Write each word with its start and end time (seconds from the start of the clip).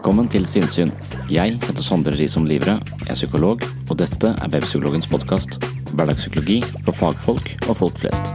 Velkommen 0.00 0.30
til 0.32 0.46
Sinnsyn. 0.48 0.88
Jeg 1.28 1.58
heter 1.60 1.84
Sondre 1.84 2.14
Risom 2.16 2.46
Livre, 2.48 2.78
er 3.04 3.18
psykolog, 3.18 3.60
og 3.92 3.98
dette 4.00 4.30
er 4.32 4.48
Webpsykologens 4.48 5.04
podkast. 5.12 5.58
Hverdagspsykologi 5.92 6.62
for 6.86 6.96
fagfolk 6.96 7.50
og 7.66 7.76
folk 7.82 8.00
flest. 8.00 8.32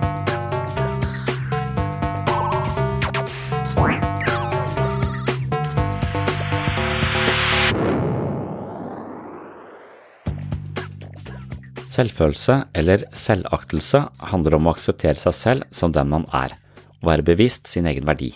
Selvfølelse 11.89 12.61
eller 12.77 13.09
selvaktelse 13.09 14.05
handler 14.35 14.61
om 14.61 14.69
å 14.69 14.77
akseptere 14.77 15.17
seg 15.17 15.41
selv 15.41 15.69
som 15.73 15.97
den 15.97 16.13
man 16.13 16.29
er, 16.29 16.59
og 17.01 17.09
være 17.15 17.31
bevisst 17.33 17.73
sin 17.73 17.89
egen 17.89 18.05
verdi. 18.05 18.35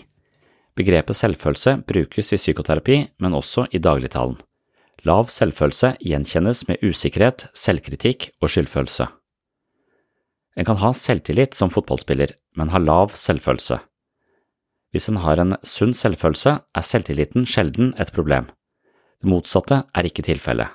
Begrepet 0.78 1.18
selvfølelse 1.18 1.80
brukes 1.86 2.32
i 2.32 2.38
psykoterapi, 2.38 3.02
men 3.18 3.34
også 3.34 3.66
i 3.74 3.80
dagligtalen. 3.82 4.38
Lav 5.08 5.30
selvfølelse 5.32 5.94
gjenkjennes 6.04 6.66
med 6.68 6.82
usikkerhet, 6.84 7.48
selvkritikk 7.56 8.30
og 8.40 8.52
skyldfølelse. 8.52 9.06
En 10.58 10.66
kan 10.66 10.80
ha 10.82 10.90
selvtillit 10.96 11.56
som 11.56 11.70
fotballspiller, 11.72 12.34
men 12.58 12.72
ha 12.72 12.80
lav 12.82 13.14
selvfølelse. 13.16 13.78
Hvis 14.90 15.08
en 15.08 15.20
har 15.22 15.40
en 15.40 15.54
sunn 15.62 15.94
selvfølelse, 15.94 16.56
er 16.60 16.84
selvtilliten 16.84 17.46
sjelden 17.46 17.94
et 17.98 18.12
problem. 18.12 18.50
Det 19.22 19.30
motsatte 19.30 19.84
er 19.94 20.08
ikke 20.08 20.24
tilfellet. 20.26 20.68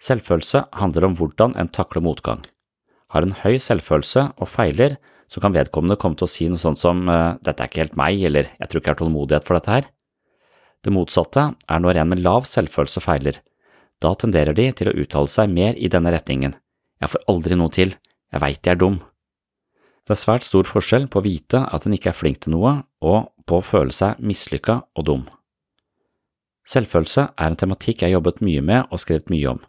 Selvfølelse 0.00 0.62
handler 0.78 1.08
om 1.08 1.16
hvordan 1.18 1.56
en 1.58 1.68
takler 1.68 2.04
motgang. 2.04 2.44
Har 3.10 3.24
en 3.24 3.34
høy 3.42 3.58
selvfølelse 3.58 4.28
og 4.36 4.48
feiler, 4.48 4.96
så 5.28 5.42
kan 5.44 5.52
vedkommende 5.52 5.98
komme 6.00 6.16
til 6.16 6.24
å 6.24 6.32
si 6.32 6.48
noe 6.48 6.60
sånt 6.60 6.80
som 6.80 7.04
dette 7.04 7.60
er 7.60 7.68
ikke 7.68 7.82
helt 7.82 7.98
meg, 8.00 8.22
eller 8.24 8.48
jeg 8.54 8.68
tror 8.68 8.80
ikke 8.80 8.88
jeg 8.88 8.96
har 8.96 9.00
tålmodighet 9.02 9.48
for 9.48 9.58
dette 9.58 9.74
her. 9.74 9.88
Det 10.84 10.94
motsatte 10.94 11.44
er 11.68 11.82
når 11.84 12.00
en 12.00 12.10
med 12.14 12.22
lav 12.24 12.46
selvfølelse 12.48 13.02
feiler. 13.04 13.40
Da 14.00 14.14
tenderer 14.14 14.56
de 14.56 14.70
til 14.72 14.90
å 14.90 14.96
uttale 15.02 15.30
seg 15.30 15.50
mer 15.52 15.76
i 15.76 15.90
denne 15.90 16.12
retningen. 16.14 16.54
Jeg 17.02 17.12
får 17.12 17.24
aldri 17.30 17.58
noe 17.58 17.74
til, 17.74 17.94
jeg 18.32 18.42
veit 18.42 18.60
jeg 18.62 18.76
er 18.76 18.80
dum. 18.80 19.00
Det 20.06 20.14
er 20.14 20.22
svært 20.22 20.46
stor 20.46 20.64
forskjell 20.64 21.08
på 21.12 21.20
å 21.20 21.26
vite 21.26 21.60
at 21.68 21.84
en 21.84 21.92
ikke 21.92 22.12
er 22.12 22.16
flink 22.16 22.40
til 22.44 22.54
noe, 22.54 22.78
og 23.04 23.28
på 23.44 23.58
å 23.58 23.64
føle 23.64 23.92
seg 23.92 24.20
mislykka 24.24 24.80
og 24.96 25.04
dum. 25.04 25.26
Selvfølelse 26.68 27.30
er 27.32 27.50
en 27.50 27.58
tematikk 27.58 28.02
jeg 28.02 28.10
har 28.10 28.18
jobbet 28.18 28.40
mye 28.44 28.62
med 28.64 28.88
og 28.92 29.02
skrevet 29.02 29.30
mye 29.32 29.54
om. 29.56 29.60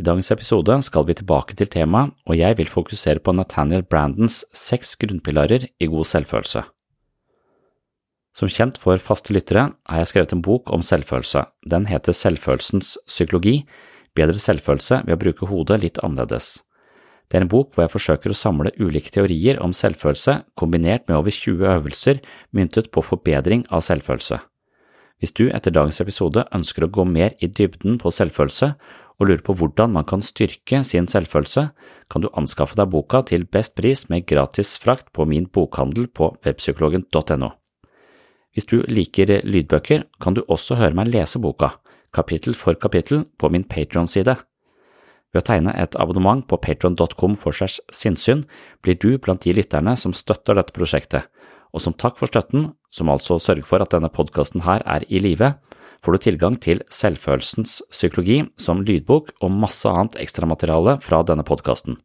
I 0.00 0.04
dagens 0.06 0.30
episode 0.32 0.78
skal 0.80 1.04
vi 1.04 1.12
tilbake 1.18 1.52
til 1.58 1.68
temaet, 1.68 2.14
og 2.24 2.38
jeg 2.38 2.56
vil 2.56 2.70
fokusere 2.72 3.20
på 3.20 3.34
Nathaniel 3.36 3.82
Brandons 3.84 4.38
seks 4.56 4.94
grunnpilarer 4.96 5.66
i 5.76 5.88
god 5.92 6.08
selvfølelse. 6.08 6.62
Som 8.32 8.48
kjent 8.48 8.78
for 8.80 8.96
faste 8.96 9.34
lyttere 9.36 9.66
har 9.90 10.00
jeg 10.00 10.08
skrevet 10.08 10.32
en 10.32 10.40
bok 10.46 10.72
om 10.72 10.80
selvfølelse. 10.80 11.42
Den 11.68 11.84
heter 11.90 12.16
Selvfølelsens 12.16 12.94
psykologi– 13.04 13.66
bedre 14.16 14.40
selvfølelse 14.40 15.02
ved 15.04 15.18
å 15.18 15.20
bruke 15.20 15.50
hodet 15.50 15.82
litt 15.82 16.00
annerledes. 16.06 16.62
Det 17.28 17.36
er 17.36 17.44
en 17.44 17.52
bok 17.52 17.74
hvor 17.74 17.84
jeg 17.84 17.92
forsøker 17.92 18.32
å 18.32 18.38
samle 18.38 18.72
ulike 18.80 19.12
teorier 19.12 19.60
om 19.60 19.76
selvfølelse 19.76 20.38
kombinert 20.56 21.04
med 21.10 21.18
over 21.18 21.34
20 21.34 21.68
øvelser 21.74 22.24
myntet 22.56 22.88
på 22.88 23.04
forbedring 23.04 23.68
av 23.68 23.84
selvfølelse. 23.84 24.40
Hvis 25.20 25.36
du 25.36 25.50
etter 25.52 25.76
dagens 25.76 26.00
episode 26.00 26.48
ønsker 26.56 26.88
å 26.88 26.90
gå 26.90 27.04
mer 27.04 27.36
i 27.44 27.52
dybden 27.52 28.00
på 28.00 28.08
selvfølelse 28.08 28.72
og 29.20 29.28
lurer 29.28 29.44
på 29.44 29.54
hvordan 29.58 29.92
man 29.92 30.06
kan 30.08 30.24
styrke 30.24 30.80
sin 30.86 31.06
selvfølelse, 31.10 31.68
kan 32.10 32.24
du 32.24 32.30
anskaffe 32.32 32.78
deg 32.80 32.88
boka 32.90 33.20
til 33.28 33.44
best 33.44 33.76
pris 33.76 34.06
med 34.08 34.24
gratis 34.26 34.78
frakt 34.80 35.12
på 35.12 35.26
min 35.28 35.46
bokhandel 35.52 36.08
på 36.08 36.32
webpsykologen.no. 36.46 37.50
Hvis 38.56 38.66
du 38.66 38.80
liker 38.88 39.44
lydbøker, 39.46 40.08
kan 40.20 40.34
du 40.34 40.42
også 40.48 40.80
høre 40.80 40.96
meg 40.96 41.12
lese 41.12 41.38
boka, 41.38 41.76
kapittel 42.16 42.56
for 42.56 42.74
kapittel, 42.74 43.26
på 43.38 43.52
min 43.52 43.68
Patron-side. 43.68 44.40
Ved 45.30 45.44
å 45.44 45.46
tegne 45.46 45.76
et 45.78 45.94
abonnement 46.00 46.42
på 46.48 46.58
patron.com 46.58 47.36
for 47.38 47.54
segs 47.54 47.78
sinnssyn 47.94 48.42
blir 48.82 48.98
du 48.98 49.14
blant 49.22 49.44
de 49.44 49.54
lytterne 49.54 49.94
som 50.00 50.16
støtter 50.16 50.58
dette 50.58 50.74
prosjektet, 50.74 51.28
og 51.70 51.84
som 51.84 51.94
takk 51.94 52.18
for 52.18 52.26
støtten, 52.26 52.72
som 52.90 53.12
altså 53.12 53.38
sørger 53.38 53.68
for 53.68 53.84
at 53.84 53.92
denne 53.94 54.10
podkasten 54.10 54.64
her 54.66 54.82
er 54.82 55.06
i 55.06 55.22
live, 55.22 55.52
får 56.04 56.16
du 56.16 56.24
tilgang 56.24 56.56
til 56.60 56.82
Selvfølelsens 56.92 57.80
psykologi 57.92 58.42
som 58.60 58.82
lydbok 58.84 59.34
og 59.40 59.52
masse 59.52 59.88
annet 59.88 60.16
ekstramateriale 60.22 60.98
fra 61.04 61.22
denne 61.26 61.44
podkasten. 61.46 61.98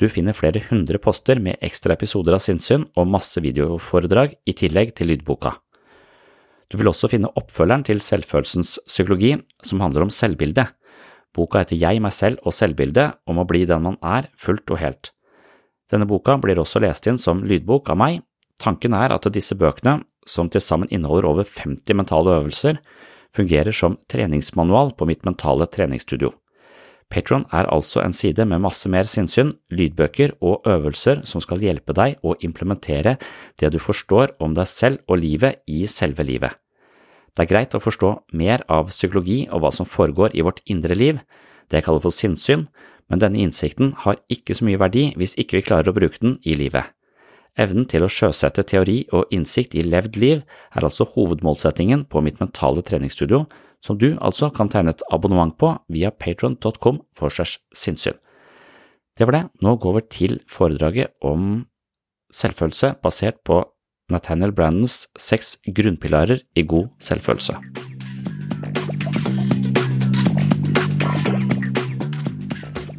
Du 0.00 0.08
finner 0.08 0.36
flere 0.36 0.62
hundre 0.70 0.98
poster 1.02 1.40
med 1.42 1.60
ekstra 1.60 1.92
episoder 1.92 2.38
av 2.38 2.40
sinnssyn 2.40 2.86
og 2.96 3.10
masse 3.10 3.40
videoforedrag 3.44 4.38
i 4.48 4.54
tillegg 4.56 4.94
til 4.96 5.10
lydboka. 5.12 5.58
Du 6.70 6.78
vil 6.78 6.88
også 6.88 7.10
finne 7.10 7.28
oppfølgeren 7.36 7.84
til 7.84 8.00
Selvfølelsens 8.00 8.78
psykologi, 8.86 9.34
som 9.66 9.82
handler 9.82 10.06
om 10.06 10.12
selvbildet. 10.14 10.70
Boka 11.34 11.64
heter 11.64 11.78
Jeg, 11.78 12.00
meg 12.02 12.14
selv 12.14 12.40
og 12.46 12.54
selvbildet, 12.54 13.18
om 13.26 13.42
å 13.42 13.46
bli 13.46 13.64
den 13.66 13.84
man 13.84 13.98
er, 14.06 14.30
fullt 14.38 14.70
og 14.70 14.80
helt. 14.80 15.10
Denne 15.90 16.06
boka 16.06 16.36
blir 16.38 16.58
også 16.62 16.80
lest 16.82 17.08
inn 17.10 17.18
som 17.18 17.42
lydbok 17.42 17.90
av 17.90 17.98
meg. 17.98 18.22
Tanken 18.62 18.94
er 18.94 19.12
at 19.14 19.26
disse 19.34 19.56
bøkene, 19.58 19.98
som 20.26 20.50
til 20.50 20.62
sammen 20.64 20.90
inneholder 20.90 21.28
over 21.28 21.48
50 21.48 21.96
mentale 21.96 22.36
øvelser, 22.40 22.78
fungerer 23.34 23.72
som 23.72 23.98
treningsmanual 24.10 24.94
på 24.98 25.06
mitt 25.08 25.24
mentale 25.24 25.68
treningsstudio. 25.70 26.32
Patron 27.10 27.42
er 27.50 27.66
altså 27.66 28.04
en 28.04 28.14
side 28.14 28.44
med 28.46 28.62
masse 28.62 28.86
mer 28.88 29.08
sinnssyn, 29.10 29.50
lydbøker 29.74 30.36
og 30.46 30.66
øvelser 30.70 31.24
som 31.26 31.42
skal 31.42 31.62
hjelpe 31.64 31.94
deg 31.96 32.20
å 32.22 32.36
implementere 32.38 33.16
det 33.58 33.72
du 33.74 33.80
forstår 33.82 34.36
om 34.38 34.54
deg 34.54 34.70
selv 34.70 35.02
og 35.10 35.18
livet 35.18 35.64
i 35.66 35.88
selve 35.90 36.26
livet. 36.26 36.54
Det 37.34 37.44
er 37.44 37.50
greit 37.50 37.74
å 37.74 37.82
forstå 37.82 38.12
mer 38.38 38.62
av 38.70 38.90
psykologi 38.94 39.42
og 39.50 39.62
hva 39.62 39.72
som 39.74 39.86
foregår 39.86 40.36
i 40.38 40.46
vårt 40.46 40.62
indre 40.70 40.94
liv, 40.94 41.18
det 41.70 41.80
jeg 41.80 41.86
kaller 41.86 42.02
for 42.04 42.14
sinnssyn, 42.14 42.68
men 43.10 43.22
denne 43.22 43.42
innsikten 43.42 43.92
har 44.04 44.22
ikke 44.30 44.54
så 44.54 44.66
mye 44.66 44.78
verdi 44.78 45.10
hvis 45.18 45.34
ikke 45.38 45.58
vi 45.58 45.66
klarer 45.66 45.90
å 45.90 45.96
bruke 45.96 46.22
den 46.22 46.38
i 46.46 46.54
livet. 46.58 46.94
Evnen 47.58 47.86
til 47.90 48.04
å 48.06 48.10
sjøsette 48.10 48.62
teori 48.68 49.02
og 49.16 49.30
innsikt 49.34 49.74
i 49.74 49.82
levd 49.82 50.18
liv 50.20 50.42
er 50.76 50.86
altså 50.86 51.08
hovedmålsettingen 51.16 52.06
på 52.10 52.22
mitt 52.22 52.38
mentale 52.42 52.84
treningsstudio, 52.86 53.44
som 53.82 53.98
du 53.98 54.12
altså 54.20 54.50
kan 54.54 54.70
tegne 54.70 54.94
et 54.94 55.02
abonnement 55.10 55.56
på 55.58 55.72
via 55.88 56.12
patron.com 56.12 57.00
for 57.16 57.32
segs 57.32 57.58
sinnssyn. 57.74 58.18
Det 59.18 59.26
var 59.26 59.36
det, 59.36 59.44
nå 59.64 59.74
går 59.82 59.98
vi 59.98 60.06
til 60.14 60.38
foredraget 60.48 61.16
om 61.26 61.66
selvfølelse 62.32 62.94
basert 63.02 63.42
på 63.44 63.62
Nathaniel 64.10 64.52
Brandons 64.54 65.04
seks 65.18 65.56
grunnpilarer 65.66 66.42
i 66.58 66.66
god 66.66 66.90
selvfølelse. 67.02 67.58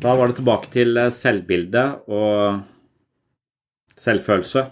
Da 0.02 0.16
var 0.18 0.32
det 0.32 0.40
tilbake 0.40 0.72
til 0.74 0.98
eh, 0.98 1.12
selvbildet 1.14 2.10
og 2.10 2.62
selvfølelse. 4.02 4.64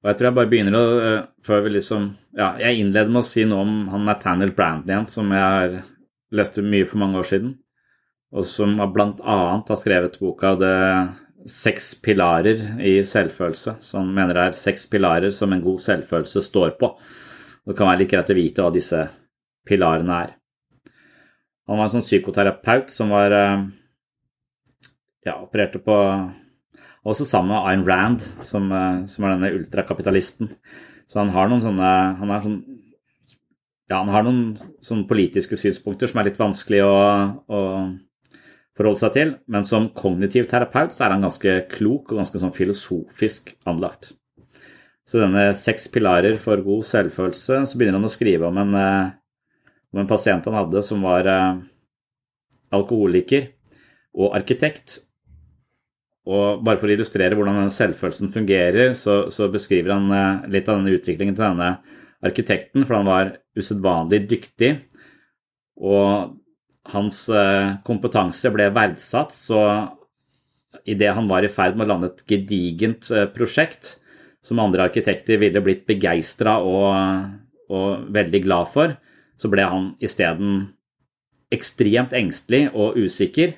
Og 0.00 0.08
jeg 0.08 0.16
tror 0.16 0.30
jeg 0.30 0.36
bare 0.38 0.48
begynner 0.48 0.76
å 0.78 0.84
eh, 1.04 1.24
Før 1.44 1.64
vi 1.66 1.74
liksom 1.74 2.06
Ja, 2.38 2.54
jeg 2.60 2.80
innleder 2.80 3.10
med 3.12 3.20
å 3.20 3.28
si 3.28 3.44
noe 3.48 3.64
om 3.66 3.74
han 3.92 4.06
Nathaniel 4.08 4.54
Brandon 4.56 4.94
igjen, 4.94 5.08
som 5.10 5.32
jeg 5.34 5.82
leste 6.32 6.64
mye 6.64 6.86
for 6.86 7.02
mange 7.02 7.18
år 7.18 7.26
siden, 7.26 7.56
og 8.30 8.46
som 8.46 8.76
blant 8.94 9.18
annet 9.18 9.72
har 9.72 9.78
skrevet 9.80 10.20
boka 10.22 10.54
Det 10.60 10.76
seks 11.50 11.94
pilarer 12.04 12.60
i 12.84 12.98
selvfølelse, 13.06 13.78
som 13.82 14.08
mener 14.14 14.36
det 14.36 14.42
er 14.44 14.58
seks 14.60 14.84
pilarer 14.92 15.32
som 15.34 15.52
en 15.52 15.62
god 15.64 15.80
selvfølelse 15.80 16.42
står 16.44 16.74
på. 16.80 16.90
Det 17.66 17.76
kan 17.78 17.88
være 17.88 18.02
like 18.02 18.12
greit 18.12 18.32
å 18.32 18.36
vite 18.36 18.64
hva 18.64 18.74
disse 18.74 19.00
pilarene 19.66 20.18
er. 20.26 20.34
Han 21.70 21.78
var 21.78 21.86
en 21.86 21.94
sånn 21.94 22.06
psykoterapeut 22.06 22.92
som 22.92 23.12
var 23.14 23.34
eh, 23.36 23.64
ja, 25.26 25.36
opererte 25.38 25.80
på 25.84 25.96
Også 27.06 27.24
sammen 27.24 27.54
med 27.54 27.64
Ayn 27.64 27.86
Rand, 27.88 28.20
som, 28.44 28.68
eh, 28.72 29.06
som 29.08 29.24
er 29.24 29.34
denne 29.36 29.54
ultrakapitalisten. 29.56 30.52
Så 31.08 31.18
han 31.22 31.32
har 31.34 31.48
noen 31.48 31.64
sånne 31.64 31.90
han 32.20 32.30
har 32.30 32.44
sånn, 32.44 32.60
ja, 33.90 33.98
han 33.98 34.12
har 34.12 34.22
noen 34.26 34.42
sånne 34.84 35.08
politiske 35.08 35.56
synspunkter 35.58 36.10
som 36.10 36.20
er 36.20 36.28
litt 36.28 36.38
vanskelig 36.38 36.84
å, 36.86 37.00
å 37.50 37.60
forholde 38.76 39.00
seg 39.00 39.16
til, 39.16 39.34
men 39.50 39.66
som 39.66 39.90
kognitiv 39.96 40.46
terapeut 40.50 40.94
så 40.94 41.06
er 41.06 41.16
han 41.16 41.26
ganske 41.26 41.56
klok 41.72 42.12
og 42.12 42.20
ganske 42.20 42.40
sånn 42.42 42.54
filosofisk 42.54 43.54
anlagt. 43.68 44.12
Så 45.10 45.18
denne 45.18 45.48
seks 45.58 45.88
pilarer 45.90 46.36
for 46.38 46.62
god 46.62 46.86
selvfølelse, 46.86 47.64
så 47.66 47.78
begynner 47.78 47.98
han 47.98 48.06
å 48.06 48.12
skrive 48.12 48.46
om 48.46 48.60
en, 48.62 48.74
eh, 48.78 49.10
om 49.90 50.04
en 50.04 50.10
pasient 50.10 50.44
han 50.46 50.54
hadde 50.54 50.84
som 50.86 51.02
var 51.02 51.26
eh, 51.26 51.58
alkoholiker 52.70 53.48
og 54.14 54.36
arkitekt. 54.38 55.00
Og 56.30 56.60
bare 56.62 56.78
for 56.78 56.90
å 56.90 56.94
illustrere 56.94 57.34
hvordan 57.34 57.58
denne 57.58 57.74
selvfølelsen 57.74 58.30
fungerer, 58.34 58.92
så, 58.98 59.24
så 59.34 59.48
beskriver 59.50 59.96
han 59.96 60.10
eh, 60.14 60.50
litt 60.54 60.68
av 60.70 60.78
denne 60.78 60.94
utviklingen 60.94 61.34
til 61.34 61.46
denne 61.48 61.70
arkitekten, 62.22 62.84
for 62.84 63.00
han 63.00 63.08
var 63.08 63.32
usedvanlig 63.58 64.22
dyktig. 64.30 64.74
Og 65.80 66.36
hans 66.94 67.22
eh, 67.34 67.78
kompetanse 67.86 68.52
ble 68.54 68.68
verdsatt, 68.76 69.34
så 69.34 69.62
idet 70.88 71.14
han 71.16 71.28
var 71.30 71.44
i 71.44 71.52
ferd 71.52 71.76
med 71.76 71.88
å 71.88 71.94
lande 71.94 72.12
et 72.12 72.22
gedigent 72.30 73.10
eh, 73.14 73.26
prosjekt 73.32 73.96
som 74.44 74.60
andre 74.62 74.86
arkitekter 74.88 75.40
ville 75.40 75.60
blitt 75.64 75.84
begeistra 75.88 76.58
og, 76.64 76.92
og, 77.68 78.06
veldig 78.12 78.40
glad 78.44 78.70
for, 78.72 78.94
så 79.36 79.50
ble 79.52 79.66
han 79.68 79.90
isteden 80.00 80.70
ekstremt 81.52 82.14
engstelig 82.16 82.68
og 82.70 82.96
usikker 83.00 83.56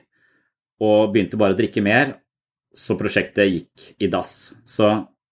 og 0.82 1.12
begynte 1.12 1.38
bare 1.38 1.54
å 1.54 1.58
drikke 1.58 1.84
mer, 1.84 2.16
så 2.74 2.96
prosjektet 2.98 3.50
gikk 3.50 3.88
i 4.02 4.08
dass. 4.12 4.52
Så 4.68 4.88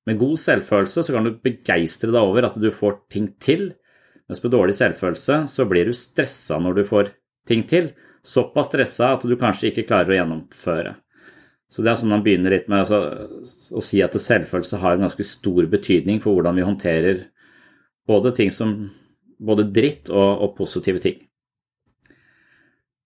med 0.09 0.19
god 0.21 0.39
selvfølelse 0.41 1.05
så 1.07 1.15
kan 1.15 1.27
du 1.27 1.37
begeistre 1.43 2.13
deg 2.13 2.21
over 2.21 2.49
at 2.49 2.59
du 2.61 2.71
får 2.75 3.03
ting 3.13 3.31
til, 3.43 3.71
mens 4.29 4.43
med 4.45 4.55
dårlig 4.55 4.77
selvfølelse 4.79 5.43
så 5.51 5.67
blir 5.69 5.89
du 5.89 5.97
stressa 5.97 6.61
når 6.63 6.81
du 6.81 6.85
får 6.89 7.13
ting 7.49 7.65
til. 7.69 7.93
Såpass 8.27 8.71
stressa 8.71 9.15
at 9.17 9.25
du 9.27 9.37
kanskje 9.41 9.71
ikke 9.71 9.87
klarer 9.89 10.13
å 10.13 10.19
gjennomføre. 10.19 10.95
Så 11.71 11.85
det 11.87 11.93
er 11.93 12.01
sånn 12.01 12.11
man 12.11 12.25
begynner 12.27 12.53
litt 12.53 12.69
med 12.71 12.83
altså, 12.83 13.29
å 13.71 13.83
si 13.85 14.01
at 14.03 14.17
selvfølelse 14.19 14.81
har 14.83 14.97
en 14.97 15.07
ganske 15.07 15.27
stor 15.27 15.69
betydning 15.71 16.19
for 16.23 16.35
hvordan 16.35 16.59
vi 16.59 16.67
håndterer 16.67 17.21
både 18.11 18.33
ting 18.35 18.51
som 18.51 18.75
både 19.41 19.69
dritt 19.71 20.11
og, 20.11 20.31
og 20.45 20.57
positive 20.59 21.03
ting. 21.03 21.21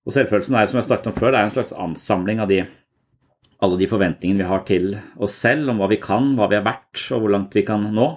Og 0.05 0.13
selvfølelsen 0.13 0.57
er 0.57 0.69
som 0.69 0.81
jeg 0.81 0.89
snakket 0.89 1.11
om 1.11 1.17
før, 1.17 1.33
det 1.33 1.41
er 1.41 1.49
en 1.49 1.55
slags 1.55 1.75
ansamling 1.77 2.41
av 2.41 2.49
de, 2.51 2.63
alle 3.65 3.81
de 3.81 3.89
forventningene 3.89 4.45
vi 4.45 4.51
har 4.51 4.63
til 4.69 4.93
oss 5.25 5.39
selv 5.45 5.73
om 5.73 5.81
hva 5.81 5.89
vi 5.91 6.01
kan, 6.03 6.35
hva 6.37 6.51
vi 6.51 6.59
er 6.59 6.67
verdt 6.67 7.09
og 7.15 7.25
hvor 7.25 7.35
langt 7.35 7.57
vi 7.57 7.65
kan 7.67 7.89
nå. 7.97 8.11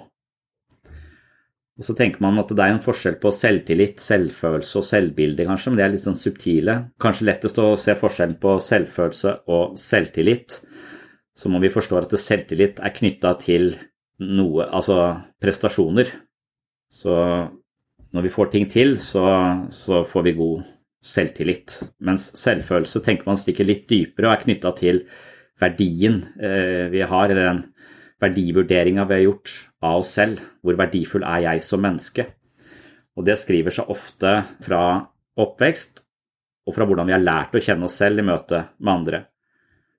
Og 1.78 1.86
så 1.86 1.94
tenker 1.94 2.22
man 2.24 2.40
at 2.40 2.50
det 2.50 2.64
er 2.64 2.74
en 2.74 2.82
forskjell 2.82 3.20
på 3.22 3.30
selvtillit, 3.34 4.00
selvfølelse 4.02 4.80
og 4.80 4.86
selvbilde, 4.86 5.46
kanskje, 5.46 5.70
men 5.70 5.78
det 5.78 5.84
er 5.84 5.92
litt 5.92 6.02
sånn 6.02 6.18
subtile. 6.18 6.74
Kanskje 6.98 7.28
lettest 7.28 7.60
å 7.62 7.68
se 7.78 7.94
forskjellen 7.98 8.38
på 8.42 8.56
selvfølelse 8.66 9.34
og 9.54 9.76
selvtillit, 9.78 10.58
som 11.38 11.54
om 11.54 11.62
vi 11.62 11.70
forstår 11.70 12.08
at 12.08 12.16
selvtillit 12.18 12.82
er 12.82 12.96
knytta 12.96 13.36
til 13.44 13.70
noe, 14.26 14.66
altså 14.66 14.98
prestasjoner. 15.38 16.10
Så 16.90 17.14
når 18.10 18.26
vi 18.26 18.34
får 18.34 18.50
ting 18.56 18.66
til, 18.72 18.96
så, 18.98 19.22
så 19.70 20.02
får 20.08 20.26
vi 20.26 20.34
god 20.40 20.66
selvtillit. 21.04 21.78
Mens 22.02 22.26
selvfølelse 22.40 23.04
tenker 23.06 23.30
man 23.30 23.38
stikker 23.38 23.68
litt 23.68 23.86
dypere 23.86 24.32
og 24.32 24.34
er 24.34 24.44
knytta 24.48 24.74
til 24.82 25.04
verdien 25.60 26.22
eh, 26.40 26.86
vi 26.92 27.02
har, 27.02 27.28
eller 27.28 27.48
den 27.50 27.62
verdivurderinga 28.22 29.04
vi 29.08 29.14
har 29.14 29.24
gjort 29.26 29.54
av 29.84 30.02
oss 30.02 30.12
selv. 30.18 30.42
Hvor 30.62 30.78
verdifull 30.78 31.26
er 31.26 31.44
jeg 31.46 31.64
som 31.66 31.82
menneske? 31.84 32.26
Og 33.18 33.26
det 33.26 33.38
skriver 33.40 33.74
seg 33.74 33.90
ofte 33.90 34.34
fra 34.62 34.82
oppvekst 35.38 36.02
og 36.68 36.74
fra 36.76 36.86
hvordan 36.86 37.08
vi 37.08 37.14
har 37.16 37.24
lært 37.24 37.56
å 37.56 37.62
kjenne 37.62 37.88
oss 37.88 37.96
selv 37.98 38.20
i 38.20 38.26
møte 38.26 38.64
med 38.78 38.92
andre. 38.92 39.22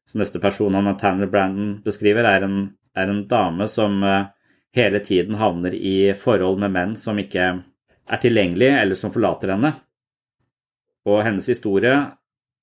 Så 0.10 0.20
neste 0.22 0.42
person 0.42 0.74
han 0.74 0.90
Tanner 0.98 1.30
Brandon 1.30 1.80
beskriver, 1.86 2.26
er 2.26 2.46
en, 2.46 2.62
er 2.98 3.10
en 3.12 3.26
dame 3.30 3.68
som 3.70 4.00
eh, 4.04 4.30
hele 4.76 5.02
tiden 5.06 5.38
havner 5.40 5.76
i 5.76 6.14
forhold 6.18 6.62
med 6.62 6.74
menn 6.74 6.96
som 6.98 7.20
ikke 7.20 7.50
er 8.10 8.22
tilgjengelige, 8.22 8.80
eller 8.82 8.98
som 8.98 9.14
forlater 9.14 9.54
henne. 9.54 9.74
Og 11.10 11.22
hennes 11.26 11.50
historie 11.50 11.94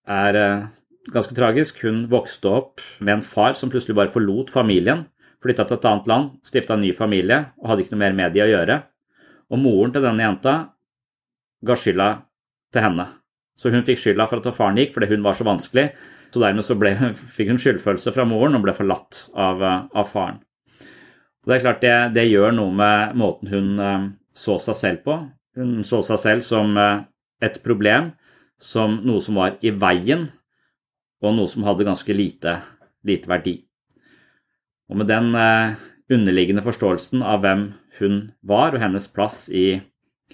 er 0.06 0.40
eh, 0.40 0.66
ganske 1.12 1.36
tragisk. 1.36 1.82
Hun 1.84 2.06
vokste 2.12 2.50
opp 2.50 2.84
med 2.98 3.18
en 3.18 3.26
far 3.26 3.54
som 3.58 3.70
plutselig 3.72 3.96
bare 3.98 4.12
forlot 4.12 4.52
familien 4.54 5.06
flytta 5.46 5.66
til 5.66 5.78
et 5.78 5.88
annet 5.88 6.10
land, 6.10 6.30
stifta 6.46 6.76
en 6.76 6.82
ny 6.84 6.92
familie 6.96 7.42
og 7.60 7.70
hadde 7.70 7.84
ikke 7.84 7.94
noe 7.94 8.02
mer 8.04 8.16
med 8.16 8.34
de 8.34 8.42
å 8.44 8.50
gjøre. 8.50 8.80
Og 9.52 9.62
moren 9.62 9.94
til 9.94 10.04
denne 10.04 10.24
jenta 10.24 10.56
ga 11.66 11.78
skylda 11.78 12.08
til 12.74 12.84
henne. 12.86 13.06
Så 13.56 13.72
hun 13.72 13.86
fikk 13.86 14.02
skylda 14.02 14.26
for 14.28 14.42
at 14.42 14.56
faren 14.56 14.80
gikk 14.80 14.94
fordi 14.96 15.10
hun 15.14 15.24
var 15.24 15.38
så 15.38 15.46
vanskelig. 15.46 15.86
Så 16.32 16.42
dermed 16.42 16.66
så 16.66 16.76
ble, 16.78 16.92
fikk 17.36 17.52
hun 17.52 17.62
skyldfølelse 17.62 18.12
fra 18.16 18.26
moren 18.28 18.58
og 18.58 18.66
ble 18.66 18.74
forlatt 18.76 19.26
av, 19.32 19.62
av 19.62 20.10
faren. 20.10 20.42
Og 21.44 21.52
det 21.52 21.56
er 21.56 21.62
klart 21.62 21.84
det, 21.84 21.96
det, 22.16 22.26
gjør 22.26 22.56
noe 22.56 22.74
med 22.74 23.18
måten 23.20 23.52
hun 23.52 23.68
eh, 23.78 24.06
så 24.34 24.58
seg 24.62 24.76
selv 24.76 25.04
på. 25.04 25.20
Hun 25.56 25.84
så 25.86 26.02
seg 26.02 26.18
selv 26.18 26.42
som 26.44 26.74
eh, 26.80 27.04
et 27.46 27.60
problem, 27.62 28.10
som 28.58 28.98
noe 29.06 29.22
som 29.22 29.38
var 29.38 29.54
i 29.62 29.70
veien, 29.70 30.26
og 31.24 31.36
noe 31.36 31.50
som 31.50 31.64
hadde 31.66 31.86
ganske 31.86 32.16
lite, 32.16 32.58
lite 33.06 33.30
verdi. 33.30 33.56
Og 34.90 35.00
med 35.00 35.10
den 35.10 35.32
eh, 35.34 35.76
underliggende 36.12 36.64
forståelsen 36.64 37.24
av 37.26 37.42
hvem 37.42 37.68
hun 38.00 38.18
var 38.46 38.74
og 38.74 38.82
hennes 38.82 39.08
plass 39.10 39.46
i 39.48 39.80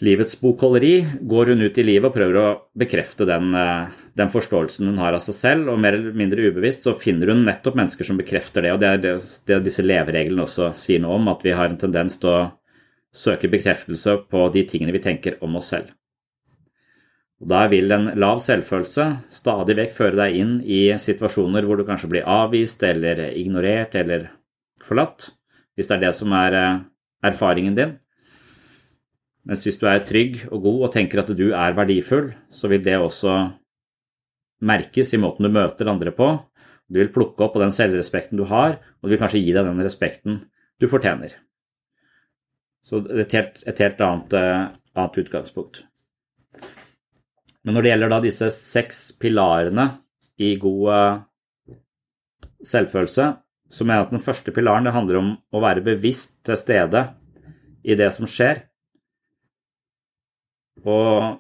livets 0.01 0.39
bokholderi, 0.41 1.05
går 1.29 1.53
hun 1.53 1.65
ut 1.67 1.79
i 1.79 1.85
livet 1.85 2.09
og 2.09 2.15
prøver 2.17 2.39
å 2.41 2.47
bekrefte 2.79 3.27
den, 3.29 3.53
eh, 3.55 3.93
den, 4.19 4.33
forståelsen 4.33 4.89
hun 4.89 5.01
har 5.03 5.17
av 5.17 5.25
seg 5.25 5.37
selv, 5.37 5.73
og 5.73 5.81
mer 5.81 5.99
eller 5.99 6.17
mindre 6.17 6.49
ubevisst 6.49 6.89
så 6.89 6.97
finner 6.99 7.33
hun 7.33 7.45
nettopp 7.47 7.77
mennesker 7.79 8.09
som 8.09 8.21
bekrefter 8.21 8.65
det. 8.65 8.73
Og 8.73 8.81
det 8.81 8.89
er 8.89 9.03
det, 9.05 9.15
det 9.47 9.63
disse 9.69 9.85
levereglene 9.85 10.47
også 10.47 10.73
sier 10.81 11.03
noe 11.05 11.21
om, 11.21 11.29
at 11.33 11.45
vi 11.45 11.57
har 11.57 11.71
en 11.71 11.81
tendens 11.81 12.19
til 12.21 12.33
å 12.33 12.43
søke 13.13 13.51
bekreftelse 13.53 14.17
på 14.33 14.47
de 14.55 14.65
tingene 14.69 14.95
vi 14.97 15.05
tenker 15.05 15.37
om 15.45 15.61
oss 15.61 15.75
selv. 15.75 15.93
Og 17.43 17.49
Da 17.51 17.65
vil 17.67 17.91
en 17.91 18.13
lav 18.23 18.39
selvfølelse 18.39 19.07
stadig 19.35 19.75
vekk 19.79 19.97
føre 19.97 20.19
deg 20.21 20.37
inn 20.39 20.53
i 20.63 20.85
situasjoner 20.95 21.67
hvor 21.67 21.81
du 21.81 21.87
kanskje 21.89 22.13
blir 22.13 22.29
avvist 22.29 22.83
eller 22.87 23.25
ignorert 23.35 23.97
eller 23.99 24.29
forlatt, 24.83 25.27
hvis 25.75 25.91
det 25.91 25.97
er 25.97 26.05
det 26.05 26.13
som 26.15 26.35
er 26.39 26.59
eh, 26.59 26.81
erfaringen 27.27 27.75
din. 27.79 27.97
Mens 29.43 29.65
hvis 29.67 29.81
du 29.81 29.89
er 29.91 30.05
trygg 30.07 30.45
og 30.53 30.63
god 30.63 30.87
og 30.87 30.93
tenker 30.95 31.23
at 31.23 31.35
du 31.35 31.49
er 31.51 31.75
verdifull, 31.75 32.31
så 32.47 32.71
vil 32.71 32.85
det 32.85 33.01
også 33.01 33.35
merkes 34.63 35.11
i 35.11 35.19
måten 35.19 35.49
du 35.49 35.51
møter 35.51 35.91
andre 35.91 36.15
på. 36.15 36.29
Du 36.87 37.01
vil 37.01 37.11
plukke 37.11 37.43
opp 37.43 37.57
på 37.57 37.63
den 37.63 37.75
selvrespekten 37.75 38.39
du 38.39 38.45
har, 38.51 38.79
og 39.01 39.09
du 39.09 39.15
vil 39.15 39.23
kanskje 39.23 39.43
gi 39.43 39.55
deg 39.55 39.67
den 39.67 39.83
respekten 39.83 40.45
du 40.79 40.87
fortjener. 40.91 41.35
Så 42.87 43.03
et 43.23 43.35
helt, 43.35 43.63
et 43.67 43.83
helt 43.83 44.01
annet, 44.03 44.35
eh, 44.39 44.69
annet, 44.95 45.19
utgangspunkt. 45.25 45.85
Men 47.63 47.77
når 47.77 47.85
det 47.85 47.93
gjelder 47.93 48.13
da 48.13 48.21
disse 48.25 48.49
seks 48.55 49.01
pilarene 49.23 49.87
i 50.43 50.55
god 50.61 50.89
eh, 50.97 51.77
selvfølelse, 52.67 53.29
så 53.73 53.87
mener 53.87 54.03
jeg 54.03 54.09
at 54.09 54.15
den 54.17 54.25
første 54.25 54.53
pilaren 54.55 54.87
det 54.87 54.95
handler 54.97 55.21
om 55.21 55.31
å 55.55 55.63
være 55.63 55.85
bevisst 55.87 56.41
til 56.47 56.59
stede 56.61 57.07
i 57.83 57.97
det 57.99 58.11
som 58.15 58.29
skjer. 58.29 58.65
Og 60.83 61.39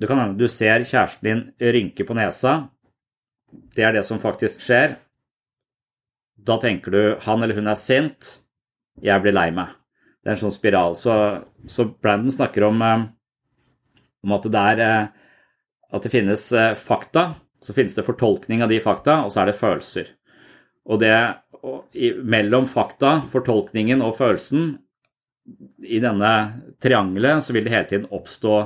det 0.00 0.08
kan 0.10 0.20
hende 0.20 0.38
du 0.38 0.48
ser 0.50 0.86
kjæresten 0.86 1.26
din 1.26 1.72
rynke 1.74 2.06
på 2.06 2.16
nesa. 2.16 2.54
Det 3.74 3.84
er 3.86 3.98
det 3.98 4.04
som 4.06 4.22
faktisk 4.22 4.62
skjer. 4.64 4.96
Da 6.44 6.58
tenker 6.62 6.94
du 6.94 7.02
han 7.24 7.42
eller 7.42 7.58
hun 7.58 7.70
er 7.70 7.78
sint, 7.78 8.38
jeg 9.02 9.22
blir 9.22 9.34
lei 9.34 9.50
meg. 9.54 9.74
Det 10.22 10.30
er 10.30 10.36
en 10.36 10.42
sånn 10.46 10.54
spiral. 10.54 10.96
Så, 10.98 11.14
så 11.68 11.86
Brandon 12.00 12.32
snakker 12.32 12.66
om, 12.68 12.80
eh, 12.82 13.04
om 14.24 14.34
at, 14.36 14.48
det 14.50 14.64
er, 14.72 14.82
eh, 14.84 15.23
at 15.94 16.04
det 16.04 16.12
finnes 16.12 16.50
eh, 16.52 16.74
fakta 16.74 17.34
Så 17.64 17.72
finnes 17.72 17.94
det 17.96 18.04
fortolkning 18.04 18.60
av 18.60 18.68
de 18.68 18.76
fakta, 18.82 19.22
og 19.24 19.30
så 19.32 19.40
er 19.40 19.48
det 19.48 19.56
følelser. 19.56 20.10
Og 20.84 20.98
det 21.00 21.14
og 21.64 21.96
i, 21.96 22.10
mellom 22.12 22.66
fakta, 22.68 23.22
fortolkningen 23.32 24.02
og 24.04 24.18
følelsen 24.18 24.74
i 25.80 26.00
denne 26.00 26.32
triangelet 26.82 27.40
så 27.44 27.54
vil 27.56 27.64
det 27.64 27.72
hele 27.72 27.88
tiden 27.88 28.10
oppstå 28.12 28.58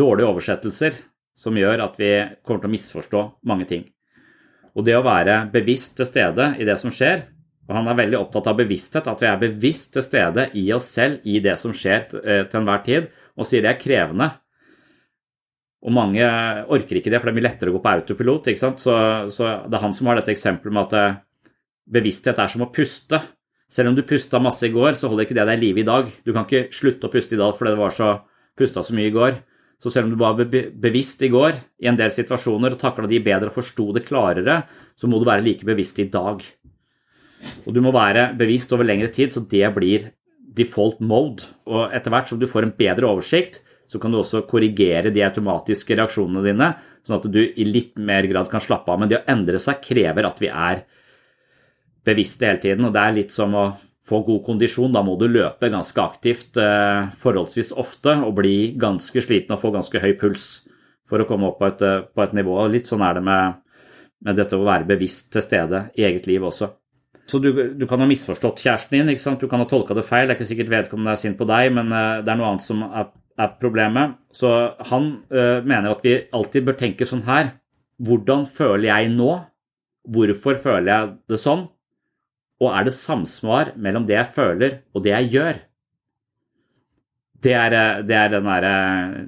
dårlige 0.00 0.30
oversettelser 0.32 0.96
som 1.36 1.56
gjør 1.56 1.84
at 1.84 2.00
vi 2.00 2.10
kommer 2.44 2.62
til 2.62 2.70
å 2.70 2.74
misforstå 2.74 3.22
mange 3.48 3.68
ting. 3.68 3.84
Og 4.76 4.86
det 4.86 4.96
å 4.96 5.04
være 5.04 5.42
bevisst 5.52 5.96
til 5.98 6.08
stede 6.08 6.54
i 6.60 6.66
det 6.68 6.76
som 6.80 6.92
skjer, 6.94 7.24
og 7.68 7.76
han 7.76 7.88
er 7.90 7.98
veldig 8.00 8.18
opptatt 8.18 8.48
av 8.50 8.58
bevissthet, 8.58 9.08
at 9.08 9.22
vi 9.22 9.28
er 9.30 9.40
bevisst 9.40 9.92
til 9.94 10.04
stede 10.04 10.48
i 10.58 10.64
oss 10.74 10.88
selv 10.90 11.26
i 11.28 11.38
det 11.42 11.56
som 11.60 11.74
skjer 11.76 12.08
eh, 12.24 12.44
til 12.48 12.60
enhver 12.60 12.84
tid, 12.86 13.10
og 13.38 13.48
sier 13.48 13.64
det 13.64 13.74
er 13.74 13.82
krevende. 13.82 14.30
Og 15.80 15.94
mange 15.96 16.24
orker 16.68 16.98
ikke 16.98 17.12
det, 17.12 17.20
for 17.20 17.30
det 17.30 17.32
er 17.32 17.38
mye 17.38 17.48
lettere 17.48 17.72
å 17.72 17.76
gå 17.78 17.82
på 17.84 17.92
autopilot. 17.94 18.50
ikke 18.52 18.60
sant? 18.60 18.82
Så, 18.82 18.94
så 19.32 19.50
det 19.64 19.76
er 19.78 19.84
han 19.84 19.94
som 19.96 20.10
har 20.10 20.20
dette 20.20 20.34
eksempelet 20.34 20.76
med 20.76 20.88
at 20.88 20.96
eh, 20.98 21.20
bevissthet 21.96 22.40
er 22.42 22.52
som 22.52 22.66
å 22.66 22.72
puste. 22.74 23.22
Selv 23.70 23.92
om 23.92 23.96
du 23.96 24.02
pusta 24.04 24.40
masse 24.42 24.66
i 24.66 24.74
går, 24.74 24.92
så 24.98 25.08
holder 25.08 25.28
ikke 25.28 25.38
det 25.38 25.46
deg 25.48 25.60
i 25.60 25.64
live 25.64 25.80
i 25.80 25.86
dag. 25.88 26.10
Du 26.26 26.34
kan 26.34 26.44
ikke 26.44 26.74
slutte 26.74 27.08
å 27.08 27.12
puste 27.12 27.36
i 27.36 27.40
dag 27.40 27.54
fordi 27.56 27.72
det 27.72 27.80
var 27.80 27.96
så 27.96 28.10
pusta 28.58 28.84
så 28.84 28.96
mye 28.96 29.08
i 29.08 29.14
går. 29.14 29.40
Så 29.80 29.88
selv 29.94 30.10
om 30.10 30.12
du 30.12 30.20
var 30.20 30.36
bevisst 30.36 31.22
i 31.24 31.30
går 31.32 31.56
i 31.80 31.88
en 31.88 31.96
del 31.96 32.12
situasjoner 32.12 32.74
og 32.74 32.82
takla 32.82 33.08
de 33.08 33.22
bedre 33.24 33.48
og 33.48 33.56
forsto 33.56 33.86
det 33.96 34.04
klarere, 34.04 34.58
så 34.92 35.08
må 35.08 35.16
du 35.16 35.24
være 35.24 35.46
like 35.46 35.64
bevisst 35.64 36.02
i 36.02 36.10
dag. 36.12 36.42
Og 37.64 37.72
du 37.72 37.80
må 37.80 37.94
være 37.94 38.34
bevisst 38.36 38.74
over 38.76 38.84
lengre 38.84 39.08
tid, 39.14 39.32
så 39.32 39.40
det 39.48 39.64
blir 39.72 40.10
default 40.56 41.00
mode. 41.00 41.48
Og 41.70 41.94
etter 41.96 42.12
hvert 42.12 42.28
som 42.28 42.40
du 42.40 42.44
får 42.50 42.66
en 42.66 42.76
bedre 42.76 43.08
oversikt, 43.08 43.62
så 43.90 43.98
kan 43.98 44.12
du 44.12 44.20
også 44.20 44.44
korrigere 44.46 45.10
de 45.10 45.24
automatiske 45.26 45.96
reaksjonene 45.98 46.44
dine, 46.46 46.70
sånn 47.02 47.18
at 47.18 47.28
du 47.32 47.40
i 47.42 47.66
litt 47.66 47.98
mer 47.98 48.28
grad 48.30 48.50
kan 48.52 48.62
slappe 48.62 48.92
av. 48.92 49.00
Men 49.02 49.10
det 49.10 49.18
å 49.18 49.28
endre 49.32 49.58
seg 49.62 49.80
krever 49.82 50.28
at 50.28 50.38
vi 50.38 50.50
er 50.50 50.84
bevisste 52.06 52.46
hele 52.46 52.62
tiden, 52.62 52.86
og 52.86 52.94
det 52.94 53.02
er 53.02 53.16
litt 53.16 53.34
som 53.34 53.56
å 53.58 53.64
få 54.06 54.22
god 54.26 54.44
kondisjon. 54.46 54.94
Da 54.94 55.02
må 55.06 55.16
du 55.18 55.26
løpe 55.30 55.70
ganske 55.72 56.02
aktivt 56.02 56.58
eh, 56.60 57.10
forholdsvis 57.20 57.72
ofte 57.78 58.16
og 58.26 58.36
bli 58.38 58.72
ganske 58.80 59.22
sliten 59.24 59.56
og 59.56 59.62
få 59.62 59.72
ganske 59.74 60.02
høy 60.02 60.12
puls 60.20 60.48
for 61.10 61.22
å 61.22 61.26
komme 61.28 61.50
opp 61.50 61.60
på 61.60 61.70
et, 61.70 61.82
eh, 61.86 62.04
på 62.06 62.24
et 62.24 62.36
nivå. 62.38 62.56
Litt 62.72 62.90
sånn 62.90 63.04
er 63.06 63.18
det 63.18 63.24
med, 63.26 63.60
med, 64.26 64.38
dette 64.38 64.58
å 64.58 64.66
være 64.66 64.88
bevisst 64.88 65.32
til 65.34 65.44
stede 65.44 65.88
i 65.98 66.06
eget 66.08 66.30
liv 66.30 66.46
også. 66.46 66.72
Så 67.30 67.38
du, 67.38 67.52
du 67.78 67.86
kan 67.86 68.02
ha 68.02 68.08
misforstått 68.10 68.62
kjæresten 68.64 68.96
din, 68.98 69.38
du 69.38 69.46
kan 69.50 69.62
ha 69.62 69.66
tolka 69.70 69.94
det 69.94 70.06
feil. 70.06 70.26
Det 70.26 70.34
er 70.34 70.40
ikke 70.40 70.50
sikkert 70.50 70.72
vedkommende 70.72 71.14
er 71.14 71.20
sint 71.20 71.38
på 71.38 71.46
deg, 71.46 71.70
men 71.76 71.92
eh, 71.94 72.22
det 72.24 72.32
er 72.32 72.40
noe 72.40 72.54
annet 72.54 72.66
som 72.66 72.86
er 72.88 73.10
er 73.40 73.56
problemet. 73.60 74.16
Så 74.34 74.50
han 74.90 75.10
uh, 75.32 75.60
mener 75.64 75.92
at 75.92 76.04
vi 76.04 76.16
alltid 76.36 76.66
bør 76.66 76.78
tenke 76.80 77.08
sånn 77.08 77.26
her. 77.28 77.54
Hvordan 78.00 78.46
føler 78.48 78.88
jeg 78.90 79.12
nå? 79.14 79.30
Hvorfor 80.10 80.60
føler 80.60 80.90
jeg 80.90 81.12
det 81.30 81.40
sånn? 81.40 81.66
Og 82.60 82.76
er 82.76 82.86
det 82.86 82.96
samsvar 82.96 83.74
mellom 83.80 84.06
det 84.08 84.16
jeg 84.18 84.32
føler 84.36 84.78
og 84.92 85.04
det 85.04 85.14
jeg 85.14 85.30
gjør? 85.36 85.60
Det 87.40 87.54
er, 87.56 87.76
eh, 87.76 88.00
det 88.04 88.16
er 88.16 88.32
den 88.34 88.48
derre 88.48 88.72
eh, 88.76 89.20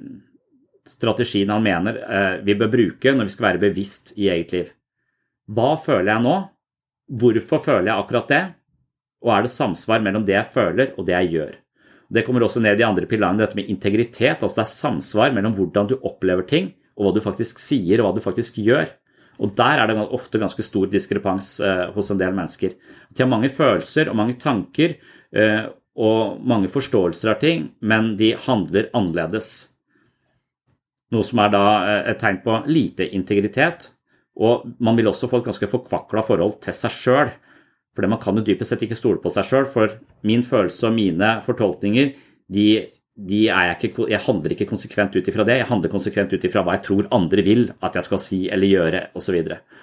strategien 0.85 1.49
han 1.49 1.63
mener 1.63 1.95
vi 2.43 2.53
bør 2.59 2.69
bruke 2.73 3.13
når 3.15 3.29
vi 3.29 3.33
skal 3.33 3.45
være 3.47 3.61
bevisst 3.61 4.11
i 4.19 4.27
eget 4.33 4.51
liv. 4.53 4.73
Hva 5.47 5.73
føler 5.79 6.11
jeg 6.11 6.25
nå? 6.25 6.35
Hvorfor 7.23 7.61
føler 7.63 7.89
jeg 7.89 8.03
akkurat 8.03 8.29
det? 8.33 8.43
Og 9.23 9.31
er 9.31 9.45
det 9.45 9.53
samsvar 9.53 10.03
mellom 10.03 10.25
det 10.27 10.35
jeg 10.35 10.51
føler 10.51 10.93
og 10.97 11.07
det 11.07 11.15
jeg 11.15 11.31
gjør? 11.37 11.53
Det 12.13 12.21
kommer 12.25 12.45
også 12.45 12.61
ned 12.61 12.79
i 12.79 12.85
andre 12.85 13.07
pilarene, 13.09 13.41
dette 13.41 13.57
med 13.57 13.69
integritet. 13.71 14.43
altså 14.43 14.61
Det 14.61 14.65
er 14.65 14.73
samsvar 14.75 15.33
mellom 15.33 15.55
hvordan 15.57 15.89
du 15.89 15.95
opplever 16.01 16.45
ting, 16.45 16.73
og 16.93 17.07
hva 17.07 17.13
du 17.15 17.23
faktisk 17.25 17.61
sier 17.61 18.01
og 18.01 18.07
hva 18.07 18.17
du 18.17 18.21
faktisk 18.21 18.59
gjør. 18.61 18.91
Og 19.41 19.55
Der 19.57 19.81
er 19.81 19.89
det 19.89 19.97
ofte 20.13 20.37
ganske 20.37 20.61
stor 20.61 20.85
diskrepans 20.91 21.59
eh, 21.59 21.87
hos 21.95 22.11
en 22.13 22.19
del 22.19 22.35
mennesker. 22.37 22.75
De 23.09 23.23
har 23.23 23.31
mange 23.31 23.49
følelser 23.49 24.11
og 24.11 24.19
mange 24.19 24.37
tanker 24.37 24.93
eh, 25.33 25.65
og 25.97 26.41
mange 26.45 26.69
forståelser 26.69 27.33
av 27.33 27.39
ting, 27.41 27.71
men 27.81 28.13
de 28.17 28.33
handler 28.45 28.91
annerledes. 28.93 29.73
Noe 31.13 31.25
som 31.25 31.41
er 31.41 31.49
da 31.53 31.65
eh, 31.81 32.11
et 32.13 32.21
tegn 32.21 32.43
på 32.45 32.61
lite 32.69 33.09
integritet. 33.09 33.89
Og 34.37 34.69
man 34.81 34.97
vil 34.97 35.09
også 35.09 35.29
få 35.29 35.41
et 35.41 35.49
ganske 35.49 35.69
forkvakla 35.69 36.23
forhold 36.25 36.59
til 36.61 36.77
seg 36.77 36.93
sjøl. 36.93 37.33
For 37.93 38.09
man 38.09 38.21
kan 38.21 38.39
jo 38.39 38.45
dypest 38.45 38.73
sett 38.73 38.83
ikke 38.87 38.97
stole 38.97 39.21
på 39.21 39.31
seg 39.33 39.45
sjøl, 39.47 39.69
for 39.69 39.97
min 40.25 40.43
følelse 40.45 40.89
og 40.89 40.95
mine 40.95 41.35
fortolkninger 41.45 42.13
de, 42.53 42.67
de 43.13 43.41
jeg, 43.45 43.75
ikke, 43.77 44.07
jeg, 44.09 44.21
handler 44.25 44.55
ikke 44.55 44.69
konsekvent 44.69 45.15
ut 45.15 45.29
ifra 45.29 45.45
det, 45.47 45.59
jeg 45.61 45.69
handler 45.69 45.93
konsekvent 45.93 46.33
ut 46.33 46.47
ifra 46.49 46.63
hva 46.65 46.77
jeg 46.77 46.87
tror 46.87 47.11
andre 47.13 47.45
vil 47.45 47.67
at 47.85 47.99
jeg 47.99 48.07
skal 48.09 48.23
si 48.23 48.39
eller 48.49 48.71
gjøre 48.71 49.03
osv. 49.19 49.37
Og, 49.43 49.77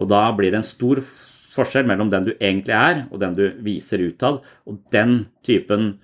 og 0.00 0.10
da 0.10 0.22
blir 0.36 0.54
det 0.54 0.62
en 0.62 0.70
stor 0.70 1.02
forskjell 1.50 1.88
mellom 1.88 2.10
den 2.12 2.28
du 2.28 2.32
egentlig 2.38 2.76
er, 2.76 3.04
og 3.10 3.20
den 3.22 3.36
du 3.36 3.44
viser 3.64 4.02
utad. 4.06 4.40
Og 4.70 4.80
den 4.94 5.26
typen 5.46 5.98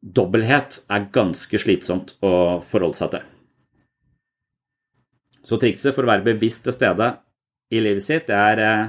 dobbelthet 0.00 0.80
er 0.92 1.08
ganske 1.12 1.60
slitsomt 1.60 2.14
å 2.24 2.62
forholde 2.64 2.98
seg 2.98 3.16
til. 3.16 3.32
Så 5.46 5.58
trikset 5.62 5.94
for 5.94 6.06
å 6.06 6.10
være 6.10 6.26
bevisst 6.26 6.64
til 6.66 6.74
stede 6.74 7.12
i 7.70 7.82
livet 7.82 8.02
sitt, 8.02 8.26
det 8.30 8.34
er 8.34 8.62
eh, 8.62 8.86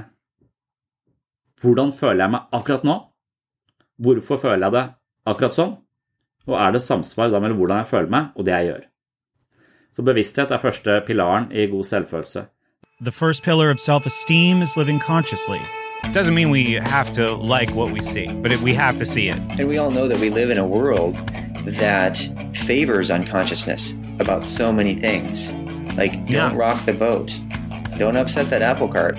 hvordan 1.62 1.92
føler 1.92 2.24
jeg 2.24 2.30
meg 2.30 2.54
akkurat 2.54 2.84
nå? 2.86 2.94
Hvorfor 3.98 4.38
føler 4.38 4.68
jeg 4.68 4.74
det 4.76 4.84
akkurat 5.26 5.56
sånn? 5.56 5.74
Og 6.48 6.54
er 6.54 6.72
det 6.72 6.84
samsvar 6.84 7.32
da 7.32 7.40
mellom 7.42 7.58
hvordan 7.58 7.82
jeg 7.82 7.90
føler 7.90 8.12
meg, 8.12 8.30
og 8.36 8.46
det 8.46 8.54
jeg 8.54 8.68
gjør? 8.68 8.84
Så 9.92 10.04
bevissthet 10.06 10.52
er 10.54 10.62
første 10.62 11.00
pilaren 11.06 11.50
i 11.50 11.66
god 11.66 11.84
selvfølelse. 11.84 12.46
The 13.00 13.12
first 13.12 13.42
pillar 13.42 13.70
of 13.70 13.80
self-esteem 13.80 14.62
is 14.62 14.76
living 14.76 15.00
consciously. 15.00 15.60
It 16.04 16.12
doesn't 16.12 16.34
mean 16.34 16.50
we 16.50 16.74
have 16.74 17.12
to 17.12 17.34
like 17.34 17.74
what 17.74 17.90
we 17.90 18.00
see, 18.00 18.28
but 18.28 18.52
it, 18.52 18.60
we 18.60 18.72
have 18.74 18.98
to 18.98 19.04
see 19.04 19.28
it. 19.28 19.36
And 19.58 19.68
we 19.68 19.78
all 19.78 19.90
know 19.90 20.06
that 20.06 20.20
we 20.20 20.30
live 20.30 20.50
in 20.50 20.58
a 20.58 20.66
world 20.66 21.16
that 21.66 22.16
favors 22.54 23.10
unconsciousness 23.10 23.98
about 24.20 24.46
so 24.46 24.72
many 24.72 24.94
things. 24.94 25.54
Like, 25.96 26.12
don't 26.26 26.54
yeah. 26.54 26.56
rock 26.56 26.84
the 26.86 26.92
boat. 26.92 27.40
Don't 27.98 28.16
upset 28.16 28.48
that 28.50 28.62
apple 28.62 28.88
cart 28.88 29.18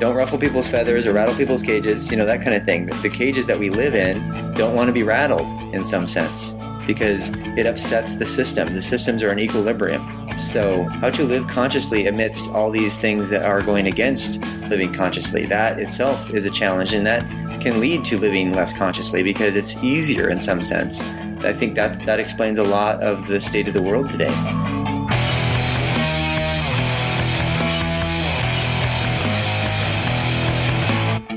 don't 0.00 0.16
ruffle 0.16 0.38
people's 0.38 0.66
feathers 0.66 1.06
or 1.06 1.12
rattle 1.12 1.34
people's 1.34 1.62
cages, 1.62 2.10
you 2.10 2.16
know, 2.16 2.24
that 2.24 2.42
kind 2.42 2.56
of 2.56 2.64
thing. 2.64 2.86
The 2.86 3.10
cages 3.10 3.46
that 3.46 3.58
we 3.58 3.68
live 3.68 3.94
in 3.94 4.54
don't 4.54 4.74
want 4.74 4.88
to 4.88 4.94
be 4.94 5.02
rattled 5.02 5.48
in 5.74 5.84
some 5.84 6.06
sense 6.06 6.56
because 6.86 7.28
it 7.58 7.66
upsets 7.66 8.16
the 8.16 8.24
systems. 8.24 8.72
The 8.72 8.80
systems 8.80 9.22
are 9.22 9.30
in 9.30 9.38
equilibrium. 9.38 10.08
So, 10.38 10.84
how 10.84 11.10
to 11.10 11.24
live 11.24 11.46
consciously 11.48 12.06
amidst 12.06 12.50
all 12.50 12.70
these 12.70 12.98
things 12.98 13.28
that 13.28 13.44
are 13.44 13.60
going 13.60 13.88
against 13.88 14.40
living 14.70 14.90
consciously, 14.92 15.44
that 15.46 15.78
itself 15.78 16.30
is 16.30 16.46
a 16.46 16.50
challenge 16.50 16.94
and 16.94 17.06
that 17.06 17.20
can 17.60 17.78
lead 17.78 18.02
to 18.06 18.18
living 18.18 18.54
less 18.54 18.76
consciously 18.76 19.22
because 19.22 19.54
it's 19.54 19.76
easier 19.82 20.30
in 20.30 20.40
some 20.40 20.62
sense. 20.62 21.02
I 21.44 21.52
think 21.52 21.74
that 21.74 22.06
that 22.06 22.18
explains 22.18 22.58
a 22.58 22.64
lot 22.64 23.02
of 23.02 23.26
the 23.26 23.38
state 23.38 23.68
of 23.68 23.74
the 23.74 23.82
world 23.82 24.08
today. 24.08 24.79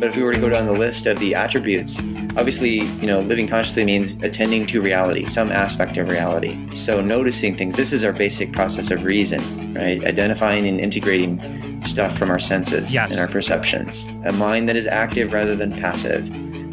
But 0.03 0.09
if 0.09 0.17
we 0.17 0.23
were 0.23 0.33
to 0.33 0.39
go 0.41 0.49
down 0.49 0.65
the 0.65 0.73
list 0.73 1.05
of 1.05 1.17
the 1.19 1.33
attributes, 1.33 1.97
obviously, 2.35 2.81
you 2.81 3.07
know, 3.07 3.21
living 3.21 3.47
consciously 3.47 3.85
means 3.85 4.17
attending 4.21 4.65
to 4.67 4.81
reality, 4.81 5.27
some 5.27 5.49
aspect 5.49 5.95
of 5.95 6.09
reality. 6.09 6.59
So 6.75 6.99
noticing 6.99 7.55
things, 7.55 7.77
this 7.77 7.93
is 7.93 8.03
our 8.03 8.11
basic 8.11 8.51
process 8.51 8.91
of 8.91 9.05
reason, 9.05 9.73
right? 9.73 10.03
Identifying 10.03 10.67
and 10.67 10.77
integrating 10.77 11.81
stuff 11.85 12.17
from 12.17 12.29
our 12.29 12.37
senses 12.37 12.93
yes. 12.93 13.11
and 13.11 13.21
our 13.21 13.29
perceptions. 13.29 14.05
A 14.25 14.33
mind 14.33 14.67
that 14.67 14.75
is 14.75 14.87
active 14.87 15.31
rather 15.31 15.55
than 15.55 15.71
passive. 15.71 16.29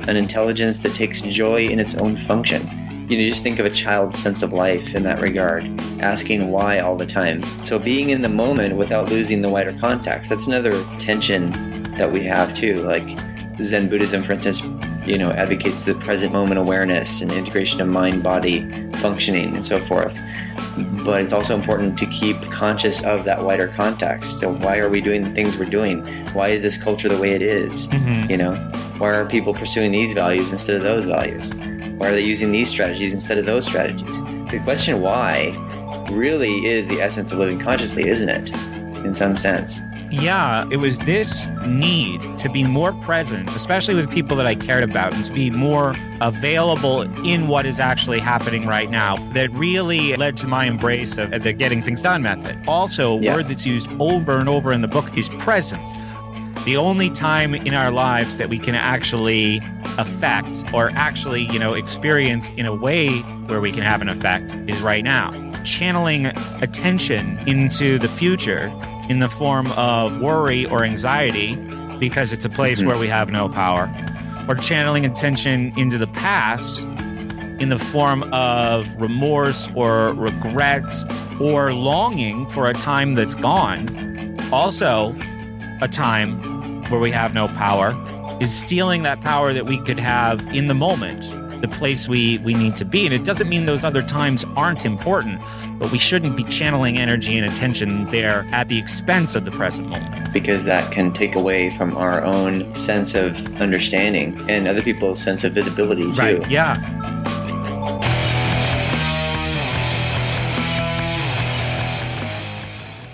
An 0.08 0.16
intelligence 0.16 0.80
that 0.80 0.96
takes 0.96 1.20
joy 1.20 1.68
in 1.68 1.78
its 1.78 1.94
own 1.94 2.16
function. 2.16 2.68
You 3.08 3.16
know, 3.16 3.28
just 3.28 3.44
think 3.44 3.60
of 3.60 3.64
a 3.64 3.70
child's 3.70 4.18
sense 4.18 4.42
of 4.42 4.52
life 4.52 4.96
in 4.96 5.04
that 5.04 5.20
regard, 5.20 5.66
asking 6.00 6.48
why 6.48 6.80
all 6.80 6.96
the 6.96 7.06
time. 7.06 7.44
So 7.64 7.78
being 7.78 8.10
in 8.10 8.22
the 8.22 8.28
moment 8.28 8.74
without 8.74 9.08
losing 9.08 9.40
the 9.40 9.48
wider 9.48 9.72
context, 9.74 10.30
that's 10.30 10.48
another 10.48 10.72
tension 10.98 11.79
that 12.00 12.10
we 12.10 12.24
have 12.24 12.54
too. 12.54 12.82
Like 12.82 13.18
Zen 13.62 13.88
Buddhism, 13.88 14.22
for 14.22 14.32
instance, 14.32 14.62
you 15.06 15.18
know, 15.18 15.30
advocates 15.32 15.84
the 15.84 15.94
present 15.94 16.32
moment 16.32 16.58
awareness 16.58 17.20
and 17.20 17.30
integration 17.30 17.80
of 17.80 17.88
mind 17.88 18.22
body 18.22 18.60
functioning 18.94 19.54
and 19.54 19.64
so 19.64 19.80
forth. 19.80 20.18
But 21.04 21.22
it's 21.22 21.32
also 21.32 21.54
important 21.54 21.98
to 21.98 22.06
keep 22.06 22.40
conscious 22.50 23.04
of 23.04 23.24
that 23.24 23.42
wider 23.42 23.68
context. 23.68 24.40
So 24.40 24.52
why 24.52 24.78
are 24.78 24.88
we 24.88 25.00
doing 25.00 25.24
the 25.24 25.30
things 25.30 25.58
we're 25.58 25.66
doing? 25.66 26.06
Why 26.32 26.48
is 26.48 26.62
this 26.62 26.82
culture 26.82 27.08
the 27.08 27.18
way 27.18 27.32
it 27.32 27.42
is? 27.42 27.88
Mm-hmm. 27.88 28.30
You 28.30 28.36
know, 28.38 28.54
why 28.98 29.10
are 29.10 29.26
people 29.26 29.52
pursuing 29.52 29.90
these 29.90 30.14
values 30.14 30.52
instead 30.52 30.76
of 30.76 30.82
those 30.82 31.04
values? 31.04 31.54
Why 31.54 32.08
are 32.08 32.12
they 32.12 32.22
using 32.22 32.50
these 32.50 32.70
strategies 32.70 33.12
instead 33.12 33.36
of 33.36 33.44
those 33.44 33.66
strategies? 33.66 34.18
The 34.50 34.60
question 34.64 35.00
why 35.02 35.54
really 36.10 36.64
is 36.64 36.88
the 36.88 37.00
essence 37.00 37.32
of 37.32 37.38
living 37.38 37.58
consciously, 37.58 38.08
isn't 38.08 38.28
it? 38.28 38.50
In 39.04 39.14
some 39.14 39.36
sense. 39.36 39.80
Yeah, 40.10 40.66
it 40.72 40.78
was 40.78 40.98
this 40.98 41.46
need 41.64 42.20
to 42.38 42.48
be 42.48 42.64
more 42.64 42.92
present, 42.92 43.48
especially 43.50 43.94
with 43.94 44.10
people 44.10 44.36
that 44.38 44.46
I 44.46 44.56
cared 44.56 44.82
about, 44.82 45.14
and 45.14 45.24
to 45.24 45.32
be 45.32 45.50
more 45.50 45.94
available 46.20 47.02
in 47.24 47.46
what 47.46 47.64
is 47.64 47.78
actually 47.78 48.18
happening 48.18 48.66
right 48.66 48.90
now 48.90 49.16
that 49.34 49.50
really 49.52 50.16
led 50.16 50.36
to 50.38 50.48
my 50.48 50.64
embrace 50.64 51.16
of 51.16 51.30
the 51.42 51.52
getting 51.52 51.80
things 51.80 52.02
done 52.02 52.22
method. 52.22 52.58
Also, 52.66 53.18
a 53.18 53.20
Yeah. 53.20 53.36
word 53.36 53.48
that's 53.48 53.64
used 53.64 53.88
over 54.00 54.38
and 54.38 54.48
over 54.48 54.72
in 54.72 54.80
the 54.82 54.88
book 54.88 55.16
is 55.16 55.28
presence. 55.38 55.96
The 56.64 56.76
only 56.76 57.08
time 57.10 57.54
in 57.54 57.72
our 57.72 57.90
lives 57.92 58.36
that 58.36 58.48
we 58.48 58.58
can 58.58 58.74
actually 58.74 59.62
affect 59.96 60.64
or 60.74 60.90
actually, 60.94 61.42
you 61.52 61.58
know, 61.58 61.74
experience 61.74 62.50
in 62.56 62.66
a 62.66 62.74
way 62.74 63.20
where 63.46 63.60
we 63.60 63.70
can 63.70 63.82
have 63.82 64.02
an 64.02 64.08
effect 64.08 64.52
is 64.68 64.80
right 64.80 65.04
now. 65.04 65.32
Channeling 65.64 66.26
attention 66.60 67.38
into 67.46 67.98
the 67.98 68.08
future 68.08 68.72
in 69.10 69.18
the 69.18 69.28
form 69.28 69.72
of 69.72 70.20
worry 70.20 70.66
or 70.66 70.84
anxiety 70.84 71.56
because 71.98 72.32
it's 72.32 72.44
a 72.44 72.48
place 72.48 72.78
hmm. 72.80 72.86
where 72.86 72.96
we 72.96 73.08
have 73.08 73.28
no 73.28 73.48
power, 73.48 73.92
or 74.48 74.54
channeling 74.54 75.04
attention 75.04 75.76
into 75.76 75.98
the 75.98 76.06
past 76.06 76.84
in 77.58 77.70
the 77.70 77.78
form 77.78 78.22
of 78.32 78.88
remorse 79.00 79.68
or 79.74 80.14
regret 80.14 80.84
or 81.40 81.74
longing 81.74 82.46
for 82.50 82.70
a 82.70 82.72
time 82.72 83.14
that's 83.14 83.34
gone. 83.34 84.38
Also, 84.52 85.14
a 85.82 85.88
time 85.88 86.84
where 86.84 87.00
we 87.00 87.10
have 87.10 87.34
no 87.34 87.48
power 87.48 87.96
is 88.40 88.56
stealing 88.56 89.02
that 89.02 89.20
power 89.22 89.52
that 89.52 89.66
we 89.66 89.82
could 89.84 89.98
have 89.98 90.40
in 90.54 90.68
the 90.68 90.74
moment, 90.74 91.24
the 91.60 91.68
place 91.68 92.08
we, 92.08 92.38
we 92.38 92.54
need 92.54 92.76
to 92.76 92.84
be. 92.84 93.04
And 93.06 93.14
it 93.14 93.24
doesn't 93.24 93.48
mean 93.48 93.66
those 93.66 93.84
other 93.84 94.02
times 94.02 94.44
aren't 94.56 94.84
important, 94.86 95.40
but 95.78 95.90
we 95.92 95.98
shouldn't 95.98 96.36
be 96.36 96.44
channeling 96.44 96.98
energy 96.98 97.36
and 97.38 97.46
attention 97.46 98.06
there 98.10 98.46
at 98.52 98.68
the 98.68 98.78
expense 98.78 99.34
of 99.34 99.44
the 99.44 99.50
present 99.50 99.88
moment. 99.88 100.20
because 100.32 100.64
that 100.64 100.92
can 100.92 101.12
take 101.12 101.34
away 101.36 101.70
from 101.70 101.96
our 101.96 102.22
own 102.24 102.74
sense 102.74 103.14
of 103.14 103.34
understanding 103.60 104.38
and 104.48 104.68
other 104.68 104.82
people's 104.82 105.20
sense 105.20 105.44
of 105.44 105.52
visibility 105.52 106.04
too. 106.14 106.22
Right. 106.22 106.50
Yeah. 106.50 106.76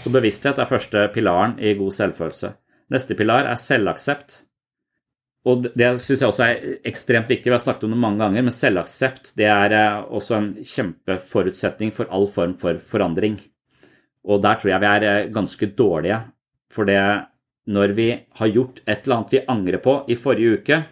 Så 0.02 0.10
bevissthet 0.10 0.58
er 0.58 0.68
første 0.70 1.08
pilaren 1.14 1.58
i 1.58 1.74
god 1.74 1.92
selvfølelse. 1.92 2.52
Neste 2.90 3.14
pilar 3.18 3.48
er 3.50 3.58
selvaksept. 3.58 4.45
Og 5.46 5.68
det 5.78 5.92
syns 6.02 6.22
jeg 6.22 6.30
også 6.30 6.46
er 6.46 6.64
ekstremt 6.90 7.30
viktig. 7.30 7.46
Vi 7.46 7.54
har 7.54 7.62
snakket 7.62 7.86
om 7.86 7.94
det 7.94 8.00
mange 8.02 8.18
ganger, 8.24 8.42
men 8.42 8.54
selvaksept 8.54 9.30
det 9.38 9.46
er 9.46 9.74
eh, 9.78 10.00
også 10.18 10.34
en 10.40 10.48
kjempeforutsetning 10.58 11.92
for 11.94 12.10
all 12.10 12.26
form 12.30 12.56
for 12.58 12.80
forandring. 12.82 13.38
Og 14.26 14.42
der 14.42 14.58
tror 14.58 14.72
jeg 14.72 14.82
vi 14.82 14.90
er 14.90 15.06
eh, 15.06 15.30
ganske 15.34 15.70
dårlige. 15.78 16.18
For 16.74 16.88
det 16.88 16.98
når 17.66 17.94
vi 17.98 18.08
har 18.38 18.52
gjort 18.54 18.82
et 18.86 19.06
eller 19.06 19.16
annet 19.16 19.34
vi 19.34 19.46
angrer 19.50 19.82
på 19.82 19.96
i 20.10 20.18
forrige 20.18 20.58
uke, 20.60 20.82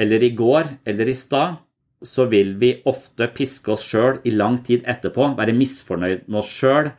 eller 0.00 0.22
i 0.24 0.32
går, 0.36 0.70
eller 0.88 1.08
i 1.08 1.16
stad, 1.16 1.58
så 2.04 2.26
vil 2.28 2.54
vi 2.60 2.74
ofte 2.88 3.28
piske 3.32 3.72
oss 3.72 3.84
sjøl 3.88 4.20
i 4.28 4.32
lang 4.34 4.58
tid 4.64 4.84
etterpå, 4.88 5.30
være 5.38 5.56
misfornøyd 5.56 6.26
med 6.26 6.40
oss 6.40 6.52
sjøl, 6.52 6.90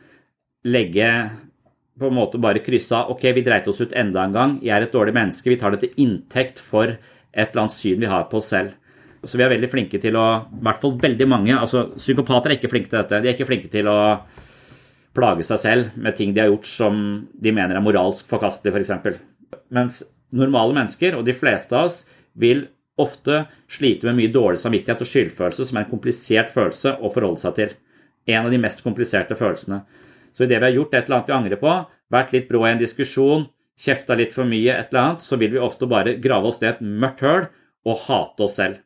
legge 0.66 1.10
på 1.98 2.10
en 2.10 2.16
måte 2.16 2.40
bare 2.42 2.62
kryssa 2.64 3.06
ok, 3.12 3.28
vi 3.36 3.44
dreit 3.44 3.68
oss 3.70 3.80
ut 3.80 3.94
enda 3.96 4.24
en 4.26 4.34
gang, 4.34 4.56
jeg 4.64 4.74
er 4.76 4.86
et 4.86 4.92
dårlig 4.92 5.14
menneske, 5.16 5.48
vi 5.50 5.58
tar 5.60 5.74
det 5.74 5.84
til 5.84 6.02
inntekt 6.04 6.60
for 6.62 6.90
et 6.92 7.46
eller 7.46 7.66
annet 7.66 7.76
syn 7.76 8.02
vi 8.02 8.10
har 8.10 8.26
på 8.30 8.40
oss 8.40 8.50
selv. 8.52 8.74
Så 9.26 9.38
vi 9.40 9.44
er 9.46 9.50
veldig 9.50 9.70
flinke 9.72 9.98
til 10.00 10.16
å, 10.18 10.26
i 10.52 10.64
hvert 10.64 10.82
fall 10.82 10.98
veldig 11.02 11.28
mange, 11.28 11.54
altså 11.56 11.88
psykopater 11.96 12.52
er 12.52 12.60
ikke 12.60 12.70
flinke 12.70 12.92
til 12.92 13.00
dette, 13.00 13.22
de 13.22 13.30
er 13.30 13.34
ikke 13.34 13.48
flinke 13.48 13.72
til 13.72 13.88
å 13.90 13.98
plage 15.16 15.46
seg 15.48 15.62
selv 15.62 15.96
med 15.96 16.16
ting 16.18 16.34
de 16.36 16.44
har 16.44 16.50
gjort 16.52 16.68
som 16.68 17.00
de 17.32 17.54
mener 17.54 17.78
er 17.78 17.84
moralsk 17.84 18.28
forkastelig, 18.28 18.74
f.eks. 18.76 19.18
Mens 19.74 20.02
normale 20.36 20.76
mennesker, 20.76 21.16
og 21.16 21.24
de 21.26 21.34
fleste 21.36 21.76
av 21.76 21.88
oss, 21.88 22.02
vil 22.36 22.66
ofte 23.00 23.44
slite 23.72 24.08
med 24.08 24.18
mye 24.18 24.32
dårlig 24.32 24.60
samvittighet 24.60 25.02
og 25.04 25.10
skyldfølelse, 25.10 25.66
som 25.68 25.78
er 25.78 25.84
en 25.84 25.92
komplisert 25.92 26.52
følelse 26.52 26.96
å 27.00 27.12
forholde 27.12 27.42
seg 27.42 27.56
til. 27.58 27.74
En 28.26 28.46
av 28.46 28.52
de 28.52 28.60
mest 28.60 28.82
kompliserte 28.84 29.36
følelsene. 29.38 29.82
Så 30.36 30.44
idet 30.44 30.60
vi 30.60 30.68
har 30.68 30.74
gjort 30.76 30.94
et 30.94 31.06
eller 31.06 31.16
annet 31.16 31.30
vi 31.30 31.36
angrer 31.36 31.60
på, 31.60 31.74
vært 32.12 32.34
litt 32.34 32.48
brå 32.50 32.66
i 32.66 32.72
en 32.74 32.82
diskusjon, 32.82 33.46
kjefta 33.80 34.16
litt 34.18 34.34
for 34.36 34.48
mye, 34.48 34.74
et 34.74 34.92
eller 34.92 35.02
annet, 35.02 35.24
så 35.24 35.38
vil 35.40 35.54
vi 35.54 35.62
ofte 35.62 35.88
bare 35.88 36.18
grave 36.20 36.50
oss 36.50 36.60
ned 36.60 36.74
et 36.74 36.84
mørkt 36.84 37.24
høl 37.24 37.46
og 37.86 38.02
hate 38.04 38.44
oss 38.44 38.58
selv. 38.60 38.82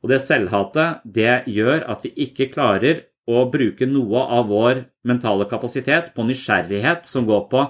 Og 0.00 0.08
det 0.12 0.22
selvhatet, 0.24 1.02
det 1.04 1.42
gjør 1.52 1.84
at 1.92 2.06
vi 2.06 2.14
ikke 2.24 2.48
klarer 2.54 3.04
å 3.28 3.44
bruke 3.52 3.86
noe 3.86 4.22
av 4.38 4.48
vår 4.48 4.84
mentale 5.06 5.46
kapasitet 5.50 6.14
på 6.14 6.24
nysgjerrighet 6.26 7.04
som 7.08 7.28
går 7.28 7.44
på 7.52 7.66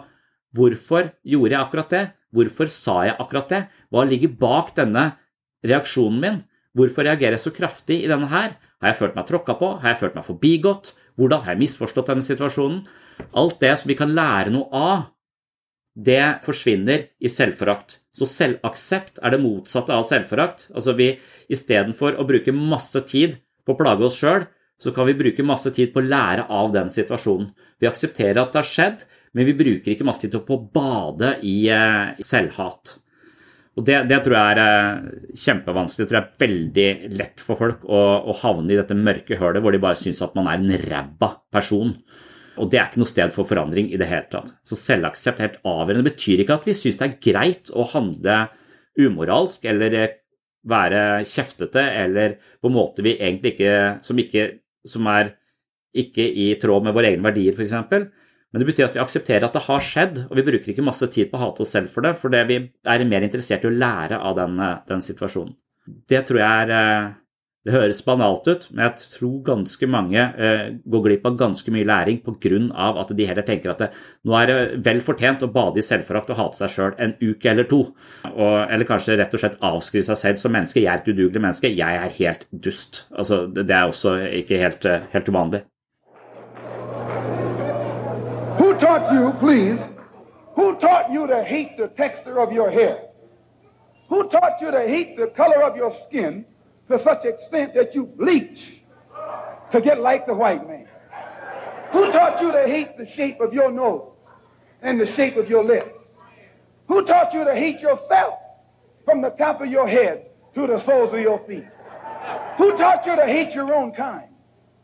hvorfor 0.56 1.10
gjorde 1.26 1.54
jeg 1.56 1.60
akkurat 1.60 1.94
det? 1.94 2.04
Hvorfor 2.30 2.70
sa 2.70 3.00
jeg 3.08 3.18
akkurat 3.18 3.50
det? 3.50 3.60
Hva 3.90 4.06
ligger 4.06 4.36
bak 4.38 4.72
denne 4.78 5.10
reaksjonen 5.66 6.22
min? 6.22 6.40
Hvorfor 6.78 7.06
reagerer 7.06 7.34
jeg 7.34 7.42
så 7.42 7.54
kraftig 7.54 8.04
i 8.04 8.10
denne 8.10 8.30
her? 8.30 8.54
Har 8.80 8.92
jeg 8.92 9.00
følt 9.02 9.18
meg 9.18 9.26
tråkka 9.28 9.56
på? 9.58 9.72
Har 9.82 9.92
jeg 9.92 10.00
følt 10.04 10.18
meg 10.18 10.26
forbigått? 10.26 10.92
Hvordan 11.20 11.44
har 11.44 11.52
jeg 11.52 11.66
misforstått 11.66 12.08
denne 12.08 12.24
situasjonen? 12.24 12.84
Alt 13.36 13.58
det 13.60 13.74
som 13.76 13.90
vi 13.90 13.96
kan 13.98 14.14
lære 14.16 14.52
noe 14.54 14.70
av, 14.72 15.02
det 15.92 16.40
forsvinner 16.46 17.10
i 17.20 17.28
selvforakt. 17.28 17.98
Så 18.16 18.24
selvaksept 18.28 19.20
er 19.20 19.34
det 19.34 19.42
motsatte 19.42 19.92
av 19.92 20.06
selvforakt. 20.08 20.70
Altså 20.72 20.94
vi 20.96 21.12
istedenfor 21.52 22.16
å 22.16 22.24
bruke 22.28 22.54
masse 22.56 23.02
tid 23.10 23.36
på 23.66 23.74
å 23.74 23.78
plage 23.78 24.06
oss 24.08 24.16
sjøl, 24.16 24.46
så 24.80 24.94
kan 24.96 25.10
vi 25.10 25.18
bruke 25.18 25.44
masse 25.44 25.68
tid 25.76 25.92
på 25.92 26.00
å 26.00 26.08
lære 26.08 26.46
av 26.48 26.72
den 26.72 26.88
situasjonen. 26.88 27.50
Vi 27.80 27.88
aksepterer 27.90 28.40
at 28.40 28.54
det 28.54 28.62
har 28.62 28.70
skjedd, 28.70 29.04
men 29.36 29.46
vi 29.46 29.58
bruker 29.58 29.92
ikke 29.92 30.08
masse 30.08 30.24
tid 30.24 30.40
på 30.46 30.56
å 30.56 30.64
bade 30.72 31.36
i, 31.44 31.68
eh, 31.68 32.16
selvhat. 32.24 32.96
Og 33.78 33.86
det, 33.86 34.00
det 34.10 34.18
tror 34.24 34.34
jeg 34.34 34.54
er 34.56 34.60
eh, 34.62 35.36
kjempevanskelig. 35.44 36.04
Det 36.04 36.10
tror 36.10 36.18
jeg 36.18 36.26
er 36.26 36.42
veldig 36.42 36.88
lett 37.20 37.42
for 37.44 37.60
folk 37.60 37.84
å, 37.86 38.00
å 38.30 38.34
havne 38.42 38.74
i 38.74 38.78
dette 38.80 38.96
mørke 38.98 39.38
hølet 39.40 39.62
hvor 39.62 39.74
de 39.74 39.82
bare 39.82 39.98
syns 39.98 40.22
at 40.26 40.34
man 40.38 40.50
er 40.50 40.58
en 40.58 40.88
ræva 40.90 41.30
person. 41.54 41.94
Og 42.60 42.70
det 42.70 42.80
er 42.80 42.88
ikke 42.90 43.00
noe 43.00 43.08
sted 43.08 43.34
for 43.34 43.48
forandring 43.48 43.92
i 43.92 44.00
det 44.00 44.08
hele 44.10 44.26
tatt. 44.32 44.50
Så 44.66 44.76
selvaksept 44.76 45.38
er 45.38 45.48
helt 45.48 45.60
avgjørende. 45.62 46.02
Det 46.02 46.16
betyr 46.16 46.42
ikke 46.42 46.58
at 46.58 46.66
vi 46.68 46.76
syns 46.76 46.98
det 46.98 47.06
er 47.06 47.20
greit 47.30 47.70
å 47.70 47.86
handle 47.92 48.40
umoralsk 49.00 49.68
eller 49.70 49.96
eh, 49.96 50.16
være 50.70 51.22
kjeftete 51.24 51.84
eller 52.02 52.34
på 52.60 52.68
en 52.68 52.74
måte 52.74 53.04
vi 53.06 53.14
egentlig 53.16 53.54
ikke 53.54 53.76
som, 54.04 54.18
ikke, 54.20 54.48
som 54.84 55.06
er 55.08 55.36
ikke 55.96 56.26
i 56.26 56.50
tråd 56.60 56.84
med 56.86 56.94
våre 56.94 57.14
egne 57.14 57.24
verdier, 57.30 57.56
f.eks. 57.56 58.10
Men 58.50 58.62
det 58.62 58.70
betyr 58.72 58.88
at 58.88 58.96
vi 58.98 59.02
aksepterer 59.02 59.46
at 59.46 59.54
det 59.54 59.64
har 59.68 59.86
skjedd, 59.86 60.24
og 60.26 60.34
vi 60.38 60.46
bruker 60.46 60.72
ikke 60.72 60.84
masse 60.86 61.06
tid 61.14 61.30
på 61.30 61.38
å 61.38 61.44
hate 61.44 61.62
oss 61.62 61.74
selv 61.76 61.92
for 61.94 62.06
det, 62.06 62.16
for 62.18 62.34
vi 62.34 62.58
er 62.58 63.06
mer 63.06 63.26
interessert 63.26 63.66
i 63.66 63.70
å 63.70 63.74
lære 63.76 64.18
av 64.18 64.38
den, 64.40 64.58
den 64.88 65.04
situasjonen. 65.06 65.54
Det 66.10 66.24
tror 66.26 66.40
jeg 66.42 66.64
er 66.64 66.72
eh, 66.76 67.10
Det 67.60 67.74
høres 67.74 67.98
banalt 68.06 68.46
ut, 68.48 68.62
men 68.72 68.86
jeg 68.86 69.08
tror 69.18 69.40
ganske 69.44 69.86
mange 69.92 70.22
eh, 70.40 70.62
går 70.88 71.02
glipp 71.04 71.26
av 71.28 71.34
ganske 71.42 71.72
mye 71.74 71.84
læring 71.84 72.22
pga. 72.24 72.60
at 73.02 73.12
de 73.12 73.26
heller 73.28 73.44
tenker 73.44 73.70
at 73.70 73.82
det, 73.82 73.88
nå 74.24 74.36
er 74.38 74.46
det 74.48 74.56
vel 74.86 75.02
fortjent 75.04 75.44
å 75.44 75.50
bade 75.52 75.78
i 75.78 75.84
selvforakt 75.84 76.30
og 76.32 76.40
hate 76.40 76.56
seg 76.56 76.72
sjøl 76.72 76.94
en 76.96 77.12
uke 77.20 77.50
eller 77.50 77.68
to. 77.68 77.82
Og, 78.32 78.56
eller 78.64 78.88
kanskje 78.88 79.18
rett 79.20 79.34
og 79.36 79.44
slett 79.44 79.60
avskrive 79.60 80.08
seg 80.08 80.16
selv 80.22 80.40
som 80.40 80.56
menneske. 80.56 80.80
Jeg 80.80 80.88
er 80.88 81.02
et 81.02 81.12
udugelig 81.12 81.44
menneske. 81.44 81.68
Jeg 81.68 82.00
er 82.00 82.16
helt 82.16 82.48
dust. 82.50 83.04
Altså, 83.12 83.44
det, 83.46 83.68
det 83.68 83.76
er 83.76 83.92
også 83.92 84.16
ikke 84.40 84.64
helt, 84.64 84.88
eh, 84.88 85.04
helt 85.12 85.28
uvanlig. 85.28 85.66
Taught 88.80 89.12
you, 89.12 89.32
please? 89.38 89.78
Who 90.56 90.76
taught 90.76 91.12
you 91.12 91.26
to 91.26 91.44
hate 91.44 91.76
the 91.76 91.88
texture 91.88 92.40
of 92.40 92.52
your 92.52 92.70
hair? 92.70 93.02
Who 94.08 94.28
taught 94.28 94.60
you 94.60 94.70
to 94.70 94.80
hate 94.80 95.16
the 95.16 95.28
color 95.28 95.62
of 95.62 95.76
your 95.76 95.94
skin 96.08 96.44
to 96.88 97.00
such 97.02 97.24
extent 97.24 97.74
that 97.74 97.94
you 97.94 98.04
bleach 98.04 98.80
to 99.70 99.80
get 99.80 100.00
like 100.00 100.26
the 100.26 100.34
white 100.34 100.66
man? 100.66 100.88
Who 101.92 102.10
taught 102.10 102.40
you 102.40 102.50
to 102.52 102.66
hate 102.66 102.96
the 102.96 103.06
shape 103.06 103.40
of 103.40 103.52
your 103.52 103.70
nose 103.70 104.12
and 104.82 105.00
the 105.00 105.06
shape 105.14 105.36
of 105.36 105.48
your 105.48 105.64
lips? 105.64 105.90
Who 106.88 107.04
taught 107.04 107.32
you 107.32 107.44
to 107.44 107.54
hate 107.54 107.80
yourself 107.80 108.34
from 109.04 109.20
the 109.20 109.30
top 109.30 109.60
of 109.60 109.68
your 109.68 109.86
head 109.86 110.26
to 110.54 110.66
the 110.66 110.84
soles 110.84 111.14
of 111.14 111.20
your 111.20 111.38
feet? 111.46 111.66
Who 112.58 112.76
taught 112.76 113.06
you 113.06 113.14
to 113.16 113.26
hate 113.26 113.52
your 113.52 113.72
own 113.72 113.92
kind? 113.92 114.28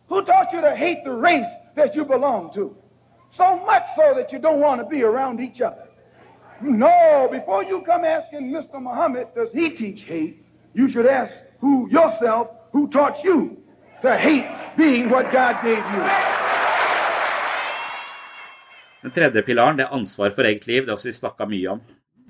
Who 0.08 0.24
taught 0.24 0.52
you 0.52 0.60
to 0.60 0.76
hate 0.76 1.02
the 1.04 1.12
race 1.12 1.46
that 1.74 1.94
you 1.96 2.04
belong 2.04 2.52
to? 2.54 2.76
So 3.36 3.48
much 3.66 3.86
so 3.96 4.14
that 4.14 4.32
you 4.32 4.38
don't 4.38 4.60
want 4.60 4.80
to 4.80 4.86
be 4.86 5.02
around 5.02 5.40
each 5.40 5.60
other. 5.60 5.86
No, 6.60 7.28
before 7.30 7.64
you 7.64 7.82
come 7.82 8.04
asking 8.04 8.50
Mr. 8.50 8.80
Muhammad, 8.80 9.26
does 9.34 9.50
he 9.52 9.70
teach 9.70 10.00
hate? 10.08 10.36
You 10.74 10.90
should 10.90 11.06
ask 11.06 11.32
who 11.60 11.88
yourself 11.90 12.48
who 12.72 12.88
taught 12.88 13.22
you 13.24 13.56
to 14.02 14.16
hate 14.16 14.48
being 14.76 15.10
what 15.10 15.32
God 15.32 15.54
gave 15.62 15.84
you. 15.92 16.02
Den 19.02 19.12
tredje 19.14 19.42
pilaren 19.42 19.76
det 19.76 19.84
er 19.84 19.94
ansvar 19.94 20.32
for 20.34 20.48
eget 20.48 20.66
liv. 20.66 20.86
Det 20.86 20.90
har 20.96 21.04
vi 21.04 21.12
snakka 21.12 21.46
mye 21.46 21.68
om. 21.76 21.80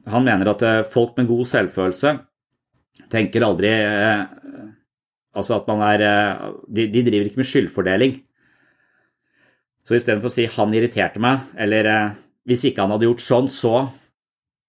Han 0.07 0.25
mener 0.25 0.51
at 0.51 0.63
eh, 0.63 0.83
folk 0.91 1.17
med 1.17 1.27
god 1.31 1.45
selvfølelse 1.51 2.19
tenker 3.11 3.47
aldri 3.47 3.71
eh, 3.71 4.27
Altså 5.37 5.59
at 5.59 5.67
man 5.69 5.83
er 5.85 6.05
eh, 6.05 6.45
de, 6.69 6.87
de 6.93 7.03
driver 7.11 7.31
ikke 7.31 7.43
med 7.43 7.49
skyldfordeling. 7.49 8.21
Så 9.87 9.95
istedenfor 9.95 10.27
å 10.27 10.35
si 10.35 10.47
'han 10.47 10.75
irriterte 10.75 11.21
meg', 11.23 11.41
eller 11.57 12.17
'hvis 12.47 12.65
ikke 12.71 12.83
han 12.83 12.91
hadde 12.91 13.07
gjort 13.07 13.23
sånn, 13.23 13.49
så', 13.49 13.93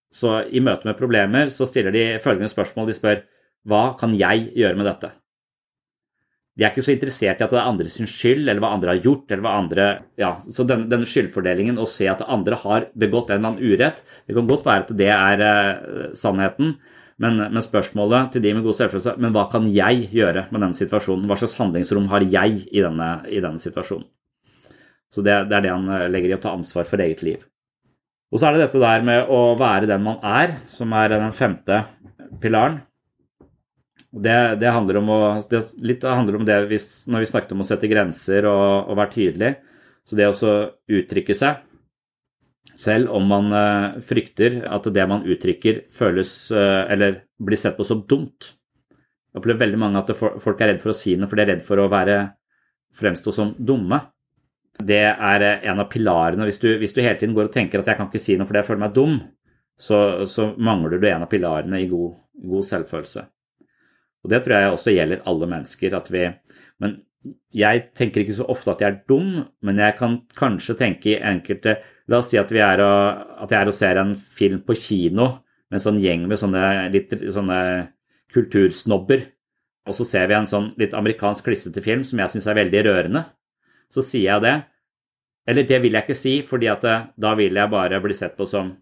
Så 0.10 0.50
i 0.50 0.62
møte 0.62 0.86
med 0.86 0.98
problemer 0.98 1.48
så 1.52 1.68
stiller 1.68 1.92
de 1.92 2.18
følgende 2.18 2.48
spørsmål. 2.50 2.88
De 2.88 2.94
spør 2.94 3.24
hva 3.68 3.98
kan 4.00 4.16
jeg 4.18 4.54
gjøre 4.56 4.78
med 4.78 4.86
dette? 4.86 5.12
De 6.58 6.64
er 6.64 6.72
ikke 6.72 6.86
så 6.86 6.96
interessert 6.96 7.42
i 7.42 7.44
at 7.44 7.52
det 7.52 7.60
er 7.60 7.70
andre 7.70 7.90
sin 7.90 8.08
skyld, 8.08 8.48
eller 8.48 8.62
hva 8.64 8.74
andre 8.74 8.96
har 8.96 9.02
gjort. 9.04 9.30
eller 9.30 9.44
hva 9.44 9.58
andre, 9.60 10.04
ja, 10.18 10.40
Så 10.40 10.66
den, 10.66 10.88
denne 10.90 11.06
skyldfordelingen, 11.06 11.78
å 11.78 11.86
se 11.86 12.08
at 12.08 12.22
andre 12.22 12.56
har 12.56 12.88
begått 12.98 13.30
en 13.30 13.38
eller 13.38 13.50
annen 13.50 13.62
urett, 13.62 14.02
det 14.28 14.34
kan 14.34 14.48
godt 14.48 14.66
være 14.66 14.88
at 14.88 14.98
det 14.98 15.12
er 15.12 15.42
eh, 15.42 16.14
sannheten, 16.16 16.78
men, 17.20 17.38
men, 17.38 17.62
spørsmålet 17.62 18.32
til 18.32 18.42
de 18.42 18.54
med 18.54 18.64
god 18.64 18.78
selvfølelse 18.78 19.16
men 19.18 19.34
hva 19.34 19.48
kan 19.52 19.66
jeg 19.74 20.10
gjøre 20.14 20.48
med 20.52 20.62
denne 20.62 20.78
situasjonen? 20.78 21.26
Hva 21.28 21.38
slags 21.38 21.58
handlingsrom 21.58 22.10
har 22.10 22.22
jeg 22.22 22.68
i 22.72 22.82
denne, 22.82 23.10
i 23.30 23.42
denne 23.42 23.62
situasjonen? 23.62 24.06
Så 25.14 25.24
det, 25.24 25.36
det, 25.50 25.58
er 25.58 25.66
det 25.66 25.74
han 25.74 25.88
eh, 25.94 26.10
legger 26.12 26.34
i 26.34 26.38
å 26.38 26.42
ta 26.44 26.54
ansvar 26.56 26.88
for 26.90 27.02
eget 27.04 27.24
liv. 27.26 27.46
Og 28.32 28.40
så 28.42 28.50
er 28.50 28.58
det 28.58 28.66
dette 28.66 28.82
der 28.82 29.06
med 29.08 29.30
å 29.32 29.56
være 29.60 29.88
den 29.88 30.04
man 30.04 30.20
er, 30.26 30.58
som 30.68 30.92
er 30.98 31.14
den 31.14 31.32
femte 31.36 31.84
pilaren. 32.42 32.82
Det, 34.12 34.58
det 34.60 34.74
handler 34.74 35.00
om 35.00 35.10
å, 35.14 35.20
det, 35.52 35.62
handler 36.04 36.40
om 36.40 36.46
det 36.48 36.58
hvis, 36.72 36.88
når 37.12 37.24
vi 37.24 37.30
snakket 37.32 37.54
om 37.56 37.64
å 37.64 37.68
sette 37.68 37.90
grenser 37.92 38.48
og, 38.50 38.92
og 38.92 39.00
være 39.00 39.14
tydelig. 39.14 39.54
Så 40.08 40.16
det 40.16 40.28
å 40.32 40.54
uttrykke 40.98 41.36
seg, 41.36 41.64
selv 42.78 43.12
om 43.16 43.26
man 43.28 43.52
uh, 43.52 43.98
frykter 44.06 44.62
at 44.70 44.88
det 44.94 45.06
man 45.10 45.26
uttrykker, 45.28 45.88
føles 45.94 46.32
uh, 46.56 46.86
eller 46.92 47.24
blir 47.44 47.60
sett 47.60 47.76
på 47.78 47.86
som 47.88 48.04
dumt. 48.08 48.54
Jeg 49.32 49.42
opplever 49.42 49.66
veldig 49.66 49.80
mange 49.82 50.04
at 50.04 50.14
folk 50.18 50.62
er 50.62 50.72
redd 50.72 50.84
for 50.84 50.94
å 50.94 50.98
si 50.98 51.16
noe, 51.18 51.30
for 51.30 51.40
de 51.40 51.44
er 51.44 51.52
redd 51.56 51.66
for 51.66 51.84
å 51.84 51.90
være, 51.92 52.22
fremstå 52.98 53.34
som 53.36 53.52
dumme. 53.60 54.00
Det 54.84 55.02
er 55.10 55.46
uh, 55.46 55.66
en 55.72 55.82
av 55.82 55.90
pilarene. 55.92 56.46
Hvis 56.48 56.62
du, 56.62 56.70
hvis 56.82 56.94
du, 56.94 57.02
hele 57.02 57.18
tiden 57.20 57.36
går 57.38 57.50
og 57.50 57.56
tenker 57.56 57.82
at 57.82 57.90
jeg 57.90 58.00
kan 58.00 58.12
ikke 58.12 58.22
si 58.22 58.38
noe 58.38 58.50
fordi 58.50 58.62
jeg 58.62 58.70
føler 58.70 58.84
meg 58.86 58.96
dum, 58.96 59.18
så, 59.78 60.00
så 60.30 60.52
mangler 60.58 60.98
du 60.98 61.10
en 61.10 61.26
av 61.26 61.32
pilarene 61.32 61.82
i 61.82 61.90
god, 61.90 62.16
god 62.50 62.70
selvfølelse. 62.70 63.26
Og 64.26 64.32
Det 64.34 64.44
tror 64.44 64.58
jeg 64.58 64.72
også 64.74 64.94
gjelder 64.96 65.28
alle 65.30 65.50
mennesker. 65.50 65.98
at 65.98 66.10
vi, 66.12 66.24
Men 66.82 66.98
jeg 67.54 67.90
tenker 67.98 68.24
ikke 68.24 68.38
så 68.40 68.48
ofte 68.50 68.74
at 68.74 68.82
jeg 68.82 68.92
er 68.92 69.04
dum, 69.10 69.46
men 69.62 69.82
jeg 69.82 69.98
kan 70.00 70.18
kanskje 70.38 70.78
tenke 70.80 71.14
i 71.14 71.22
enkelte 71.22 71.80
La 72.08 72.22
oss 72.22 72.30
si 72.32 72.38
at, 72.40 72.52
er 72.56 72.80
og, 72.80 73.24
at 73.44 73.52
jeg 73.52 73.60
er 73.60 73.68
og 73.68 73.76
ser 73.76 73.98
en 74.00 74.14
film 74.16 74.62
på 74.64 74.78
kino 74.80 75.26
med 75.68 75.80
en 75.80 75.84
sånn 75.84 75.98
gjeng 76.00 76.24
med 76.30 76.40
sånne, 76.40 76.62
litt, 76.94 77.12
sånne 77.12 77.58
kultursnobber, 78.32 79.26
og 79.88 79.96
så 79.96 80.06
ser 80.08 80.30
vi 80.30 80.38
en 80.38 80.48
sånn 80.48 80.70
litt 80.80 80.96
amerikansk 80.96 81.44
klissete 81.48 81.84
film 81.84 82.06
som 82.08 82.22
jeg 82.24 82.32
syns 82.32 82.48
er 82.48 82.60
veldig 82.62 82.84
rørende. 82.88 83.24
Så 83.94 84.04
sier 84.06 84.34
jeg 84.34 84.44
det. 84.44 84.58
Eller 85.48 85.68
det 85.68 85.80
vil 85.84 85.96
jeg 85.96 86.06
ikke 86.06 86.18
si, 86.18 86.36
fordi 86.44 86.70
at 86.72 86.84
eh, 86.88 87.08
da 87.16 87.34
vil 87.40 87.56
jeg 87.56 87.72
bare 87.72 88.02
bli 88.04 88.16
sett 88.18 88.36
på 88.38 88.48
som 88.50 88.74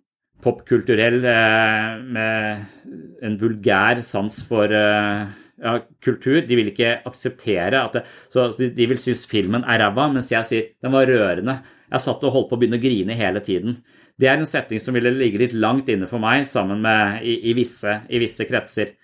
popkulturell 0.45 1.19
eh, 1.29 1.91
med 2.15 3.25
en 3.25 3.37
vulgær 3.41 4.01
sans 4.05 4.39
for 4.49 4.73
eh, 4.73 5.27
ja, 5.61 5.75
kultur. 6.03 6.41
De 6.47 6.57
vil 6.57 6.71
ikke 6.73 6.97
akseptere 7.05 7.83
at 7.83 7.99
det, 7.99 8.03
Så 8.33 8.49
de, 8.57 8.73
vil 8.89 9.01
synes 9.01 9.27
filmen 9.29 9.63
er 9.63 9.83
ræva, 9.85 10.09
mens 10.13 10.33
jeg 10.33 10.49
sier 10.49 10.71
den 10.81 10.95
var 10.95 11.09
rørende. 11.09 11.59
Jeg 11.91 12.01
satt 12.01 12.25
og 12.25 12.33
holdt 12.33 12.49
på 12.49 12.57
å 12.57 12.61
begynne 12.61 12.81
å 12.81 12.83
grine 12.83 13.17
hele 13.17 13.45
tiden. 13.45 13.79
Det 14.17 14.29
er 14.31 14.39
en 14.39 14.49
setning 14.49 14.81
som 14.81 14.95
ville 14.95 15.11
ligge 15.13 15.41
litt 15.41 15.53
langt 15.53 15.89
inne 15.91 16.07
for 16.09 16.23
meg 16.23 16.47
sammen 16.49 16.81
med 16.81 17.21
i, 17.27 17.37
i, 17.51 17.55
visse, 17.57 17.99
i 18.09 18.21
visse 18.21 18.47
kretser. 18.47 18.95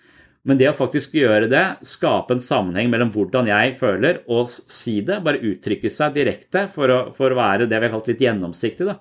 Men 0.48 0.58
det 0.58 0.66
å 0.72 0.74
faktisk 0.74 1.14
gjøre 1.14 1.46
det, 1.50 1.62
skape 1.86 2.34
en 2.34 2.42
sammenheng 2.42 2.90
mellom 2.90 3.12
hvordan 3.14 3.46
jeg 3.46 3.76
føler, 3.78 4.24
og 4.26 4.50
si 4.50 4.96
det, 5.06 5.20
bare 5.22 5.42
uttrykke 5.52 5.90
seg 5.92 6.16
direkte 6.16 6.64
for 6.72 6.90
å, 6.90 6.98
for 7.14 7.30
å 7.30 7.38
være 7.38 7.68
det 7.70 7.78
vi 7.78 7.86
har 7.86 7.94
kalt 7.94 8.10
litt 8.10 8.24
gjennomsiktig, 8.24 8.88
da. 8.88 8.98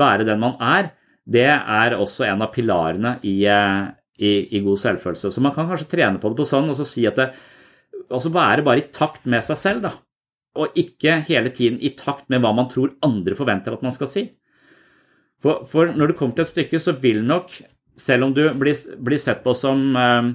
være 0.00 0.24
den 0.30 0.40
man 0.40 0.56
er, 0.64 0.94
det 1.30 1.50
er 1.52 1.96
også 1.98 2.24
en 2.30 2.46
av 2.46 2.52
pilarene 2.54 3.18
i, 3.28 3.36
eh, 3.44 3.82
i, 4.16 4.32
i, 4.56 4.62
god 4.64 4.80
selvfølelse. 4.80 5.30
Så 5.34 5.44
man 5.44 5.52
kan 5.54 5.68
kanskje 5.68 5.90
trene 5.92 6.20
på 6.20 6.32
det 6.32 6.40
på 6.40 6.48
sånn 6.48 6.72
og 6.72 6.78
så 6.78 6.88
si 6.88 7.04
at 7.08 7.20
det, 7.20 7.28
altså 8.08 8.32
være 8.32 8.64
bare 8.64 8.80
i 8.80 8.88
takt 8.88 9.28
med 9.28 9.44
seg 9.44 9.60
selv, 9.60 9.84
da. 9.84 9.94
Og 10.60 10.80
ikke 10.80 11.20
hele 11.28 11.52
tiden 11.54 11.76
i 11.84 11.92
takt 11.94 12.26
med 12.32 12.40
hva 12.42 12.54
man 12.56 12.72
tror 12.72 12.96
andre 13.06 13.36
forventer 13.38 13.76
at 13.76 13.84
man 13.84 13.94
skal 13.94 14.08
si. 14.10 14.24
For, 15.44 15.66
for 15.68 15.92
når 15.92 16.10
det 16.10 16.16
kommer 16.18 16.40
til 16.40 16.48
et 16.48 16.54
stykke, 16.56 16.80
så 16.80 16.96
vil 17.00 17.20
nok, 17.28 17.52
selv 18.00 18.26
om 18.26 18.32
du 18.36 18.46
blir, 18.58 18.80
blir 19.04 19.20
sett 19.20 19.44
på 19.44 19.54
som 19.56 19.84
eh, 19.96 20.32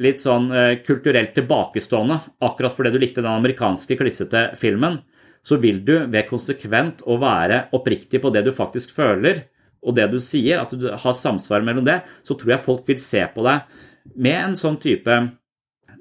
litt 0.00 0.22
sånn 0.22 0.48
eh, 0.52 0.74
kulturelt 0.84 1.34
tilbakestående, 1.36 2.18
akkurat 2.46 2.76
fordi 2.76 2.92
du 2.94 3.00
likte 3.02 3.22
den 3.22 3.32
amerikanske 3.32 3.98
klissete 4.00 4.50
filmen, 4.60 5.00
så 5.42 5.56
vil 5.60 5.80
du 5.84 5.94
ved 6.12 6.28
konsekvent 6.28 7.04
å 7.08 7.16
være 7.20 7.66
oppriktig 7.76 8.20
på 8.22 8.32
det 8.32 8.44
du 8.46 8.52
faktisk 8.56 8.92
føler, 8.96 9.44
og 9.80 9.96
det 9.96 10.10
du 10.12 10.18
sier, 10.20 10.60
at 10.60 10.72
du 10.76 10.90
har 10.92 11.16
samsvar 11.16 11.64
mellom 11.64 11.86
det, 11.86 12.00
så 12.24 12.36
tror 12.36 12.54
jeg 12.54 12.64
folk 12.66 12.88
vil 12.88 13.00
se 13.00 13.22
på 13.32 13.44
deg 13.46 13.78
med 14.20 14.36
en 14.36 14.56
sånn 14.60 14.76
type 14.80 15.16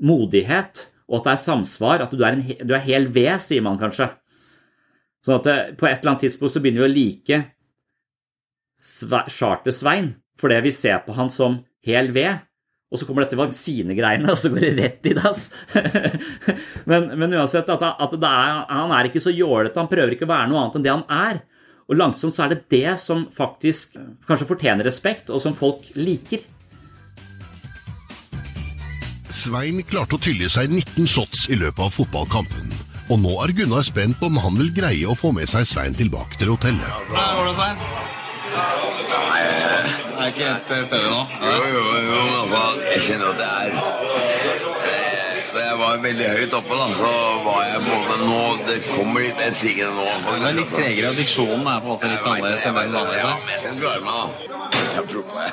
modighet, 0.04 0.88
og 1.10 1.20
at 1.20 1.28
det 1.28 1.32
er 1.34 1.44
samsvar, 1.44 2.04
at 2.04 2.12
du 2.14 2.24
er, 2.24 2.36
en, 2.36 2.68
du 2.68 2.76
er 2.76 2.84
hel 2.86 3.08
ved, 3.14 3.36
sier 3.44 3.64
man 3.66 3.80
kanskje. 3.80 4.10
Sånn 5.26 5.40
at 5.40 5.48
det, 5.48 5.58
på 5.80 5.88
et 5.88 6.00
eller 6.00 6.14
annet 6.14 6.28
tidspunkt 6.28 6.56
så 6.56 6.62
begynner 6.64 6.86
vi 6.86 6.90
å 6.90 6.96
like 6.96 7.42
Charter-Svein 8.80 10.14
fordi 10.40 10.62
vi 10.64 10.72
ser 10.72 11.02
på 11.04 11.12
han 11.18 11.28
som 11.34 11.58
hel 11.84 12.14
ved, 12.16 12.46
og 12.90 12.98
så 12.98 13.06
kommer 13.06 13.26
dette 13.26 13.38
vaksinegreiene, 13.38 14.30
og 14.34 14.40
så 14.40 14.52
går 14.54 14.66
det 14.66 14.74
rett 14.80 15.10
i 15.12 15.16
dass. 15.18 15.50
men, 16.90 17.12
men, 17.14 17.38
uansett, 17.38 17.70
at, 17.70 17.86
at 17.86 18.18
er, 18.18 18.64
han 18.72 18.94
er 18.98 19.10
ikke 19.10 19.24
så 19.24 19.34
jålete, 19.34 19.78
han 19.78 19.92
prøver 19.92 20.16
ikke 20.16 20.28
å 20.28 20.34
være 20.34 20.50
noe 20.52 20.64
annet 20.64 20.80
enn 20.80 20.88
det 20.88 20.96
han 20.96 21.08
er. 21.14 21.44
Og 21.90 21.98
langsomt 21.98 22.36
så 22.36 22.46
er 22.46 22.54
det 22.54 22.64
det 22.70 22.94
som 23.02 23.26
faktisk 23.34 23.98
kanskje 24.30 24.50
fortjener 24.50 24.86
respekt, 24.86 25.32
og 25.34 25.42
som 25.42 25.58
folk 25.58 25.88
liker. 25.98 26.44
Svein 29.30 29.82
klarte 29.86 30.18
å 30.18 30.22
tylle 30.22 30.50
seg 30.50 30.70
19 30.74 31.10
shots 31.10 31.48
i 31.54 31.58
løpet 31.58 31.82
av 31.86 31.94
fotballkampen. 31.94 32.74
Og 33.10 33.18
nå 33.22 33.34
er 33.42 33.54
Gunnar 33.58 33.86
spent 33.86 34.20
på 34.22 34.30
om 34.30 34.38
han 34.42 34.58
vil 34.60 34.70
greie 34.74 35.10
å 35.10 35.18
få 35.18 35.32
med 35.34 35.50
seg 35.50 35.66
Svein 35.70 35.98
tilbake 35.98 36.38
til 36.42 36.54
hotellet. 36.54 37.10
Hvordan, 37.10 37.56
Svein? 37.58 37.78
Er 40.20 40.26
ikke 40.28 40.44
helt 40.44 40.66
til 40.68 40.86
stedet 40.86 41.10
nå? 41.12 41.22
Jo, 41.42 41.66
jo, 41.74 41.84
jo, 42.10 42.20
altså, 42.42 42.62
jeg 42.94 43.02
kjenner 43.06 43.28
at 43.30 43.38
det 43.40 43.48
er 43.60 43.70
eh, 44.90 45.38
Da 45.54 45.60
jeg 45.64 45.78
var 45.80 46.02
veldig 46.04 46.28
høyt 46.38 46.54
oppe, 46.60 46.74
da, 46.82 46.88
så 46.98 47.12
var 47.46 47.62
jeg 47.70 47.78
en 48.16 48.24
nå 48.28 48.42
Det 48.68 48.78
kommer 48.90 49.20
litt 49.24 49.38
mer 49.40 49.54
sigende 49.62 49.94
nå. 49.96 50.08
Faktisk, 50.26 50.44
det 50.44 50.50
er 50.50 50.58
litt 50.60 50.74
tregere, 50.76 51.08
og 51.14 51.16
diksjonen 51.22 51.66
er 51.72 51.80
på 51.80 51.88
en 51.88 51.94
måte 51.94 52.12
litt 52.12 52.28
annerledes 52.34 52.66
enn 52.68 52.76
den 52.82 52.94
vanlige? 52.98 53.24
Ja, 53.24 53.34
men 53.40 53.50
jeg 53.54 53.62
skal 53.64 53.76
klare 53.84 54.02
meg, 54.08 54.14
da. 54.20 54.26
Jeg 54.98 55.04
tror 55.14 55.24
på 55.30 55.34
det. 55.40 55.52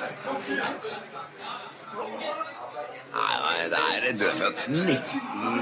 Nei, 3.16 3.54
det 3.72 3.80
er 3.86 4.18
dødfødt. 4.24 4.68
19 4.68 4.90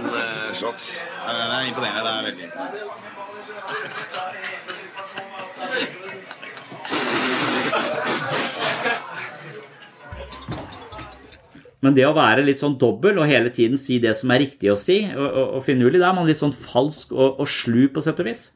uh, 0.08 0.54
shots. 0.54 0.84
Det 1.28 1.36
er 1.44 1.68
imponerende. 1.68 2.00
Det 2.00 2.16
er 2.16 2.24
veldig 2.30 2.44
imponerende. 2.48 3.04
Men 11.84 11.92
det 11.92 12.06
å 12.08 12.14
være 12.16 12.46
litt 12.46 12.62
sånn 12.62 12.78
dobbel 12.80 13.18
og 13.20 13.28
hele 13.28 13.50
tiden 13.52 13.76
si 13.80 13.98
det 14.00 14.14
som 14.16 14.32
er 14.32 14.40
riktig 14.46 14.70
å 14.72 14.78
si, 14.78 15.02
og, 15.12 15.24
og, 15.26 15.48
og 15.58 15.64
finurlig, 15.66 16.00
da 16.00 16.08
er 16.10 16.16
man 16.16 16.28
litt 16.28 16.40
sånn 16.40 16.54
falsk 16.56 17.12
og, 17.12 17.42
og, 17.42 17.48
slu 17.50 17.90
på 17.92 18.00
sett 18.04 18.22
og 18.22 18.30
vis. 18.30 18.46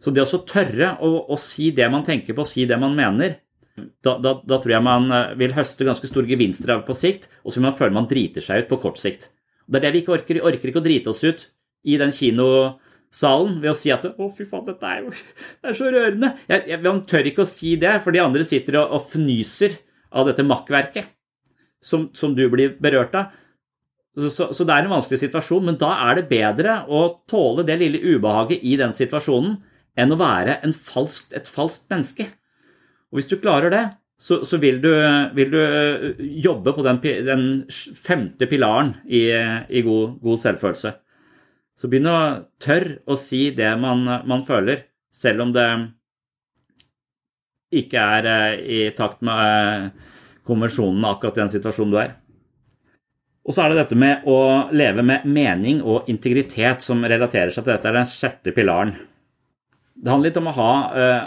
Så 0.00 0.12
det 0.14 0.24
å 0.24 0.40
tørre 0.48 0.94
å, 1.04 1.10
å, 1.28 1.36
si 1.40 1.68
det 1.76 1.88
man 1.92 2.06
tenker 2.06 2.36
på, 2.36 2.46
si 2.48 2.64
det 2.68 2.78
man 2.80 2.96
mener, 2.96 3.36
da, 3.76 4.16
da, 4.16 4.38
da, 4.40 4.56
tror 4.56 4.74
jeg 4.76 4.86
man 4.86 5.12
eh, 5.12 5.34
vil 5.40 5.54
høste 5.56 5.84
ganske 5.88 6.08
store 6.08 6.28
gevinster 6.30 6.72
av 6.74 6.86
på 6.88 6.96
sikt, 6.96 7.28
og 7.44 7.52
så 7.52 7.60
vil 7.60 7.68
man 7.68 7.76
føle 7.76 7.96
man 7.96 8.08
driter 8.08 8.44
seg 8.44 8.64
ut 8.64 8.72
på 8.72 8.80
kort 8.86 9.00
sikt. 9.00 9.28
Det 9.68 9.80
er 9.80 9.86
det 9.86 9.92
vi 9.94 10.02
ikke 10.02 10.16
orker. 10.16 10.40
Vi 10.40 10.46
orker 10.52 10.72
ikke 10.72 10.82
å 10.82 10.84
drite 10.84 11.12
oss 11.12 11.22
ut 11.24 11.44
i 11.88 12.00
den 12.00 12.12
kinosalen 12.16 13.60
ved 13.60 13.72
å 13.72 13.76
si 13.76 13.92
at 13.92 14.04
'Å, 14.08 14.32
fy 14.32 14.48
faen, 14.48 14.66
dette 14.66 14.88
er 14.88 15.04
jo 15.04 15.12
det 15.12 15.70
er 15.72 15.76
så 15.76 15.92
rørende'. 15.92 16.34
Jeg, 16.48 16.66
jeg, 16.72 16.82
man 16.88 17.04
tør 17.08 17.30
ikke 17.30 17.44
å 17.44 17.52
si 17.52 17.76
det, 17.80 17.98
for 18.04 18.16
de 18.16 18.24
andre 18.24 18.44
sitter 18.48 18.80
og, 18.80 18.96
og 18.96 19.08
fnyser 19.12 19.80
av 20.10 20.28
dette 20.28 20.44
makkverket 20.44 21.16
som, 21.82 22.08
som 22.16 22.34
du 22.36 22.44
blir 22.52 22.76
berørt 22.82 23.16
av. 23.16 23.36
Så, 24.18 24.50
så, 24.50 24.66
det 24.66 24.74
er 24.74 24.84
en 24.84 24.92
vanskelig 24.92 25.20
situasjon, 25.22 25.68
men 25.68 25.78
da 25.80 25.92
er 26.08 26.18
det 26.18 26.28
bedre 26.30 26.80
å 26.90 27.04
tåle 27.30 27.64
det 27.66 27.78
lille 27.80 28.00
ubehaget 28.16 28.64
i 28.66 28.74
den 28.80 28.92
situasjonen 28.96 29.56
enn 30.00 30.14
å 30.14 30.18
være 30.18 30.58
falsk, 30.74 31.30
et 31.36 31.48
falskt 31.50 31.86
menneske. 31.92 32.26
Og 33.10 33.20
hvis 33.20 33.30
du 33.30 33.38
klarer 33.42 33.72
det, 33.72 33.84
så, 34.20 34.42
så 34.44 34.58
vil, 34.60 34.82
du, 34.82 34.90
vil, 35.36 35.54
du, 35.54 35.60
eh, 35.62 36.18
jobbe 36.44 36.74
på 36.76 36.84
den, 36.84 36.98
den 37.24 37.44
femte 37.96 38.48
pilaren 38.50 38.92
i, 39.08 39.22
i 39.32 39.80
god, 39.86 40.18
god, 40.20 40.42
selvfølelse. 40.42 40.92
Så 41.80 41.88
begynn 41.88 42.10
å 42.10 42.18
tørre 42.60 42.98
å 43.08 43.16
si 43.16 43.46
det 43.56 43.70
man, 43.80 44.04
man 44.28 44.44
føler, 44.44 44.84
selv 45.14 45.46
om 45.46 45.54
det 45.54 45.66
ikke 47.80 48.04
er 48.18 48.28
eh, 48.34 48.60
i 48.60 48.80
takt 48.98 49.24
med 49.24 49.40
eh, 49.40 50.08
konvensjonene 50.50 51.14
akkurat 51.14 51.38
i 51.38 51.42
den 51.44 51.54
situasjonen 51.54 51.94
du 51.94 52.00
er. 52.02 52.18
Og 53.46 53.54
så 53.56 53.64
er 53.64 53.72
det 53.72 53.80
dette 53.80 53.98
med 53.98 54.26
å 54.28 54.38
leve 54.76 55.02
med 55.06 55.24
mening 55.24 55.80
og 55.80 56.10
integritet 56.12 56.84
som 56.84 57.00
relaterer 57.02 57.50
seg 57.54 57.64
til 57.64 57.72
dette. 57.72 57.88
er 57.88 57.96
den 57.96 58.10
sjette 58.10 58.52
pilaren. 58.54 58.92
Det 59.96 60.12
handler 60.12 60.30
litt 60.30 60.40
om 60.40 60.50
å 60.50 60.56
ha 60.56 60.72
eh, 60.96 61.24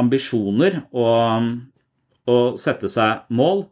ambisjoner 0.00 0.82
og, 0.92 1.48
og, 2.28 2.60
sette 2.60 2.88
seg 2.92 3.26
mål, 3.34 3.66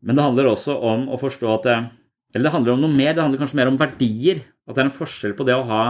men 0.00 0.16
det 0.16 0.24
handler 0.24 0.52
også 0.52 0.76
om 0.76 1.08
å 1.12 1.18
forstå 1.20 1.48
at 1.58 1.66
Eller 1.70 2.46
det 2.46 2.52
handler 2.54 2.72
om 2.72 2.84
noe 2.84 2.94
mer, 2.94 3.12
det 3.12 3.22
handler 3.24 3.40
kanskje 3.40 3.58
mer 3.58 3.68
om 3.68 3.76
verdier. 3.80 4.44
At 4.68 4.76
det 4.76 4.84
er 4.84 4.88
en 4.88 4.94
forskjell 4.94 5.34
på 5.34 5.44
det 5.48 5.56
å 5.58 5.66
ha 5.66 5.84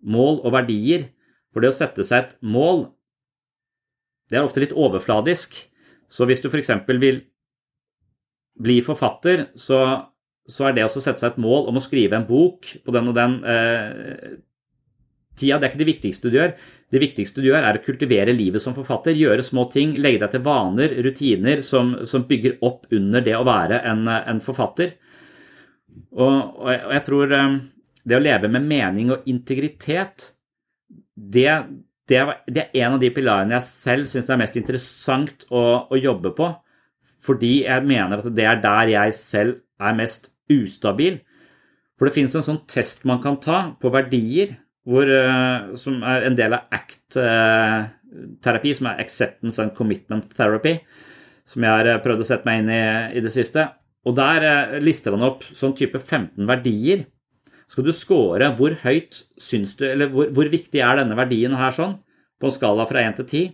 mål 0.00 0.40
og 0.40 0.54
verdier. 0.54 1.10
For 1.52 1.60
det 1.60 1.68
å 1.70 1.76
sette 1.76 2.06
seg 2.06 2.24
et 2.24 2.32
mål, 2.40 2.86
det 4.30 4.38
er 4.38 4.46
ofte 4.46 4.62
litt 4.62 4.72
overfladisk. 4.72 5.58
Så 6.10 6.26
hvis 6.26 6.42
du 6.42 6.50
f.eks. 6.50 6.72
vil 7.00 7.22
bli 8.60 8.80
forfatter, 8.84 9.46
så, 9.54 9.80
så, 10.48 10.68
er 10.68 10.76
det 10.76 10.86
å 10.86 10.92
sette 10.92 11.22
seg 11.22 11.32
et 11.32 11.42
mål 11.42 11.70
om 11.70 11.78
å 11.78 11.84
skrive 11.84 12.18
en 12.18 12.28
bok 12.28 12.72
på 12.84 12.94
den 12.94 13.10
og 13.12 13.16
den 13.16 13.36
eh, 13.46 14.38
tida, 15.38 15.58
det 15.58 15.68
er 15.68 15.70
ikke 15.70 15.82
det 15.82 15.90
viktigste 15.92 16.30
du 16.30 16.38
gjør. 16.38 16.56
Det 16.90 17.02
viktigste 17.02 17.42
du 17.42 17.48
gjør, 17.48 17.62
er 17.62 17.78
å 17.78 17.84
kultivere 17.84 18.34
livet 18.36 18.62
som 18.62 18.74
forfatter. 18.76 19.16
Gjøre 19.16 19.46
små 19.46 19.68
ting, 19.72 19.94
legge 20.02 20.24
deg 20.24 20.34
til 20.34 20.44
vaner, 20.46 20.96
rutiner 21.06 21.62
som, 21.64 21.94
som 22.08 22.26
bygger 22.28 22.58
opp 22.66 22.90
under 22.96 23.24
det 23.24 23.36
å 23.38 23.46
være 23.46 23.80
en, 23.90 24.04
en 24.10 24.42
forfatter. 24.44 24.96
Og, 26.10 26.34
og, 26.34 26.72
jeg 26.74 27.04
tror 27.06 27.36
eh, 27.36 27.54
det 28.10 28.18
å 28.18 28.24
leve 28.24 28.50
med 28.50 28.66
mening 28.66 29.14
og 29.14 29.30
integritet, 29.30 30.32
det, 31.14 31.52
det, 32.10 32.22
det 32.50 32.66
er 32.66 32.84
en 32.84 32.96
av 32.96 33.02
de 33.02 33.12
pilarene 33.14 33.56
jeg 33.58 33.68
selv 33.68 34.10
syns 34.10 34.30
er 34.30 34.40
mest 34.40 34.58
interessant 34.58 35.46
å, 35.48 35.62
å 35.86 36.00
jobbe 36.00 36.34
på. 36.36 36.50
Fordi 37.20 37.64
jeg 37.66 37.86
mener 37.86 38.22
at 38.22 38.30
det 38.34 38.46
er 38.48 38.62
der 38.62 38.94
jeg 38.94 39.16
selv 39.16 39.60
er 39.80 39.98
mest 39.98 40.30
ustabil. 40.50 41.20
For 41.98 42.08
det 42.08 42.16
finnes 42.16 42.34
en 42.38 42.46
sånn 42.46 42.62
test 42.70 43.04
man 43.08 43.20
kan 43.22 43.36
ta 43.42 43.62
på 43.80 43.92
verdier 43.92 44.56
hvor, 44.88 45.04
eh, 45.04 45.74
som 45.76 46.00
er 46.02 46.24
en 46.26 46.36
del 46.38 46.56
av 46.56 46.72
ACT-terapi, 46.72 48.72
som 48.74 48.88
er 48.88 49.02
Acceptance 49.04 49.60
and 49.62 49.74
Commitment 49.76 50.30
Therapy, 50.34 50.78
som 51.46 51.66
jeg 51.66 51.70
har 51.70 51.90
eh, 51.90 52.00
prøvd 52.02 52.24
å 52.24 52.26
sette 52.26 52.48
meg 52.48 52.62
inn 52.62 52.72
i 52.72 52.80
i 53.20 53.22
det 53.22 53.32
siste. 53.34 53.66
Og 54.08 54.16
Der 54.16 54.46
eh, 54.48 54.78
lister 54.80 55.14
han 55.14 55.26
opp 55.28 55.44
sånn 55.44 55.76
type 55.76 56.00
15 56.00 56.48
verdier. 56.48 57.04
Skal 57.70 57.86
du 57.86 57.92
score 57.94 58.50
hvor 58.58 58.74
høyt 58.82 59.22
syns 59.38 59.76
du, 59.78 59.84
eller 59.86 60.10
hvor, 60.10 60.30
hvor 60.34 60.50
viktig 60.50 60.82
er 60.82 60.98
denne 60.98 61.18
verdien 61.18 61.54
her 61.54 61.74
sånn, 61.74 61.98
på 62.40 62.48
en 62.48 62.54
skala 62.54 62.86
fra 62.90 63.04
1 63.06 63.20
til 63.20 63.28
10? 63.28 63.50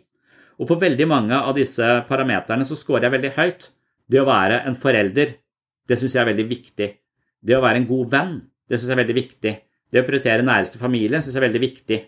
Og 0.57 0.71
på 0.71 0.79
veldig 0.81 1.07
mange 1.11 1.37
av 1.37 1.57
disse 1.59 1.85
parameterne 2.09 2.65
så 2.65 2.79
scorer 2.81 3.09
jeg 3.09 3.17
veldig 3.19 3.33
høyt. 3.37 3.67
Det 4.09 4.23
å 4.23 4.29
være 4.29 4.63
en 4.71 4.79
forelder, 4.81 5.35
det 5.87 5.99
syns 6.01 6.17
jeg 6.17 6.23
er 6.23 6.31
veldig 6.31 6.47
viktig. 6.49 6.89
Det 7.45 7.57
å 7.57 7.63
være 7.63 7.83
en 7.83 7.89
god 7.89 8.13
venn, 8.15 8.37
det 8.67 8.79
syns 8.79 8.89
jeg 8.89 8.97
er 8.97 9.03
veldig 9.03 9.17
viktig. 9.19 9.53
Det 9.93 10.01
å 10.01 10.07
prioritere 10.07 10.47
næreste 10.47 10.81
familie 10.81 11.21
syns 11.21 11.37
jeg 11.37 11.43
er 11.43 11.49
veldig 11.49 11.63
viktig. 11.67 11.99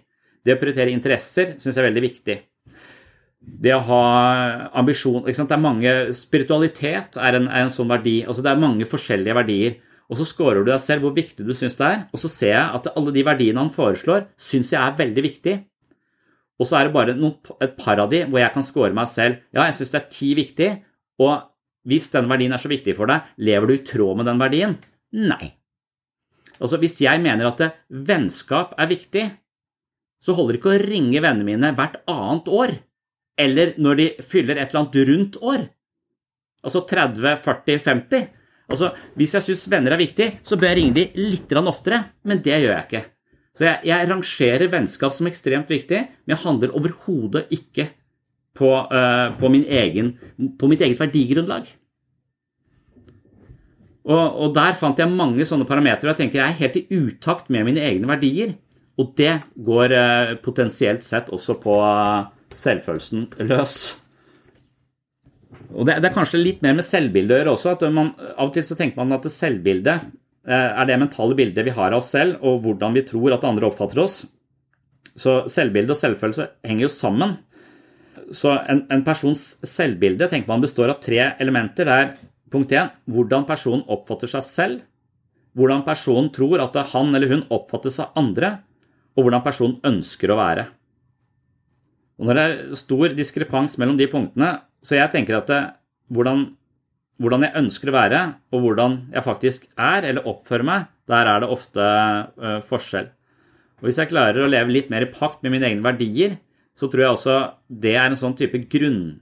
Det 0.45 0.55
å 0.55 0.61
prioritere 0.63 0.95
interesser 0.95 1.59
syns 1.59 1.75
jeg 1.75 1.83
er 1.83 1.91
veldig 1.91 2.05
viktig. 2.07 2.39
Det 3.39 3.75
å 3.75 3.83
ha 3.85 4.03
ambisjon 4.81 5.29
det 5.29 5.45
er 5.45 5.61
mange, 5.63 5.93
Spiritualitet 6.17 7.21
er 7.21 7.37
en, 7.39 7.47
er 7.53 7.67
en 7.67 7.75
sånn 7.75 7.91
verdi. 7.91 8.23
altså 8.25 8.43
Det 8.43 8.51
er 8.51 8.65
mange 8.65 8.89
forskjellige 8.89 9.37
verdier. 9.37 9.77
Og 10.09 10.17
så 10.17 10.25
scorer 10.25 10.65
du 10.65 10.71
deg 10.71 10.81
selv 10.81 11.05
hvor 11.05 11.13
viktig 11.17 11.45
du 11.45 11.53
syns 11.57 11.77
det 11.77 11.85
er, 11.85 12.05
og 12.13 12.21
så 12.23 12.31
ser 12.33 12.55
jeg 12.55 12.77
at 12.79 12.89
alle 12.95 13.13
de 13.13 13.25
verdiene 13.27 13.61
han 13.61 13.73
foreslår, 13.73 14.31
syns 14.41 14.73
jeg 14.73 14.81
er 14.81 14.97
veldig 14.97 15.25
viktig. 15.27 15.57
Og 16.59 16.67
så 16.67 16.79
er 16.79 16.89
det 16.89 16.95
bare 16.97 17.15
et 17.65 17.77
par 17.79 18.01
av 18.03 18.09
de 18.11 18.25
hvor 18.27 18.41
jeg 18.41 18.55
kan 18.55 18.67
score 18.67 18.95
meg 18.97 19.11
selv. 19.13 19.43
Ja, 19.55 19.69
jeg 19.69 19.77
syns 19.79 19.93
det 19.95 20.01
er 20.01 20.09
ti 20.17 20.31
viktig, 20.39 20.71
og 21.23 21.35
hvis 21.89 22.09
den 22.15 22.29
verdien 22.31 22.55
er 22.57 22.63
så 22.63 22.71
viktig 22.73 22.97
for 22.99 23.11
deg, 23.11 23.29
lever 23.41 23.69
du 23.69 23.77
i 23.77 23.85
tråd 23.87 24.19
med 24.19 24.29
den 24.29 24.41
verdien? 24.41 24.75
Nei. 25.15 25.55
Altså, 26.59 26.81
Hvis 26.81 26.99
jeg 27.01 27.23
mener 27.23 27.53
at 27.53 27.63
vennskap 27.89 28.75
er 28.79 28.91
viktig, 28.91 29.25
så 30.19 30.35
holder 30.35 30.57
det 30.57 30.61
ikke 30.61 30.75
å 30.75 30.83
ringe 30.83 31.23
vennene 31.23 31.47
mine 31.47 31.75
hvert 31.79 32.01
annet 32.11 32.49
år, 32.51 32.75
eller 33.39 33.77
når 33.79 34.01
de 34.01 34.07
fyller 34.27 34.59
et 34.59 34.73
eller 34.73 34.83
annet 34.83 34.99
rundt 35.13 35.39
år. 35.47 35.69
Altså 36.67 36.83
30, 36.91 37.37
40, 37.45 37.79
50. 37.85 38.27
Altså, 38.69 38.93
Hvis 39.17 39.35
jeg 39.35 39.47
syns 39.47 39.69
venner 39.73 39.95
er 39.97 40.03
viktig, 40.03 40.29
så 40.45 40.57
bør 40.57 40.73
jeg 40.73 40.79
ringe 40.83 40.97
de 40.99 41.07
litt 41.17 41.53
oftere, 41.59 42.03
men 42.25 42.43
det 42.45 42.59
gjør 42.61 42.75
jeg 42.75 42.85
ikke. 42.87 43.05
Så 43.57 43.65
jeg, 43.65 43.81
jeg 43.89 44.09
rangerer 44.11 44.71
vennskap 44.71 45.15
som 45.17 45.27
ekstremt 45.27 45.71
viktig, 45.73 45.99
men 45.99 46.35
jeg 46.35 46.45
handler 46.45 46.75
overhodet 46.79 47.49
ikke 47.51 47.89
på, 48.59 48.71
uh, 48.71 49.35
på, 49.39 49.51
egen, 49.67 50.13
på 50.59 50.71
mitt 50.71 50.83
eget 50.85 51.01
verdigrunnlag. 51.01 51.67
Og, 54.09 54.25
og, 54.25 54.55
der 54.57 54.77
fant 54.79 55.01
jeg 55.01 55.11
mange 55.13 55.45
sånne 55.49 55.67
parametere. 55.69 56.15
Jeg 56.15 56.21
tenker 56.23 56.41
jeg 56.41 56.49
er 56.49 56.61
helt 56.63 56.79
i 56.81 56.87
utakt 56.97 57.51
med 57.53 57.67
mine 57.69 57.83
egne 57.85 58.09
verdier. 58.09 58.55
Og 58.99 59.13
det 59.19 59.35
går 59.67 59.95
uh, 59.95 60.37
potensielt 60.43 61.05
sett 61.07 61.29
også 61.35 61.59
på 61.63 61.77
uh, 61.83 62.29
selvfølelsen 62.57 63.29
løs. 63.51 63.79
Og 65.75 65.85
det, 65.85 65.99
det, 66.01 66.09
er 66.09 66.17
kanskje 66.17 66.41
litt 66.41 66.63
mer 66.65 66.77
med 66.79 66.87
selvbildet 66.87 67.35
å 67.35 67.41
gjøre 67.43 67.55
også. 67.57 67.75
at 67.75 67.85
man, 67.93 68.15
Av 68.31 68.49
og 68.49 68.55
til 68.55 68.65
så 68.65 68.77
tenker 68.79 69.03
man 69.03 69.19
at 69.19 69.29
selvbildet 69.33 70.07
eh, 70.49 70.71
er 70.71 70.89
det 70.89 71.01
mentale 71.01 71.37
bildet 71.39 71.67
vi 71.67 71.75
har 71.77 71.93
av 71.93 72.01
oss 72.01 72.13
selv, 72.15 72.41
og 72.41 72.63
hvordan 72.65 72.97
vi 72.97 73.05
tror 73.09 73.37
at 73.37 73.45
andre 73.49 73.69
oppfatter 73.69 74.01
oss. 74.05 74.23
Så 75.19 75.43
selvbilde 75.51 75.93
og 75.93 76.01
selvfølelse 76.01 76.49
henger 76.67 76.87
jo 76.87 76.95
sammen. 76.95 77.37
Så 78.35 78.53
en, 78.57 78.85
en 78.93 79.05
persons 79.05 79.43
selvbilde 79.67 80.29
tenker 80.31 80.51
man 80.51 80.65
består 80.65 80.93
av 80.93 81.03
tre 81.05 81.21
elementer. 81.41 81.89
Det 81.89 82.01
er 82.01 82.11
Punkt 82.49 82.73
1. 82.73 82.95
Hvordan 83.13 83.45
personen 83.49 83.85
oppfatter 83.93 84.31
seg 84.33 84.45
selv. 84.47 84.85
Hvordan 85.59 85.83
personen 85.85 86.31
tror 86.33 86.63
at 86.65 86.77
han 86.95 87.13
eller 87.13 87.33
hun 87.33 87.45
oppfattes 87.53 87.99
av 88.01 88.17
andre, 88.17 88.59
og 89.17 89.27
hvordan 89.27 89.45
personen 89.45 89.81
ønsker 89.85 90.33
å 90.33 90.39
være. 90.39 90.69
Og 92.19 92.27
Når 92.27 92.39
det 92.39 92.45
er 92.45 92.79
stor 92.79 93.15
diskrepans 93.15 93.77
mellom 93.79 93.99
de 93.99 94.09
punktene, 94.11 94.53
så 94.85 94.99
jeg 94.99 95.13
tenker 95.13 95.39
at 95.39 95.51
det, 95.51 95.61
hvordan, 96.15 96.45
hvordan, 97.19 97.47
jeg 97.47 97.57
ønsker 97.63 97.91
å 97.91 97.97
være, 97.97 98.23
og 98.55 98.65
hvordan 98.65 98.99
jeg 99.15 99.27
faktisk 99.27 99.69
er 99.75 100.07
eller 100.09 100.29
oppfører 100.31 100.69
meg, 100.69 100.89
der 101.09 101.31
er 101.31 101.43
det 101.43 101.53
ofte 101.53 101.85
uh, 101.85 102.59
forskjell. 102.65 103.09
Og 103.79 103.89
Hvis 103.89 104.01
jeg 104.03 104.11
klarer 104.11 104.45
å 104.45 104.51
leve 104.51 104.75
litt 104.75 104.91
mer 104.91 105.07
i 105.07 105.13
pakt 105.13 105.45
med 105.45 105.55
mine 105.55 105.69
egne 105.71 105.87
verdier, 105.87 106.39
så 106.79 106.87
tror 106.91 107.05
jeg 107.05 107.15
også 107.15 107.37
det 107.69 107.95
er 107.99 108.11
en 108.11 108.19
sånn 108.19 108.37
type 108.39 108.61
grunn, 108.71 109.19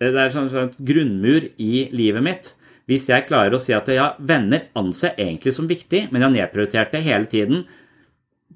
det 0.00 0.08
er 0.14 0.26
en 0.26 0.32
sånn, 0.32 0.48
sånn 0.52 0.72
grunnmur 0.88 1.50
i 1.60 1.86
livet 1.92 2.24
mitt 2.24 2.54
hvis 2.90 3.06
jeg 3.06 3.28
klarer 3.28 3.54
å 3.54 3.60
si 3.62 3.74
at 3.76 3.86
ja, 3.94 4.08
venner 4.18 4.64
anser 4.78 5.14
egentlig 5.20 5.52
som 5.54 5.68
viktig, 5.70 6.08
men 6.10 6.18
jeg 6.18 6.26
har 6.26 6.34
nedprioritert 6.34 6.96
det 6.96 7.04
hele 7.04 7.28
tiden 7.30 7.62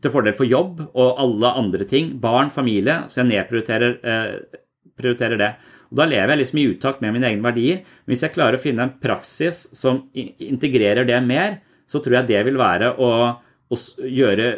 til 0.02 0.10
fordel 0.10 0.34
for 0.34 0.48
jobb 0.48 0.80
og 0.88 1.20
alle 1.22 1.52
andre 1.60 1.86
ting, 1.88 2.16
barn, 2.20 2.50
familie, 2.54 3.04
så 3.08 3.22
jeg 3.22 3.30
nedprioriterer 3.30 3.94
eh, 4.02 5.38
det. 5.38 5.52
Og 5.94 6.00
Da 6.00 6.08
lever 6.10 6.32
jeg 6.32 6.40
liksom 6.40 6.58
i 6.58 6.66
utakt 6.72 7.02
med 7.04 7.14
mine 7.14 7.28
egne 7.30 7.46
verdier. 7.46 7.84
Hvis 8.10 8.24
jeg 8.26 8.34
klarer 8.34 8.58
å 8.58 8.62
finne 8.62 8.82
en 8.82 8.96
praksis 8.98 9.68
som 9.78 10.08
integrerer 10.12 11.06
det 11.06 11.20
mer, 11.22 11.60
så 11.86 12.00
tror 12.02 12.18
jeg 12.18 12.32
det 12.32 12.40
vil 12.48 12.58
være 12.58 12.88
å, 12.98 13.10
å 13.70 13.78
gjøre 14.02 14.48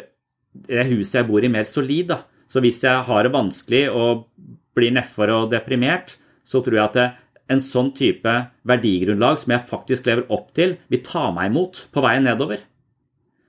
det 0.65 0.87
huset 0.89 1.19
jeg 1.19 1.27
bor 1.27 1.45
i, 1.45 1.51
mer 1.53 1.67
solid. 1.69 2.09
Da. 2.09 2.23
Så 2.49 2.63
hvis 2.65 2.81
jeg 2.81 3.05
har 3.05 3.21
det 3.21 3.35
vanskelig 3.35 3.83
og 3.93 4.25
blir 4.73 4.95
nedfor 4.97 5.29
og 5.35 5.53
deprimert, 5.53 6.15
så 6.41 6.63
tror 6.65 6.79
jeg 6.79 6.85
at 6.87 6.97
det, 6.97 7.07
en 7.53 7.61
sånn 7.63 7.93
type 7.95 8.33
verdigrunnlag 8.67 9.37
som 9.39 9.53
jeg 9.53 9.69
faktisk 9.69 10.09
lever 10.09 10.33
opp 10.33 10.49
til, 10.57 10.73
vil 10.89 11.05
ta 11.05 11.29
meg 11.35 11.51
imot 11.51 11.85
på 11.93 12.01
veien 12.03 12.25
nedover. 12.27 12.65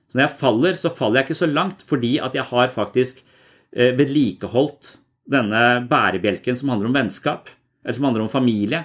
Så 0.09 0.17
når 0.17 0.27
jeg 0.27 0.39
faller, 0.39 0.77
så 0.79 0.93
faller 0.93 1.19
jeg 1.19 1.27
ikke 1.27 1.41
så 1.41 1.49
langt 1.49 1.83
fordi 1.89 2.13
at 2.23 2.37
jeg 2.37 2.47
har 2.53 2.71
faktisk 2.73 3.19
eh, 3.73 3.91
vedlikeholdt 3.97 4.93
denne 5.29 5.63
bærebjelken 5.89 6.57
som 6.57 6.71
handler 6.71 6.89
om 6.89 6.95
vennskap, 6.95 7.51
eller 7.83 7.97
som 7.97 8.07
handler 8.09 8.25
om 8.25 8.31
familie. 8.31 8.83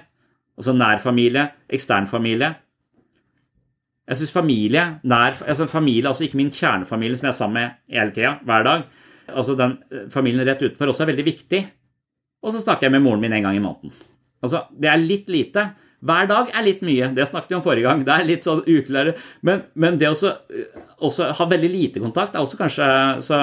Altså 0.58 0.74
nær 0.76 1.00
familie, 1.02 1.48
ekstern 1.68 2.06
familie. 2.06 2.52
Jeg 4.04 4.20
syns 4.20 4.34
familie, 4.34 4.82
nær, 5.08 5.38
altså 5.48 5.66
familie, 5.70 6.10
altså 6.10 6.26
ikke 6.26 6.38
min 6.38 6.52
kjernefamilie 6.52 7.16
som 7.16 7.26
jeg 7.26 7.32
er 7.32 7.38
sammen 7.38 7.56
med 7.62 7.96
hele 7.96 8.12
tida, 8.12 8.34
hver 8.44 8.66
dag, 8.66 8.82
altså 9.32 9.54
den 9.56 9.78
eh, 9.88 10.02
familien 10.12 10.44
rett 10.44 10.60
utenfor, 10.60 10.92
også 10.92 11.06
er 11.06 11.10
veldig 11.14 11.24
viktig. 11.24 11.62
Og 12.44 12.52
så 12.52 12.60
snakker 12.60 12.86
jeg 12.86 12.94
med 12.98 13.04
moren 13.06 13.24
min 13.24 13.32
en 13.32 13.46
gang 13.46 13.56
i 13.56 13.62
måneden. 13.64 13.94
Altså, 14.44 14.66
det 14.76 14.90
er 14.92 15.00
litt 15.00 15.30
lite. 15.32 15.64
Hver 16.04 16.28
dag 16.28 16.50
er 16.52 16.66
litt 16.66 16.82
mye. 16.84 17.08
Det 17.16 17.24
snakket 17.30 17.54
vi 17.54 17.56
om 17.56 17.64
forrige 17.64 17.88
gang. 17.88 18.02
Det 18.04 18.12
er 18.12 18.26
litt 18.28 18.44
sånn 18.44 18.60
uklare. 18.68 19.14
Men, 19.48 19.62
men 19.80 19.96
det 20.00 20.10
å 20.12 21.10
ha 21.38 21.46
veldig 21.54 21.70
lite 21.72 22.02
kontakt 22.02 22.36
er 22.36 22.44
også 22.44 22.60
kanskje 22.60 22.88
så, 23.24 23.38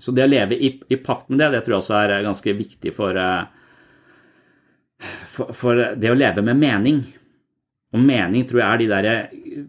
så 0.00 0.14
det 0.16 0.24
å 0.24 0.30
leve 0.32 0.56
i, 0.56 0.72
i, 0.88 0.96
pakt 0.96 1.28
med 1.28 1.42
det, 1.42 1.50
det 1.52 1.60
tror 1.66 1.76
jeg 1.76 1.82
også 1.82 1.98
er 2.00 2.16
ganske 2.24 2.56
viktig 2.56 2.94
for, 2.96 3.20
eh, 3.20 3.44
for, 4.98 5.52
for 5.56 5.82
det 5.98 6.12
å 6.12 6.18
leve 6.18 6.44
med 6.46 6.60
mening. 6.60 7.02
Og 7.94 8.02
mening 8.02 8.46
tror 8.48 8.62
jeg 8.62 8.68
er 8.68 8.82
de 8.82 8.88
der 8.92 9.66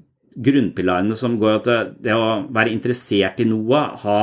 grunnpilarene 0.47 1.17
som 1.17 1.37
går 1.41 1.61
til 1.65 1.93
det 2.05 2.13
å 2.13 2.41
være 2.53 2.73
interessert 2.73 3.39
i 3.41 3.47
noe, 3.49 3.83
ha 4.03 4.17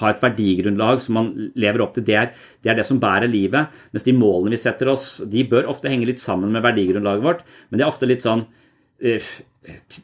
ha 0.00 0.10
et 0.10 0.22
verdigrunnlag 0.22 1.02
som 1.02 1.18
man 1.18 1.30
lever 1.60 1.84
opp 1.84 1.94
til, 1.96 2.06
det 2.06 2.16
er, 2.18 2.30
det 2.62 2.72
er, 2.72 2.78
det 2.80 2.86
som 2.88 3.00
bærer 3.02 3.30
livet. 3.30 3.72
Mens 3.94 4.06
de 4.06 4.14
målene 4.16 4.54
vi 4.54 4.60
setter 4.60 4.90
oss, 4.92 5.08
de 5.30 5.44
bør 5.50 5.70
ofte 5.72 5.90
henge 5.92 6.08
litt 6.08 6.22
sammen 6.22 6.52
med 6.54 6.64
verdigrunnlaget 6.64 7.26
vårt, 7.26 7.44
men 7.68 7.80
det 7.80 7.86
er 7.86 7.92
ofte 7.92 8.08
litt 8.10 8.24
sånn 8.24 8.44
uh, 8.44 9.28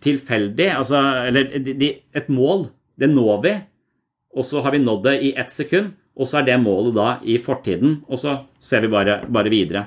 tilfeldig. 0.07 0.69
Altså, 0.77 1.01
eller 1.31 1.51
de, 1.57 1.77
de, 1.81 1.91
et 2.17 2.31
mål, 2.33 2.69
det 3.01 3.11
når 3.11 3.43
vi, 3.47 3.57
og 4.37 4.47
så 4.47 4.63
har 4.65 4.77
vi 4.77 4.85
nådd 4.85 5.07
det 5.09 5.17
i 5.27 5.33
ett 5.41 5.51
sekund. 5.53 5.97
Og 6.21 6.29
så 6.29 6.41
er 6.41 6.47
det 6.51 6.61
målet 6.61 6.97
da 6.97 7.09
i 7.25 7.39
fortiden, 7.41 8.03
og 8.09 8.21
så 8.21 8.37
ser 8.61 8.85
vi 8.85 8.93
bare, 8.93 9.23
bare 9.33 9.53
videre. 9.53 9.87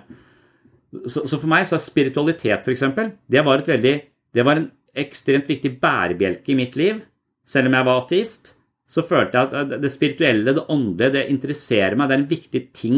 Så, 1.05 1.27
så, 1.27 1.37
for 1.37 1.49
meg 1.49 1.67
så 1.69 1.77
er 1.77 1.83
spiritualitet, 1.83 2.65
f.eks., 2.65 2.83
det 3.29 3.45
var 3.45 3.61
et 3.61 3.69
veldig 3.69 3.93
Det 4.33 4.41
var 4.45 4.57
en 4.57 4.71
ekstremt 4.97 5.49
viktig 5.49 5.75
bærebjelke 5.81 6.53
i 6.53 6.57
mitt 6.57 6.75
liv. 6.77 7.03
Selv 7.45 7.69
om 7.69 7.75
jeg 7.77 7.85
var 7.85 7.99
ateist, 8.01 8.53
så 8.89 9.03
følte 9.05 9.37
jeg 9.37 9.59
at 9.59 9.75
det 9.81 9.91
spirituelle, 9.93 10.55
det 10.55 10.65
åndelige, 10.69 11.13
det 11.13 11.27
interesserer 11.29 11.97
meg. 11.97 12.09
Det 12.09 12.15
er 12.15 12.21
en 12.23 12.31
viktig 12.31 12.61
ting, 12.73 12.97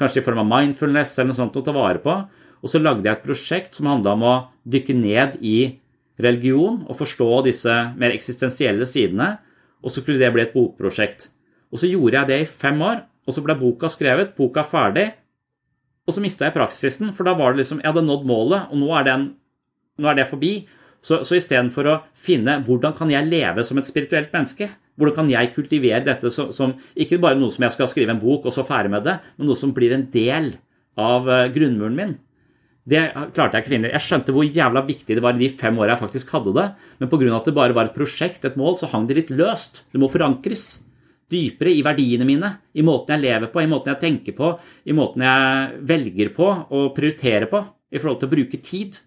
kanskje 0.00 0.22
i 0.22 0.24
form 0.24 0.40
av 0.40 0.48
mindfulness 0.48 1.18
eller 1.18 1.34
noe 1.34 1.40
sånt, 1.40 1.58
å 1.60 1.64
ta 1.64 1.74
vare 1.76 2.00
på. 2.00 2.16
Og 2.60 2.72
så 2.72 2.80
lagde 2.80 3.04
jeg 3.08 3.12
et 3.18 3.26
prosjekt 3.26 3.76
som 3.76 3.88
handla 3.88 4.16
om 4.16 4.24
å 4.24 4.34
dykke 4.68 4.96
ned 4.96 5.36
i 5.44 5.58
religion 6.20 6.82
og 6.86 6.96
forstå 6.98 7.28
disse 7.48 7.76
mer 8.00 8.16
eksistensielle 8.16 8.88
sidene. 8.88 9.34
Og 9.84 9.92
så 9.92 10.00
skulle 10.00 10.20
det 10.20 10.32
bli 10.32 10.44
et 10.44 10.56
bokprosjekt. 10.56 11.30
Og 11.70 11.80
så 11.82 11.90
gjorde 11.90 12.18
jeg 12.18 12.30
det 12.30 12.40
i 12.42 12.50
fem 12.50 12.80
år, 12.82 13.04
og 13.26 13.36
så 13.36 13.44
ble 13.44 13.56
boka 13.58 13.90
skrevet, 13.92 14.34
boka 14.38 14.64
ferdig. 14.66 15.06
Og 16.08 16.16
så 16.16 16.22
mista 16.24 16.48
jeg 16.48 16.56
praksisen, 16.56 17.12
for 17.14 17.28
da 17.28 17.36
var 17.38 17.54
det 17.54 17.62
liksom 17.62 17.82
Jeg 17.82 17.92
hadde 17.92 18.06
nådd 18.06 18.26
målet, 18.26 18.70
og 18.72 18.80
nå 18.80 18.90
er, 18.98 19.06
den, 19.06 19.26
nå 20.00 20.10
er 20.10 20.18
det 20.18 20.30
forbi. 20.30 20.54
Så, 21.00 21.22
så 21.24 21.38
istedenfor 21.38 21.88
å 21.88 21.98
finne 22.18 22.58
hvordan 22.66 22.92
kan 22.96 23.12
jeg 23.12 23.28
leve 23.28 23.64
som 23.64 23.78
et 23.80 23.88
spirituelt 23.88 24.34
menneske, 24.34 24.68
hvordan 25.00 25.16
kan 25.16 25.30
jeg 25.32 25.52
kultivere 25.54 26.02
dette 26.04 26.28
som, 26.34 26.50
som, 26.52 26.74
ikke 26.92 27.20
bare 27.22 27.38
noe 27.40 27.52
som 27.54 27.64
jeg 27.64 27.72
skal 27.72 27.88
skrive 27.88 28.12
en 28.12 28.20
bok 28.20 28.50
og 28.50 28.52
så 28.52 28.66
ferdig 28.68 28.92
med 28.92 29.06
det, 29.06 29.14
men 29.38 29.48
noe 29.48 29.56
som 29.56 29.72
blir 29.76 29.94
en 29.96 30.04
del 30.12 30.52
av 31.00 31.30
uh, 31.30 31.46
grunnmuren 31.54 31.96
min. 31.96 32.12
Det 32.90 33.00
klarte 33.32 33.56
jeg 33.56 33.64
ikke 33.64 33.74
finne. 33.76 33.92
Jeg 33.94 34.04
skjønte 34.04 34.34
hvor 34.34 34.44
jævla 34.44 34.82
viktig 34.84 35.16
det 35.16 35.24
var 35.24 35.38
i 35.38 35.40
de 35.40 35.48
fem 35.56 35.78
åra 35.80 35.94
jeg 35.94 36.02
faktisk 36.02 36.34
hadde 36.36 36.52
det, 36.58 36.66
men 37.00 37.12
pga. 37.12 37.32
at 37.38 37.48
det 37.48 37.56
bare 37.56 37.76
var 37.76 37.88
et 37.88 37.96
prosjekt, 37.96 38.44
et 38.44 38.60
mål, 38.60 38.76
så 38.76 38.90
hang 38.92 39.06
det 39.08 39.16
litt 39.16 39.32
løst. 39.32 39.84
Det 39.92 40.00
må 40.00 40.10
forankres 40.12 40.82
dypere 41.30 41.72
i 41.72 41.84
verdiene 41.86 42.26
mine, 42.28 42.50
i 42.74 42.84
måten 42.86 43.14
jeg 43.14 43.24
lever 43.24 43.52
på, 43.52 43.62
i 43.62 43.70
måten 43.70 43.94
jeg 43.94 44.02
tenker 44.02 44.36
på, 44.36 44.50
i 44.84 44.96
måten 44.96 45.24
jeg 45.24 45.84
velger 45.90 46.32
på 46.36 46.48
og 46.48 46.90
prioriterer 46.96 47.48
på 47.50 47.62
i 47.90 47.98
forhold 47.98 48.20
til 48.20 48.30
å 48.30 48.34
bruke 48.34 48.60
tid. 48.64 48.98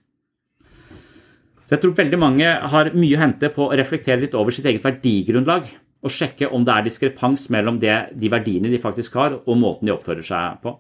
Jeg 1.71 1.81
tror 1.81 1.95
veldig 1.97 2.19
mange 2.19 2.49
har 2.73 2.91
mye 2.93 3.17
å 3.17 3.21
hente 3.23 3.49
på 3.53 3.69
å 3.69 3.77
reflektere 3.77 4.21
litt 4.21 4.35
over 4.37 4.53
sitt 4.53 4.67
eget 4.69 4.83
verdigrunnlag 4.83 5.71
og 6.03 6.11
sjekke 6.11 6.49
om 6.51 6.65
det 6.67 6.73
er 6.75 6.87
diskrepans 6.87 7.47
mellom 7.53 7.79
det, 7.79 7.95
de 8.19 8.31
verdiene 8.31 8.71
de 8.71 8.81
faktisk 8.81 9.15
har, 9.19 9.37
og 9.47 9.59
måten 9.59 9.87
de 9.87 9.93
oppfører 9.95 10.25
seg 10.27 10.59
på. 10.63 10.75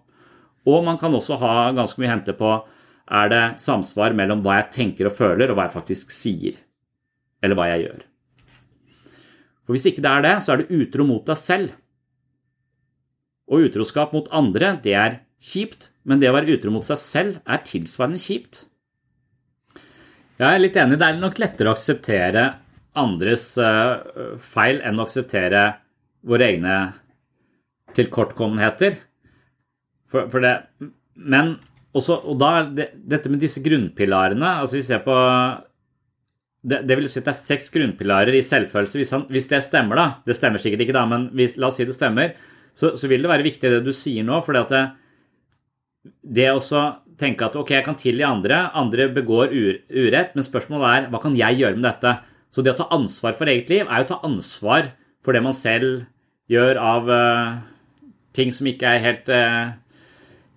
Og 0.67 0.83
man 0.83 0.99
kan 0.99 1.15
også 1.15 1.39
ha 1.39 1.55
ganske 1.75 1.99
mye 1.99 2.11
å 2.11 2.13
hente 2.13 2.35
på 2.39 2.51
er 3.13 3.31
det 3.31 3.43
samsvar 3.63 4.15
mellom 4.15 4.43
hva 4.43 4.61
jeg 4.61 4.71
tenker 4.75 5.09
og 5.09 5.15
føler, 5.15 5.51
og 5.51 5.57
hva 5.57 5.67
jeg 5.67 5.75
faktisk 5.77 6.11
sier. 6.15 6.59
Eller 7.43 7.59
hva 7.59 7.69
jeg 7.71 7.87
gjør. 7.87 8.03
For 9.63 9.75
hvis 9.75 9.87
ikke 9.89 10.03
det 10.03 10.11
er 10.11 10.25
det, 10.25 10.35
så 10.43 10.53
er 10.53 10.61
du 10.61 10.75
utro 10.81 11.05
mot 11.07 11.23
deg 11.27 11.39
selv. 11.39 11.73
Og 13.51 13.69
utroskap 13.69 14.13
mot 14.15 14.27
andre, 14.35 14.75
det 14.83 14.95
er 14.97 15.17
kjipt, 15.43 15.89
men 16.07 16.19
det 16.19 16.29
å 16.31 16.35
være 16.35 16.55
utro 16.57 16.71
mot 16.73 16.85
seg 16.87 16.99
selv 16.99 17.39
er 17.43 17.63
tilsvarende 17.67 18.21
kjipt. 18.21 18.65
Jeg 20.39 20.49
er 20.49 20.61
litt 20.61 20.77
enig. 20.79 20.99
Det 20.99 21.07
er 21.07 21.21
nok 21.21 21.39
lettere 21.39 21.71
å 21.71 21.77
akseptere 21.77 22.45
andres 22.99 23.53
uh, 23.61 24.37
feil 24.41 24.81
enn 24.85 24.99
å 24.99 25.05
akseptere 25.07 25.63
våre 26.27 26.49
egne 26.51 26.77
tilkortkommenheter. 27.97 28.97
For, 30.11 30.27
for 30.31 30.43
det, 30.43 30.55
men 31.15 31.55
også, 31.93 32.19
og 32.29 32.39
da 32.41 32.51
det, 32.65 32.89
dette 32.97 33.29
med 33.29 33.41
disse 33.41 33.61
grunnpilarene 33.61 34.55
altså 34.63 34.79
Vi 34.79 34.85
ser 34.85 35.03
på 35.05 35.13
det, 36.63 36.79
det, 36.87 36.95
vil 36.95 37.09
si 37.11 37.19
at 37.19 37.27
det 37.27 37.33
er 37.33 37.39
seks 37.41 37.69
grunnpilarer 37.73 38.35
i 38.37 38.43
selvfølelse. 38.45 38.99
Hvis, 39.01 39.13
han, 39.15 39.27
hvis, 39.31 39.49
det 39.51 39.63
stemmer, 39.65 39.99
da 39.99 40.07
Det 40.25 40.37
stemmer 40.37 40.61
sikkert 40.63 40.85
ikke, 40.85 40.95
da, 40.95 41.05
men 41.09 41.27
hvis, 41.35 41.57
la 41.59 41.69
oss 41.69 41.79
si 41.81 41.87
det 41.87 41.95
stemmer. 41.97 42.35
Så, 42.73 42.95
så, 42.97 43.09
vil 43.11 43.23
det 43.23 43.31
være 43.31 43.45
viktig 43.45 43.71
det 43.73 43.81
du 43.85 43.91
sier 43.95 44.25
nå. 44.25 44.39
For 44.45 44.55
det, 44.55 44.83
det 46.23 46.49
å 46.53 46.61
tenke 47.19 47.45
at 47.45 47.57
ok, 47.59 47.75
jeg 47.75 47.85
kan 47.85 47.99
tilgi 47.99 48.25
andre, 48.25 48.67
andre 48.79 49.09
begår 49.13 49.53
urett, 49.53 50.33
men 50.33 50.45
spørsmålet 50.45 50.87
er 50.89 51.11
hva 51.11 51.21
kan 51.21 51.35
jeg 51.37 51.59
gjøre 51.59 51.77
med 51.77 51.87
dette? 51.87 52.15
Så 52.53 52.63
det 52.63 52.73
å 52.73 52.79
ta 52.79 52.89
ansvar 52.93 53.35
for 53.37 53.49
eget 53.49 53.69
liv 53.71 53.87
er 53.87 54.03
å 54.03 54.09
ta 54.09 54.19
ansvar 54.25 54.91
for 55.23 55.35
det 55.35 55.43
man 55.45 55.55
selv 55.57 56.03
gjør 56.51 56.79
av 56.81 57.09
uh, 57.09 57.61
ting 58.35 58.51
som 58.53 58.67
ikke 58.69 58.89
er 58.89 59.03
helt 59.03 59.31
uh, 59.31 59.73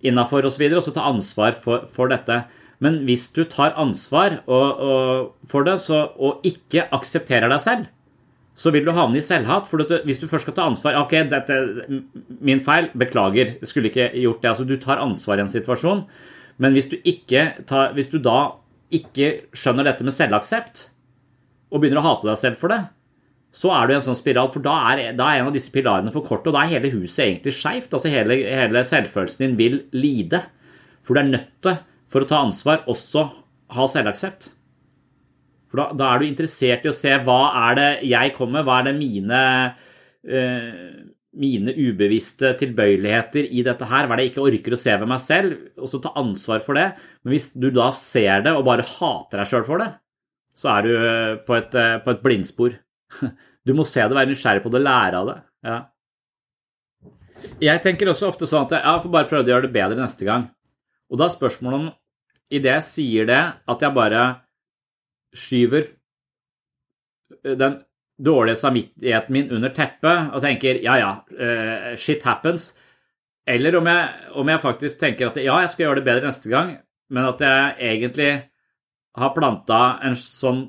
innafor 0.05 0.45
osv., 0.49 0.65
og 0.69 0.83
så 0.83 0.93
ta 0.93 1.07
ansvar 1.09 1.57
for, 1.57 1.87
for, 1.93 2.11
dette. 2.11 2.43
Men 2.83 3.01
hvis 3.07 3.27
du 3.33 3.43
tar 3.49 3.77
ansvar 3.79 4.41
og, 4.45 4.81
og, 4.87 5.29
for 5.49 5.65
det 5.65 5.79
så, 5.81 6.03
og 6.21 6.45
ikke 6.45 6.85
aksepterer 6.93 7.49
deg 7.49 7.63
selv, 7.63 7.87
så 8.57 8.73
vil 8.73 8.85
du 8.87 8.93
havne 8.93 9.19
i 9.19 9.25
selvhat. 9.25 9.69
For 9.69 9.81
hvis 10.05 10.21
du 10.21 10.27
først 10.29 10.47
skal 10.47 10.55
ta 10.57 10.65
ansvar 10.65 10.97
Ok, 11.03 11.13
dette 11.29 11.57
min 12.41 12.61
feil. 12.65 12.89
Beklager. 12.97 13.55
Skulle 13.69 13.91
ikke 13.91 14.09
gjort 14.17 14.41
det. 14.41 14.51
Altså, 14.51 14.65
du 14.65 14.77
tar 14.81 15.01
ansvar 15.03 15.37
i 15.37 15.45
en 15.45 15.51
situasjon. 15.51 16.05
Men 16.57 16.73
hvis 16.73 16.89
du, 16.89 16.97
tar, 17.69 17.93
hvis 17.93 18.09
du 18.09 18.17
da 18.21 18.37
ikke 18.93 19.49
skjønner 19.57 19.85
dette 19.85 20.05
med 20.05 20.15
selvaksept, 20.15 20.87
og 21.67 21.83
begynner 21.83 21.99
å 22.01 22.07
hate 22.07 22.29
deg 22.29 22.39
selv 22.39 22.61
for 22.61 22.71
det, 22.71 22.79
så 23.57 23.71
er 23.73 23.87
du 23.87 23.93
i 23.93 23.97
en 23.97 24.05
sånn 24.05 24.17
spiral, 24.19 24.49
for 24.53 24.63
da 24.63 24.75
er, 24.91 25.01
da 25.17 25.31
er 25.31 25.41
en 25.41 25.49
av 25.49 25.55
disse 25.55 25.71
pilarene 25.73 26.11
for 26.13 26.25
kort, 26.25 26.45
og 26.47 26.55
da 26.55 26.63
er 26.63 26.77
hele 26.77 26.91
huset 26.93 27.25
egentlig 27.25 27.55
skeivt. 27.57 27.93
Altså 27.93 28.11
hele, 28.13 28.39
hele, 28.45 28.83
selvfølelsen 28.85 29.43
din 29.43 29.57
vil 29.59 29.77
lide. 29.97 30.43
For 31.05 31.17
du 31.17 31.23
er 31.23 31.31
nødt 31.31 31.53
til, 31.65 31.79
for 32.11 32.23
å 32.23 32.29
ta 32.29 32.43
ansvar, 32.45 32.85
også 32.87 33.25
ha 33.75 33.89
selvaksept. 33.91 34.49
For 35.67 35.81
da, 35.81 35.89
da, 35.97 36.13
er 36.13 36.21
du 36.21 36.29
interessert 36.29 36.85
i 36.87 36.91
å 36.91 36.95
se 36.95 37.11
hva 37.27 37.41
er 37.67 37.77
det 37.79 37.89
jeg 38.07 38.33
kommer 38.37 38.59
med, 38.61 38.67
hva 38.69 38.79
er 38.79 38.87
det 38.87 38.95
mine 39.01 39.41
uh, 39.75 41.07
mine 41.37 41.73
ubevisste 41.75 42.53
tilbøyeligheter 42.59 43.47
i 43.53 43.63
dette 43.65 43.87
her, 43.87 44.07
hva 44.07 44.15
er 44.15 44.19
det 44.19 44.27
jeg 44.27 44.33
ikke 44.33 44.45
orker 44.47 44.75
å 44.75 44.79
se 44.79 44.95
ved 44.97 45.09
meg 45.09 45.21
selv, 45.23 45.57
og 45.77 45.91
så 45.91 45.99
ta 46.01 46.13
ansvar 46.19 46.63
for 46.65 46.79
det. 46.79 46.87
Men 47.23 47.35
hvis 47.35 47.51
du 47.53 47.69
da 47.73 47.89
ser 47.95 48.45
det 48.45 48.53
og 48.57 48.65
bare 48.67 48.85
hater 48.87 49.41
deg 49.41 49.51
sjøl 49.51 49.67
for 49.67 49.83
det, 49.83 49.91
så 50.57 50.71
er 50.73 50.87
du 50.87 50.93
eh, 50.95 51.35
på 51.45 51.57
et, 51.57 51.77
eh, 51.77 51.99
på 52.03 52.15
et, 52.15 52.23
blindspor. 52.23 52.79
Du 53.67 53.73
må 53.75 53.83
se 53.83 53.99
det, 53.99 54.15
være 54.15 54.31
nysgjerrig 54.31 54.61
på 54.63 54.69
det, 54.71 54.79
lære 54.79 55.19
av 55.19 55.25
det. 55.27 55.33
Ja. 55.67 55.77
Jeg 57.59 57.81
tenker 57.83 58.07
også 58.07 58.29
ofte 58.29 58.47
sånn 58.47 58.63
at 58.63 58.77
jeg 58.77 59.01
får 59.03 59.11
bare 59.11 59.27
prøve 59.27 59.43
å 59.43 59.51
gjøre 59.51 59.65
det 59.65 59.73
bedre 59.73 59.97
neste 59.99 60.23
gang. 60.23 60.45
Og 61.11 61.19
da 61.19 61.27
er 61.27 61.35
spørsmålet 61.35 61.79
om 61.79 61.89
i 62.51 62.61
det 62.63 62.73
jeg 62.77 62.87
sier 62.87 63.27
det, 63.27 63.41
at 63.67 63.83
jeg 63.83 63.95
bare 63.95 64.23
skyver 65.35 65.87
den 67.43 67.81
dårlige 68.17 68.59
samvittigheten 68.61 69.33
min 69.33 69.51
under 69.53 69.73
teppet 69.75 70.31
og 70.33 70.41
tenker 70.41 70.79
ja, 70.83 70.97
ja, 71.01 71.11
uh, 71.37 71.91
shit 71.99 72.23
happens. 72.25 72.71
Eller 73.47 73.77
om 73.79 73.87
jeg, 73.87 74.31
om 74.35 74.49
jeg, 74.51 74.63
faktisk 74.63 74.99
tenker 74.99 75.29
at 75.29 75.37
ja, 75.39 75.59
jeg 75.63 75.73
skal 75.73 75.85
gjøre 75.85 75.99
det 76.01 76.07
bedre 76.07 76.31
neste 76.31 76.51
gang, 76.51 76.73
men 77.13 77.29
at 77.29 77.43
jeg 77.43 77.75
egentlig 77.91 78.31
har 79.17 79.35
planta 79.35 79.81
en 80.05 80.17
sånn 80.19 80.65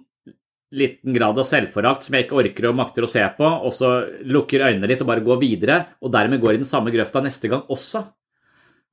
liten 0.79 1.15
grad 1.17 1.39
av 1.41 1.47
selvforakt 1.49 2.05
som 2.05 2.15
jeg 2.15 2.27
ikke 2.27 2.39
orker 2.43 2.69
og 2.69 2.77
makter 2.77 3.07
å 3.07 3.11
se 3.11 3.25
på, 3.39 3.47
og 3.49 3.73
så 3.75 3.93
lukker 4.29 4.67
øynene 4.69 4.91
litt 4.91 5.03
og 5.03 5.09
bare 5.11 5.25
går 5.25 5.41
videre, 5.41 5.79
og 6.05 6.13
dermed 6.13 6.43
går 6.43 6.59
i 6.59 6.61
den 6.61 6.69
samme 6.69 6.93
grøfta 6.95 7.23
neste 7.25 7.51
gang 7.51 7.65
også. 7.73 8.05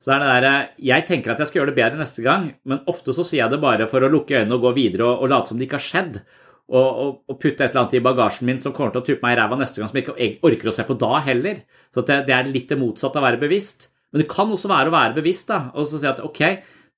Så 0.06 0.14
det 0.14 0.22
er 0.22 0.42
det 0.42 0.42
der, 0.46 0.66
Jeg 0.86 1.06
tenker 1.08 1.32
at 1.34 1.40
jeg 1.42 1.50
skal 1.50 1.60
gjøre 1.60 1.72
det 1.72 1.80
bedre 1.80 1.98
neste 1.98 2.22
gang, 2.22 2.52
men 2.64 2.84
ofte 2.86 3.14
så 3.16 3.24
sier 3.26 3.42
jeg 3.42 3.54
det 3.56 3.62
bare 3.64 3.88
for 3.90 4.06
å 4.06 4.10
lukke 4.12 4.38
øynene 4.38 4.54
og 4.54 4.68
gå 4.68 4.74
videre 4.76 5.08
og, 5.08 5.24
og 5.26 5.32
late 5.32 5.50
som 5.50 5.58
det 5.58 5.66
ikke 5.66 5.80
har 5.80 5.88
skjedd 5.88 6.20
og, 6.66 6.86
og, 6.86 7.10
og, 7.30 7.38
putte 7.42 7.66
et 7.66 7.72
eller 7.72 7.84
annet 7.84 7.98
i 7.98 8.04
bagasjen 8.06 8.46
min 8.50 8.62
som 8.62 8.74
kommer 8.74 8.94
til 8.94 9.02
å 9.02 9.06
tupe 9.06 9.26
meg 9.26 9.36
i 9.36 9.40
ræva 9.40 9.58
neste 9.58 9.82
gang, 9.82 9.90
som 9.90 9.98
jeg 9.98 10.06
ikke 10.06 10.46
orker 10.50 10.70
å 10.70 10.76
se 10.78 10.86
på 10.86 10.98
da 11.02 11.12
heller. 11.26 11.60
Så 11.94 12.06
det, 12.06 12.22
det, 12.30 12.34
er 12.38 12.50
litt 12.50 12.72
det 12.72 12.78
motsatte 12.82 13.20
av 13.20 13.26
å 13.26 13.28
være 13.28 13.42
bevisst. 13.42 13.90
Men 14.14 14.24
det 14.24 14.30
kan 14.32 14.54
også 14.54 14.72
være 14.72 14.90
å 14.90 14.96
være 14.96 15.18
bevisst 15.18 15.52
da, 15.52 15.60
og 15.74 15.90
så 15.90 16.02
si 16.02 16.10
at 16.10 16.22
ok, 16.26 16.42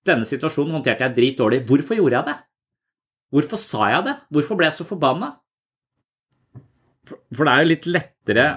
denne 0.07 0.27
situasjonen 0.27 0.77
håndterte 0.77 1.07
jeg 1.07 1.17
dritdårlig. 1.17 1.63
Hvorfor 1.67 1.99
gjorde 1.99 2.19
jeg 2.19 2.29
det? 2.29 2.37
Hvorfor 3.35 3.59
sa 3.59 3.89
jeg 3.91 4.05
det? 4.07 4.15
Hvorfor 4.35 4.59
ble 4.59 4.69
jeg 4.69 4.77
så 4.77 4.87
forbanna? 4.87 5.33
For, 7.07 7.19
for 7.35 7.47
det 7.47 7.53
er 7.53 7.63
jo 7.63 7.71
litt 7.73 7.91
lettere 7.91 8.47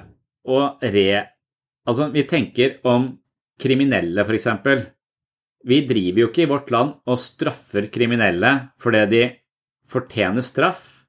å 0.47 0.63
re... 0.83 1.09
Altså, 1.91 2.11
vi 2.15 2.27
tenker 2.29 2.79
om 2.87 3.09
kriminelle, 3.61 4.25
f.eks. 4.25 4.49
Vi 5.69 5.83
driver 5.89 6.25
jo 6.25 6.31
ikke 6.31 6.47
i 6.47 6.51
vårt 6.51 6.71
land 6.73 6.97
og 7.05 7.21
straffer 7.21 7.91
kriminelle 7.93 8.55
fordi 8.81 9.05
de 9.13 9.23
fortjener 9.91 10.45
straff 10.45 11.01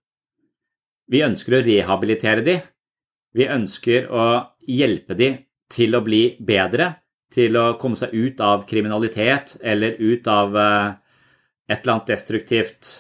vi 1.12 1.20
ønsker 1.26 1.58
å 1.58 1.64
rehabilitere 1.66 2.44
de. 2.46 2.58
Vi 3.36 3.48
ønsker 3.52 4.08
å 4.12 4.26
hjelpe 4.68 5.16
de 5.20 5.32
til 5.72 5.96
å 5.96 6.04
bli 6.04 6.38
bedre, 6.40 6.88
til 7.32 7.56
å 7.60 7.74
komme 7.80 8.00
seg 8.00 8.14
ut 8.16 8.42
av 8.44 8.64
kriminalitet 8.68 9.58
eller 9.60 10.00
ut 10.00 10.28
av 10.32 10.56
eh, 10.56 10.90
et 11.72 11.80
eller 11.82 11.94
annet 11.98 12.12
destruktivt 12.14 12.92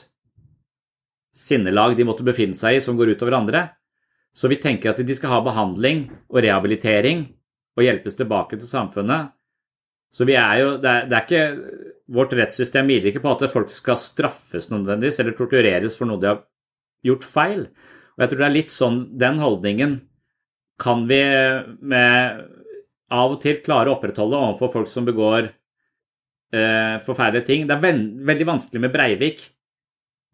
sinnelag 1.35 1.95
de 1.97 2.07
måtte 2.07 2.25
befinne 2.27 2.55
seg 2.55 2.77
i 2.77 2.83
som 2.83 2.99
går 2.99 3.13
utover 3.15 3.35
andre. 3.39 3.65
Så 4.35 4.51
vi 4.51 4.59
tenker 4.59 4.91
at 4.91 4.99
de 5.03 5.15
skal 5.15 5.33
ha 5.33 5.41
behandling 5.43 6.05
og 6.31 6.39
rehabilitering 6.43 7.25
og 7.75 7.83
hjelpes 7.83 8.19
tilbake 8.19 8.59
til 8.59 8.67
samfunnet. 8.67 9.31
Så 10.11 10.27
vi 10.27 10.35
er 10.35 10.59
jo, 10.59 10.75
det 10.83 10.91
er, 10.91 11.09
det 11.09 11.17
er 11.17 11.25
ikke, 11.27 11.89
Vårt 12.11 12.33
rettssystem 12.35 12.89
hviler 12.89 13.07
ikke 13.07 13.21
på 13.23 13.31
at 13.31 13.45
folk 13.53 13.69
skal 13.71 13.95
straffes 13.95 14.65
nødvendigvis 14.67 15.21
eller 15.21 15.35
tortureres 15.37 15.95
for 15.95 16.09
noe 16.09 16.19
de 16.19 16.27
har 16.27 16.41
gjort 17.07 17.23
feil. 17.23 17.61
Og 18.17 18.23
jeg 18.25 18.31
tror 18.31 18.41
det 18.41 18.47
er 18.49 18.55
litt 18.57 18.73
sånn 18.73 18.97
den 19.21 19.39
holdningen 19.39 19.93
kan 20.81 21.05
vi 21.07 21.21
med 21.93 22.41
av 23.11 23.35
og 23.35 23.39
til 23.43 23.61
klare 23.63 23.91
å 23.91 23.95
opprettholde 23.95 24.39
overfor 24.39 24.73
folk 24.73 24.91
som 24.91 25.07
begår 25.07 25.47
eh, 25.47 26.97
forferdelige 27.05 27.47
ting. 27.47 27.63
Det 27.67 27.75
er 27.75 27.83
ven 27.83 28.03
veldig 28.27 28.47
vanskelig 28.49 28.83
med 28.83 28.93
Breivik. 28.93 29.45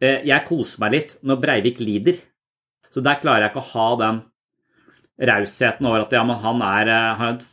Eh, 0.02 0.24
jeg 0.28 0.46
koser 0.48 0.82
meg 0.84 0.94
litt 0.94 1.14
når 1.26 1.40
Breivik 1.42 1.82
lider. 1.82 2.18
Så 2.90 3.02
der 3.04 3.20
klarer 3.22 3.46
jeg 3.46 3.52
ikke 3.52 3.64
å 3.64 3.72
ha 3.74 3.88
den 4.02 4.20
rausheten 5.28 5.88
over 5.90 6.06
at 6.06 6.14
ja, 6.14 6.24
han 6.46 6.64
er, 6.64 6.92
eh, 6.94 7.14
har 7.22 7.36
et 7.36 7.46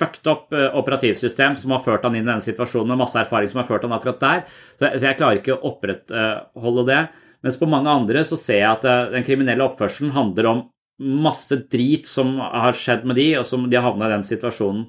fucked 0.00 0.28
up 0.30 0.54
eh, 0.56 0.68
operativsystem 0.80 1.56
som 1.60 1.76
har 1.76 1.84
ført 1.84 2.06
han 2.06 2.16
inn 2.16 2.24
i 2.24 2.30
denne 2.30 2.44
situasjonen 2.44 2.94
med 2.94 3.02
masse 3.04 3.20
erfaring 3.20 3.52
som 3.52 3.62
har 3.62 3.68
ført 3.68 3.86
han 3.86 3.96
akkurat 3.96 4.22
der. 4.24 4.44
Så 4.78 4.88
jeg, 4.88 5.00
så 5.00 5.10
jeg 5.10 5.20
klarer 5.20 5.40
ikke 5.42 5.56
å 5.56 5.72
opprettholde 5.74 6.86
det. 6.88 7.00
Mens 7.44 7.56
på 7.60 7.68
mange 7.70 7.92
andre 7.92 8.24
så 8.28 8.36
ser 8.40 8.60
jeg 8.62 8.70
at 8.70 8.86
eh, 8.88 9.08
den 9.14 9.26
kriminelle 9.26 9.66
oppførselen 9.68 10.12
handler 10.16 10.50
om 10.50 10.66
masse 11.00 11.56
drit 11.72 12.08
som 12.08 12.34
har 12.40 12.76
skjedd 12.76 13.06
med 13.08 13.16
de, 13.16 13.30
og 13.40 13.46
som 13.48 13.64
de 13.70 13.78
har 13.78 13.86
havna 13.86 14.10
i 14.10 14.14
den 14.18 14.26
situasjonen. 14.26 14.84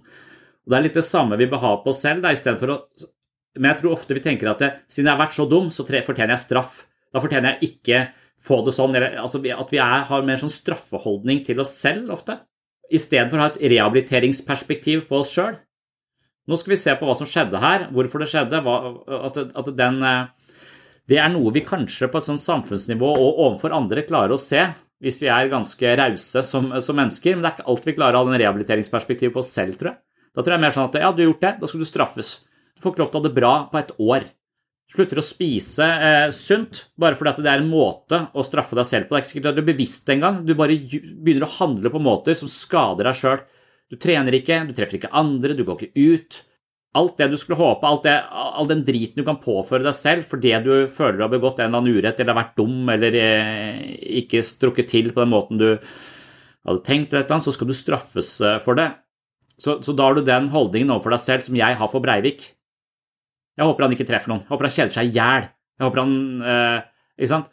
Og 0.61 0.73
Det 0.73 0.77
er 0.77 0.85
litt 0.85 0.99
det 0.99 1.07
samme 1.07 1.39
vi 1.39 1.47
bør 1.49 1.63
ha 1.63 1.75
på 1.83 1.93
oss 1.93 2.01
selv. 2.03 2.25
Da, 2.25 2.55
å, 2.75 3.07
Men 3.57 3.71
jeg 3.71 3.81
tror 3.81 3.95
ofte 3.95 4.17
vi 4.17 4.23
tenker 4.23 4.51
at 4.51 4.63
det, 4.63 4.71
siden 4.91 5.07
jeg 5.07 5.15
har 5.15 5.23
vært 5.23 5.37
så 5.37 5.47
dum, 5.49 5.71
så 5.71 5.87
fortjener 5.87 6.35
jeg 6.35 6.43
straff. 6.43 6.81
Da 7.11 7.23
fortjener 7.23 7.55
jeg 7.55 7.71
ikke 7.71 8.03
få 8.41 8.59
det 8.65 8.75
sånn. 8.75 8.95
Eller, 8.97 9.15
altså, 9.23 9.39
at 9.39 9.73
vi 9.73 9.79
er, 9.81 10.05
har 10.11 10.27
mer 10.27 10.41
sånn 10.41 10.53
straffeholdning 10.53 11.45
til 11.47 11.63
oss 11.63 11.77
selv 11.79 12.11
ofte. 12.17 12.41
Istedenfor 12.91 13.39
å 13.39 13.45
ha 13.45 13.51
et 13.53 13.61
rehabiliteringsperspektiv 13.71 15.05
på 15.07 15.21
oss 15.21 15.31
sjøl. 15.31 15.55
Nå 16.49 16.57
skal 16.59 16.73
vi 16.73 16.81
se 16.81 16.93
på 16.97 17.07
hva 17.07 17.15
som 17.15 17.29
skjedde 17.29 17.61
her, 17.61 17.87
hvorfor 17.95 18.23
det 18.23 18.31
skjedde. 18.31 18.59
Hva, 18.65 18.77
at, 19.29 19.37
at 19.61 19.69
den 19.77 20.01
eh, 20.03 20.25
det 21.09 21.17
er 21.19 21.31
noe 21.33 21.51
vi 21.51 21.63
kanskje 21.65 22.07
på 22.11 22.19
et 22.21 22.27
sånt 22.27 22.43
samfunnsnivå 22.43 23.09
og 23.09 23.39
overfor 23.45 23.73
andre 23.75 24.05
klarer 24.07 24.35
å 24.35 24.41
se 24.41 24.67
hvis 25.01 25.17
vi 25.23 25.31
er 25.33 25.49
ganske 25.49 25.93
rause 25.97 26.43
som, 26.45 26.69
som, 26.77 26.97
mennesker, 26.97 27.33
men 27.33 27.43
det 27.43 27.49
er 27.49 27.55
ikke 27.57 27.69
alt 27.73 27.87
vi 27.89 27.95
klarer 27.97 28.19
å 28.19 28.21
ha 28.21 28.29
den 28.29 28.37
rehabiliteringsperspektivet 28.37 29.33
på 29.33 29.41
oss 29.41 29.49
selv, 29.55 29.79
tror 29.79 29.91
jeg. 29.91 29.99
Da 30.31 30.43
tror 30.43 30.55
jeg 30.55 30.63
mer 30.63 30.75
sånn 30.75 30.91
at 30.91 30.99
ja, 31.01 31.09
du 31.09 31.23
har 31.23 31.31
gjort 31.31 31.41
det, 31.43 31.53
da 31.59 31.69
skal 31.69 31.81
du 31.81 31.87
straffes. 31.89 32.29
Du 32.77 32.83
får 32.83 32.93
ikke 32.93 33.01
lov 33.01 33.09
til 33.09 33.17
å 33.17 33.21
ha 33.21 33.25
det 33.25 33.33
bra 33.39 33.53
på 33.71 33.79
et 33.81 33.91
år. 33.97 34.27
Slutter 34.91 35.21
å 35.21 35.23
spise 35.23 35.87
eh, 35.87 36.27
sunt 36.35 36.85
bare 36.99 37.15
fordi 37.15 37.45
det 37.45 37.51
er 37.53 37.61
en 37.61 37.71
måte 37.71 38.25
å 38.35 38.43
straffe 38.43 38.75
deg 38.75 38.87
selv 38.89 39.07
på. 39.07 39.15
Det 39.15 39.19
er 39.19 39.23
ikke 39.23 39.31
sikkert 39.31 39.49
at 39.51 39.57
du 39.57 39.63
er 39.63 39.71
bevisst 39.71 40.11
engang. 40.11 40.41
Du 40.43 40.53
bare 40.59 40.75
begynner 40.75 41.47
å 41.47 41.55
handle 41.61 41.91
på 41.93 42.03
måter 42.03 42.35
som 42.35 42.51
skader 42.51 43.07
deg 43.07 43.19
sjøl. 43.19 43.43
Du 43.91 43.99
trener 43.99 44.35
ikke, 44.35 44.61
du 44.67 44.73
treffer 44.75 44.99
ikke 44.99 45.13
andre, 45.15 45.55
du 45.55 45.63
går 45.67 45.85
ikke 45.85 46.07
ut 46.11 46.41
alt 46.99 47.21
det 47.21 47.29
du 47.31 47.37
skulle 47.39 47.59
håpe, 47.59 47.89
det, 48.03 48.13
all 48.31 48.67
den 48.67 48.81
driten 48.87 49.21
du 49.21 49.27
kan 49.27 49.39
påføre 49.39 49.85
deg 49.85 49.95
selv 49.95 50.27
fordi 50.27 50.51
du 50.65 50.73
føler 50.91 51.19
du 51.19 51.23
har 51.23 51.31
begått 51.31 51.61
en 51.61 51.69
eller 51.69 51.79
annen 51.79 51.99
urett 52.01 52.19
eller 52.19 52.33
har 52.33 52.41
vært 52.41 52.57
dum 52.59 52.89
eller 52.91 53.15
eh, 53.15 53.77
ikke 54.19 54.43
strukket 54.43 54.91
til 54.91 55.13
på 55.13 55.23
den 55.23 55.31
måten 55.31 55.61
du 55.61 55.69
hadde 55.71 56.83
tenkt, 56.85 57.13
eller 57.13 57.29
noe, 57.31 57.45
så 57.45 57.53
skal 57.55 57.71
du 57.71 57.77
straffes 57.77 58.33
eh, 58.43 58.59
for 58.63 58.77
det. 58.77 58.89
Så, 59.61 59.79
så, 59.85 59.93
da 59.95 60.09
har 60.09 60.17
du 60.17 60.25
den 60.25 60.49
holdningen 60.51 60.91
overfor 60.93 61.15
deg 61.15 61.23
selv 61.23 61.45
som 61.45 61.57
jeg 61.57 61.77
har 61.77 61.91
for 61.91 62.03
Breivik. 62.03 62.43
Jeg 63.59 63.67
håper 63.67 63.85
han 63.85 63.95
ikke 63.95 64.07
treffer 64.07 64.31
noen. 64.31 64.45
Jeg 64.45 64.53
håper 64.53 64.67
han 64.67 64.75
kjeder 64.77 64.95
seg 64.95 65.09
i 65.09 65.17
hjel. 65.17 65.49
Jeg 65.77 65.87
håper 65.87 66.03
han 66.03 66.15
eh, 66.53 66.79
Ikke 67.19 67.33
sant? 67.33 67.51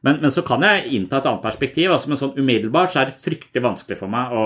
Men, 0.00 0.16
men, 0.22 0.32
så 0.32 0.44
kan 0.46 0.64
jeg 0.64 0.86
innta 0.96 1.18
et 1.18 1.28
annet 1.28 1.44
perspektiv. 1.44 1.90
altså 1.92 2.12
Men 2.12 2.20
sånn 2.20 2.38
umiddelbart 2.38 2.94
så 2.94 3.02
er 3.02 3.10
det 3.10 3.20
fryktelig 3.20 3.64
vanskelig 3.66 4.00
for 4.00 4.12
meg 4.12 4.32
å, 4.32 4.44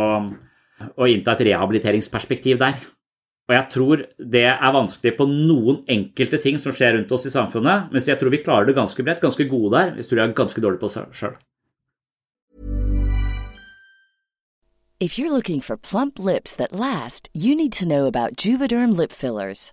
å 0.98 1.08
innta 1.10 1.36
et 1.36 1.44
rehabiliteringsperspektiv 1.50 2.58
der. 2.62 2.80
Og 3.44 3.52
jeg 3.52 3.68
tror 3.74 4.02
det 4.16 4.46
er 4.48 4.72
vanskelig 4.72 5.14
på 5.18 5.26
noen 5.28 5.82
enkelte 5.92 6.40
ting 6.40 6.56
som 6.60 6.72
skjer 6.72 6.96
rundt 6.96 7.12
oss 7.12 7.26
i 7.28 7.32
samfunnet, 7.34 7.90
mens 7.92 8.08
jeg 8.08 8.16
tror 8.20 8.32
vi 8.32 8.40
klarer 8.40 8.70
det 8.70 8.78
ganske 8.78 9.04
bredt, 9.04 9.20
ganske 9.20 9.44
gode 9.50 9.74
der, 9.76 9.90
hvis 9.98 10.08
du 10.08 10.16
er 10.16 10.32
ganske 10.32 10.64
dårlig 10.64 10.80
på 10.80 10.88
oss 10.88 10.96
sjøl. 11.12 11.36
If 15.00 15.18
you're 15.18 15.32
looking 15.32 15.60
for 15.60 15.76
plump 15.76 16.18
lips 16.18 16.56
that 16.56 16.72
last, 16.72 17.28
you 17.34 17.54
need 17.54 17.72
to 17.72 17.84
know 17.84 18.06
about 18.06 18.38
Juvederm 18.38 18.96
lip 18.96 19.12
fillers. 19.12 19.72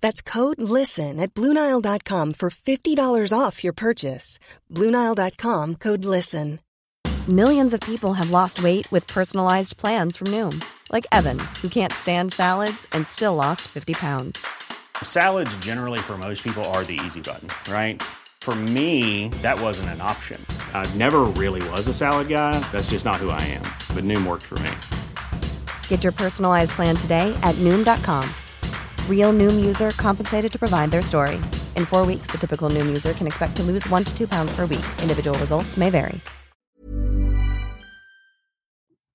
That's 0.00 0.22
code 0.22 0.60
LISTEN 0.60 1.18
at 1.20 1.34
Bluenile.com 1.34 2.34
for 2.34 2.50
$50 2.50 3.32
off 3.38 3.64
your 3.64 3.72
purchase. 3.72 4.38
Bluenile.com 4.72 5.74
code 5.76 6.04
LISTEN. 6.04 6.60
Millions 7.28 7.74
of 7.74 7.80
people 7.80 8.12
have 8.14 8.30
lost 8.30 8.62
weight 8.62 8.86
with 8.92 9.04
personalized 9.08 9.76
plans 9.78 10.16
from 10.16 10.28
Noom, 10.28 10.64
like 10.92 11.08
Evan, 11.10 11.40
who 11.60 11.68
can't 11.68 11.92
stand 11.92 12.32
salads 12.32 12.86
and 12.92 13.04
still 13.04 13.34
lost 13.34 13.62
50 13.62 13.94
pounds. 13.94 14.46
Salads, 15.02 15.56
generally, 15.56 15.98
for 15.98 16.16
most 16.16 16.44
people, 16.44 16.64
are 16.66 16.84
the 16.84 17.00
easy 17.04 17.20
button, 17.20 17.48
right? 17.68 18.00
For 18.42 18.54
me, 18.54 19.26
that 19.42 19.60
wasn't 19.60 19.88
an 19.88 20.00
option. 20.00 20.40
I 20.72 20.88
never 20.94 21.22
really 21.24 21.68
was 21.70 21.88
a 21.88 21.94
salad 21.94 22.28
guy. 22.28 22.60
That's 22.70 22.90
just 22.90 23.04
not 23.04 23.16
who 23.16 23.30
I 23.30 23.42
am. 23.42 23.66
But 23.92 24.04
Noom 24.04 24.24
worked 24.24 24.44
for 24.44 24.60
me. 24.60 24.70
Get 25.88 26.04
your 26.04 26.12
personalized 26.12 26.70
plan 26.76 26.94
today 26.94 27.36
at 27.42 27.56
Noom.com. 27.56 28.22
Real 29.10 29.32
Noom 29.32 29.66
user 29.66 29.90
compensated 29.90 30.52
to 30.52 30.58
provide 30.58 30.90
their 30.90 31.02
story. 31.02 31.36
In 31.74 31.86
four 31.86 32.06
weeks, 32.06 32.30
the 32.30 32.38
typical 32.38 32.70
Noom 32.70 32.86
user 32.86 33.12
can 33.12 33.26
expect 33.26 33.56
to 33.56 33.62
lose 33.62 33.90
one 33.90 34.04
to 34.04 34.16
two 34.16 34.28
pounds 34.28 34.54
per 34.54 34.66
week. 34.66 34.86
Individual 35.02 35.38
results 35.38 35.76
may 35.76 35.90
vary. 35.90 36.20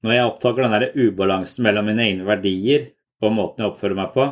Når 0.01 0.11
jeg 0.15 0.25
oppdager 0.25 0.63
den 0.65 0.71
der 0.73 0.93
ubalansen 0.97 1.61
mellom 1.63 1.85
mine 1.85 2.01
egne 2.07 2.25
verdier 2.25 2.87
og 3.21 3.35
måten 3.35 3.61
jeg 3.61 3.69
oppfører 3.69 3.99
meg 3.99 4.15
på, 4.15 4.25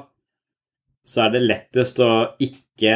så 1.05 1.27
er 1.27 1.35
det 1.35 1.43
lettest 1.45 2.01
å 2.01 2.09
ikke 2.41 2.95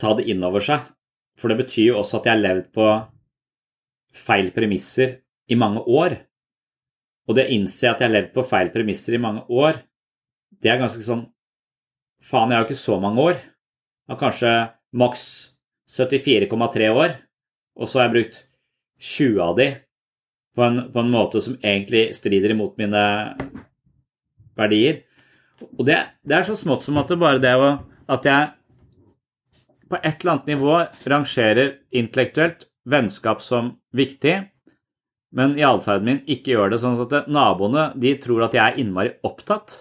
ta 0.00 0.14
det 0.16 0.24
inn 0.32 0.44
over 0.46 0.64
seg. 0.64 0.88
For 1.36 1.52
det 1.52 1.58
betyr 1.60 1.90
jo 1.90 1.98
også 2.00 2.22
at 2.22 2.30
jeg 2.30 2.36
har 2.38 2.44
levd 2.46 2.72
på 2.72 2.88
feil 4.16 4.48
premisser 4.56 5.18
i 5.52 5.58
mange 5.60 5.84
år. 5.84 6.16
Og 7.28 7.36
det 7.36 7.44
å 7.44 7.54
innse 7.58 7.90
at 7.90 8.00
jeg 8.00 8.08
har 8.08 8.16
levd 8.16 8.32
på 8.32 8.46
feil 8.48 8.72
premisser 8.72 9.18
i 9.18 9.20
mange 9.20 9.44
år, 9.52 9.82
det 10.62 10.72
er 10.72 10.80
ganske 10.80 11.04
sånn 11.04 11.26
Faen, 12.26 12.50
jeg 12.50 12.58
har 12.58 12.64
jo 12.64 12.70
ikke 12.70 12.80
så 12.80 12.98
mange 13.02 13.22
år. 13.22 13.36
Jeg 13.38 14.14
har 14.14 14.18
kanskje 14.18 14.52
maks 14.98 15.22
74,3 15.94 16.88
år, 16.90 17.18
og 17.78 17.88
så 17.88 18.00
har 18.00 18.08
jeg 18.08 18.14
brukt 18.16 18.38
20 18.98 19.42
av 19.44 19.58
de 19.58 19.68
på 20.56 20.64
en, 20.64 20.80
på 20.90 21.02
en, 21.02 21.12
måte 21.12 21.42
som 21.44 21.58
egentlig 21.60 22.08
strider 22.16 22.54
imot 22.54 22.78
mine 22.80 23.02
verdier. 24.56 25.02
Og 25.76 25.84
det, 25.86 26.00
det 26.26 26.38
er 26.38 26.48
så 26.48 26.56
smått 26.58 26.86
som 26.86 26.98
at 27.00 27.12
det 27.12 27.20
bare 27.20 27.42
det 27.42 27.54
å 27.56 27.76
At 28.06 28.26
jeg 28.28 28.52
på 29.90 29.98
et 29.98 30.20
eller 30.20 30.32
annet 30.32 30.50
nivå 30.50 30.74
rangerer 31.10 31.72
intellektuelt 31.90 32.68
vennskap 32.86 33.42
som 33.42 33.72
viktig, 33.90 34.36
men 35.34 35.56
i 35.58 35.64
atferden 35.66 36.06
min 36.06 36.20
ikke 36.30 36.52
gjør 36.54 36.70
det 36.70 36.78
sånn 36.82 37.00
at 37.02 37.26
naboene 37.26 37.88
de 37.98 38.12
tror 38.22 38.46
at 38.46 38.54
jeg 38.54 38.62
er 38.62 38.78
innmari 38.82 39.16
opptatt 39.26 39.80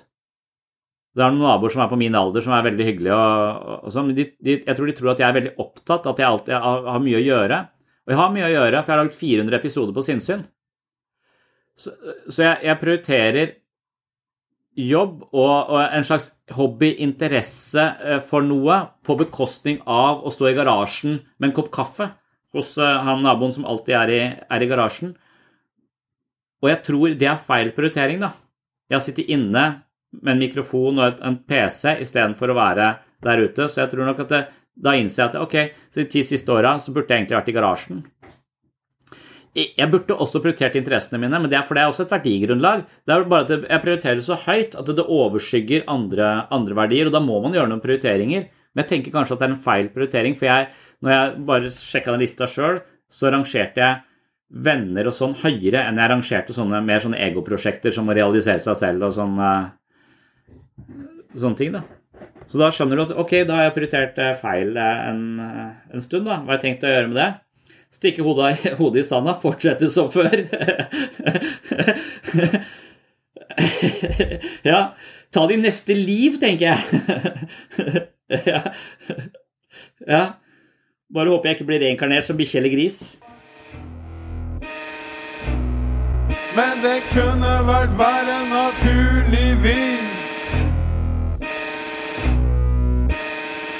Det 1.15 1.23
er 1.23 1.31
noen 1.31 1.45
naboer 1.47 1.71
som 1.71 1.81
er 1.85 1.91
på 1.91 1.99
min 1.99 2.15
alder, 2.19 2.43
som 2.43 2.53
er 2.57 2.65
veldig 2.65 2.85
hyggelige. 2.89 3.15
Og, 3.15 3.69
og 3.87 3.93
sånn, 3.95 4.11
de, 4.17 4.25
de, 4.43 4.57
jeg 4.65 4.75
tror 4.75 4.89
de 4.89 4.95
tror 4.97 5.13
at 5.13 5.21
jeg 5.23 5.27
er 5.29 5.37
veldig 5.37 5.53
opptatt, 5.63 6.09
at 6.11 6.19
jeg 6.19 6.27
alltid 6.27 6.57
har, 6.59 6.81
har, 6.91 7.03
mye 7.05 7.21
å 7.21 7.23
gjøre. 7.23 7.59
Og 8.03 8.11
jeg 8.11 8.19
har 8.19 8.33
mye 8.33 8.47
å 8.49 8.51
gjøre, 8.51 8.81
for 8.81 8.91
jeg 8.91 8.95
har 8.95 9.01
laget 9.05 9.19
400 9.21 9.59
episoder 9.61 9.95
på 9.95 10.03
sinnssyn. 10.05 10.43
Så, 11.79 11.93
så 12.27 12.43
jeg, 12.43 12.57
jeg, 12.67 12.79
prioriterer 12.81 13.53
jobb 14.75 15.23
og, 15.29 15.71
og 15.71 15.79
en 15.85 16.05
slags 16.07 16.29
hobbyinteresse 16.55 17.85
eh, 18.03 18.19
for 18.23 18.43
noe 18.43 18.81
på 19.07 19.15
bekostning 19.19 19.79
av 19.87 20.23
å 20.23 20.31
stå 20.31 20.49
i 20.51 20.55
garasjen 20.55 21.17
med 21.39 21.49
en 21.49 21.55
kopp 21.55 21.71
kaffe 21.75 22.09
hos 22.55 22.73
eh, 22.79 22.99
han 23.07 23.23
naboen 23.23 23.55
som 23.55 23.67
alltid 23.67 23.95
er 24.01 24.11
i, 24.11 24.21
er 24.51 24.63
i 24.63 24.69
garasjen. 24.71 25.15
Og 26.63 26.71
jeg 26.71 26.83
tror 26.87 27.15
det 27.15 27.31
er 27.31 27.39
feil 27.39 27.71
prioritering, 27.75 28.19
da. 28.23 28.33
Jeg 28.91 28.99
har 28.99 29.07
sittet 29.07 29.31
inne 29.31 29.65
med 30.21 30.35
en 30.35 30.43
mikrofon 30.43 31.01
og 31.01 31.21
en 31.25 31.39
PC 31.47 31.97
istedenfor 32.05 32.51
å 32.51 32.57
være 32.57 32.91
der 33.25 33.43
ute. 33.45 33.67
Så 33.69 33.83
jeg 33.83 33.91
tror 33.93 34.09
nok 34.09 34.23
at 34.25 34.31
det, 34.33 34.41
da 34.75 34.95
innser 34.97 35.23
jeg 35.23 35.33
at 35.33 35.41
ok, 35.41 35.55
så 35.91 36.01
de 36.01 36.09
ti 36.11 36.23
siste 36.27 36.51
åra 36.53 36.75
så 36.81 36.93
burde 36.95 37.11
jeg 37.11 37.23
egentlig 37.23 37.39
vært 37.39 37.51
i 37.51 37.55
garasjen. 37.57 38.01
Jeg 39.55 39.87
burde 39.87 40.17
også 40.19 40.41
prioritert 40.43 40.73
interessene 40.75 41.21
mine, 41.21 41.39
men 41.39 41.51
det 41.51 41.55
er 41.55 41.67
for 41.67 41.77
det 41.77 41.85
er 41.85 41.91
også 41.91 42.03
et 42.03 42.11
verdigrunnlag. 42.11 42.81
Det 43.07 43.13
er 43.13 43.29
bare 43.31 43.45
at 43.45 43.69
Jeg 43.69 43.83
prioriterer 43.85 44.23
så 44.23 44.35
høyt 44.35 44.75
at 44.75 44.89
det 44.97 45.05
overskygger 45.05 45.85
andre, 45.87 46.47
andre, 46.51 46.75
verdier, 46.75 47.07
og 47.07 47.15
da 47.15 47.21
må 47.23 47.39
man 47.39 47.55
gjøre 47.55 47.71
noen 47.71 47.83
prioriteringer. 47.83 48.49
Men 48.75 48.83
jeg 48.83 48.89
tenker 48.89 49.15
kanskje 49.15 49.37
at 49.37 49.39
det 49.39 49.47
er 49.47 49.53
en 49.53 49.63
feil 49.63 49.87
prioritering, 49.93 50.35
for 50.35 50.49
jeg, 50.49 50.67
når 50.99 51.15
jeg 51.15 51.45
bare 51.47 51.71
sjekka 51.71 52.11
den 52.11 52.25
lista 52.25 52.49
sjøl, 52.51 52.81
så 53.07 53.31
rangerte 53.31 53.79
jeg 53.79 54.03
venner 54.65 55.07
og 55.07 55.15
sånn 55.15 55.37
høyere 55.39 55.85
enn 55.87 55.99
jeg 55.99 56.11
rangerte 56.11 56.55
sånne 56.55 56.81
mer 56.85 57.01
sånne 57.03 57.21
egoprosjekter 57.29 57.95
som 57.95 58.11
å 58.11 58.15
realisere 58.15 58.61
seg 58.61 58.77
selv 58.77 59.07
og 59.07 59.15
sånn 59.15 59.39
sånne 61.35 61.59
ting, 61.59 61.75
da. 61.75 61.83
Så 62.47 62.59
da 62.61 62.69
skjønner 62.73 62.99
du 62.99 63.03
at 63.07 63.13
ok, 63.17 63.31
da 63.47 63.53
har 63.57 63.63
jeg 63.67 63.75
prioritert 63.75 64.19
eh, 64.21 64.37
feil 64.39 64.77
eh, 64.77 65.09
en, 65.09 65.39
eh, 65.41 65.69
en 65.95 66.01
stund, 66.03 66.25
da. 66.29 66.35
Hva 66.43 66.49
har 66.53 66.59
jeg 66.59 66.65
tenkt 66.67 66.85
å 66.85 66.93
gjøre 66.93 67.09
med 67.11 67.17
det? 67.21 67.29
Stikke 67.95 68.25
hodet, 68.25 68.49
hodet 68.79 68.99
i 69.01 69.07
sanda, 69.07 69.31
fortsette 69.41 69.87
som 69.93 70.07
før. 70.13 70.35
ja. 74.69 74.81
Ta 75.35 75.41
de 75.49 75.55
neste 75.59 75.93
liv, 75.97 76.31
tenker 76.39 76.65
jeg. 76.71 76.81
ja. 78.51 78.61
ja. 80.07 80.23
Bare 81.15 81.31
håper 81.33 81.45
jeg 81.49 81.55
ikke 81.59 81.69
blir 81.69 81.83
reinkarnert 81.83 82.25
som 82.27 82.37
bikkje 82.39 82.59
eller 82.61 82.75
gris. 82.75 82.97
Men 86.55 86.73
det 86.85 86.99
kunne 87.11 87.53
vært 87.67 87.93
verre 87.99 88.39
naturligvis. 88.47 90.14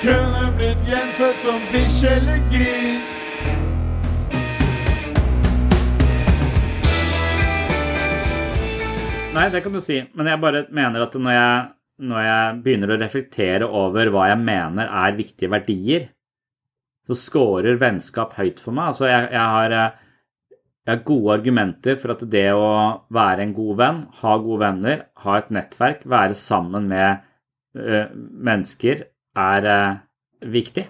Kunne 0.06 0.50
blitt 0.54 0.84
gjenfødt 0.86 1.38
som 1.42 1.64
bikkje 1.74 2.10
eller 2.20 2.42
gris. 2.54 3.08
Nei, 9.36 9.46
det 9.52 9.64
kan 9.66 9.74
du 9.74 9.82
si, 9.84 9.98
men 10.14 10.30
jeg 10.30 10.42
bare 10.44 10.62
mener 10.70 11.08
at 11.08 11.18
når 11.18 11.36
jeg, 11.36 11.64
når 12.12 12.22
jeg 12.24 12.60
begynner 12.68 12.94
å 12.94 13.00
reflektere 13.02 13.70
over 13.82 14.12
hva 14.14 14.28
jeg 14.30 14.44
mener 14.44 14.94
er 15.02 15.18
viktige 15.18 15.52
verdier, 15.52 16.06
så 17.06 17.18
scorer 17.18 17.82
vennskap 17.82 18.38
høyt 18.38 18.62
for 18.62 18.78
meg. 18.78 18.94
Altså, 18.94 19.10
jeg, 19.10 19.26
jeg, 19.34 19.50
har, 19.56 19.76
jeg 20.86 20.94
har 20.94 21.04
gode 21.10 21.34
argumenter 21.40 21.98
for 22.02 22.14
at 22.14 22.24
det 22.30 22.48
å 22.54 22.70
være 23.14 23.50
en 23.50 23.58
god 23.58 23.82
venn, 23.82 24.06
ha 24.22 24.38
gode 24.38 24.62
venner, 24.68 25.04
ha 25.26 25.42
et 25.42 25.52
nettverk, 25.54 26.06
være 26.14 26.38
sammen 26.38 26.88
med 26.94 27.26
ø, 27.76 28.06
mennesker 28.14 29.04
er 29.36 29.68
uh, 29.70 29.98
viktig. 30.52 30.86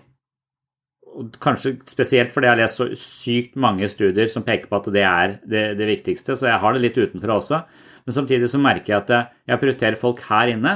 Kanskje 1.42 1.78
spesielt 1.88 2.34
fordi 2.34 2.50
jeg 2.50 2.56
har 2.56 2.62
lest 2.62 2.82
så 2.82 2.88
sykt 3.00 3.56
mange 3.60 3.88
studier 3.92 4.28
som 4.32 4.44
peker 4.46 4.68
på 4.68 4.82
at 4.82 4.90
det 4.92 5.06
er 5.08 5.38
det, 5.48 5.64
det, 5.80 5.88
viktigste, 5.88 6.36
så 6.36 6.50
jeg 6.50 6.60
har 6.60 6.76
det 6.76 6.84
litt 6.84 7.00
utenfra 7.00 7.38
også. 7.40 7.62
Men 8.06 8.18
samtidig 8.18 8.50
så 8.52 8.60
merker 8.62 8.94
jeg 8.94 9.06
at 9.06 9.32
jeg 9.48 9.62
prioriterer 9.62 9.98
folk 10.02 10.20
her 10.28 10.52
inne. 10.52 10.76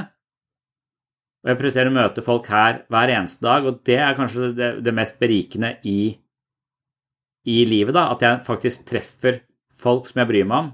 Og 1.43 1.51
jeg 1.51 1.59
prioriterer 1.59 1.91
å 1.91 1.95
møte 1.95 2.23
folk 2.23 2.47
her 2.51 2.81
hver 2.91 3.13
eneste 3.13 3.45
dag, 3.45 3.67
og 3.67 3.83
det 3.87 3.99
er 4.03 4.17
kanskje 4.17 4.49
det, 4.57 4.71
det 4.83 4.95
mest 4.95 5.19
berikende 5.21 5.75
i, 5.87 5.99
i 7.47 7.59
livet, 7.67 7.95
da. 7.95 8.09
At 8.15 8.25
jeg 8.25 8.41
faktisk 8.47 8.87
treffer 8.89 9.43
folk 9.79 10.09
som 10.09 10.19
jeg 10.23 10.31
bryr 10.31 10.49
meg 10.49 10.65
om. 10.65 10.73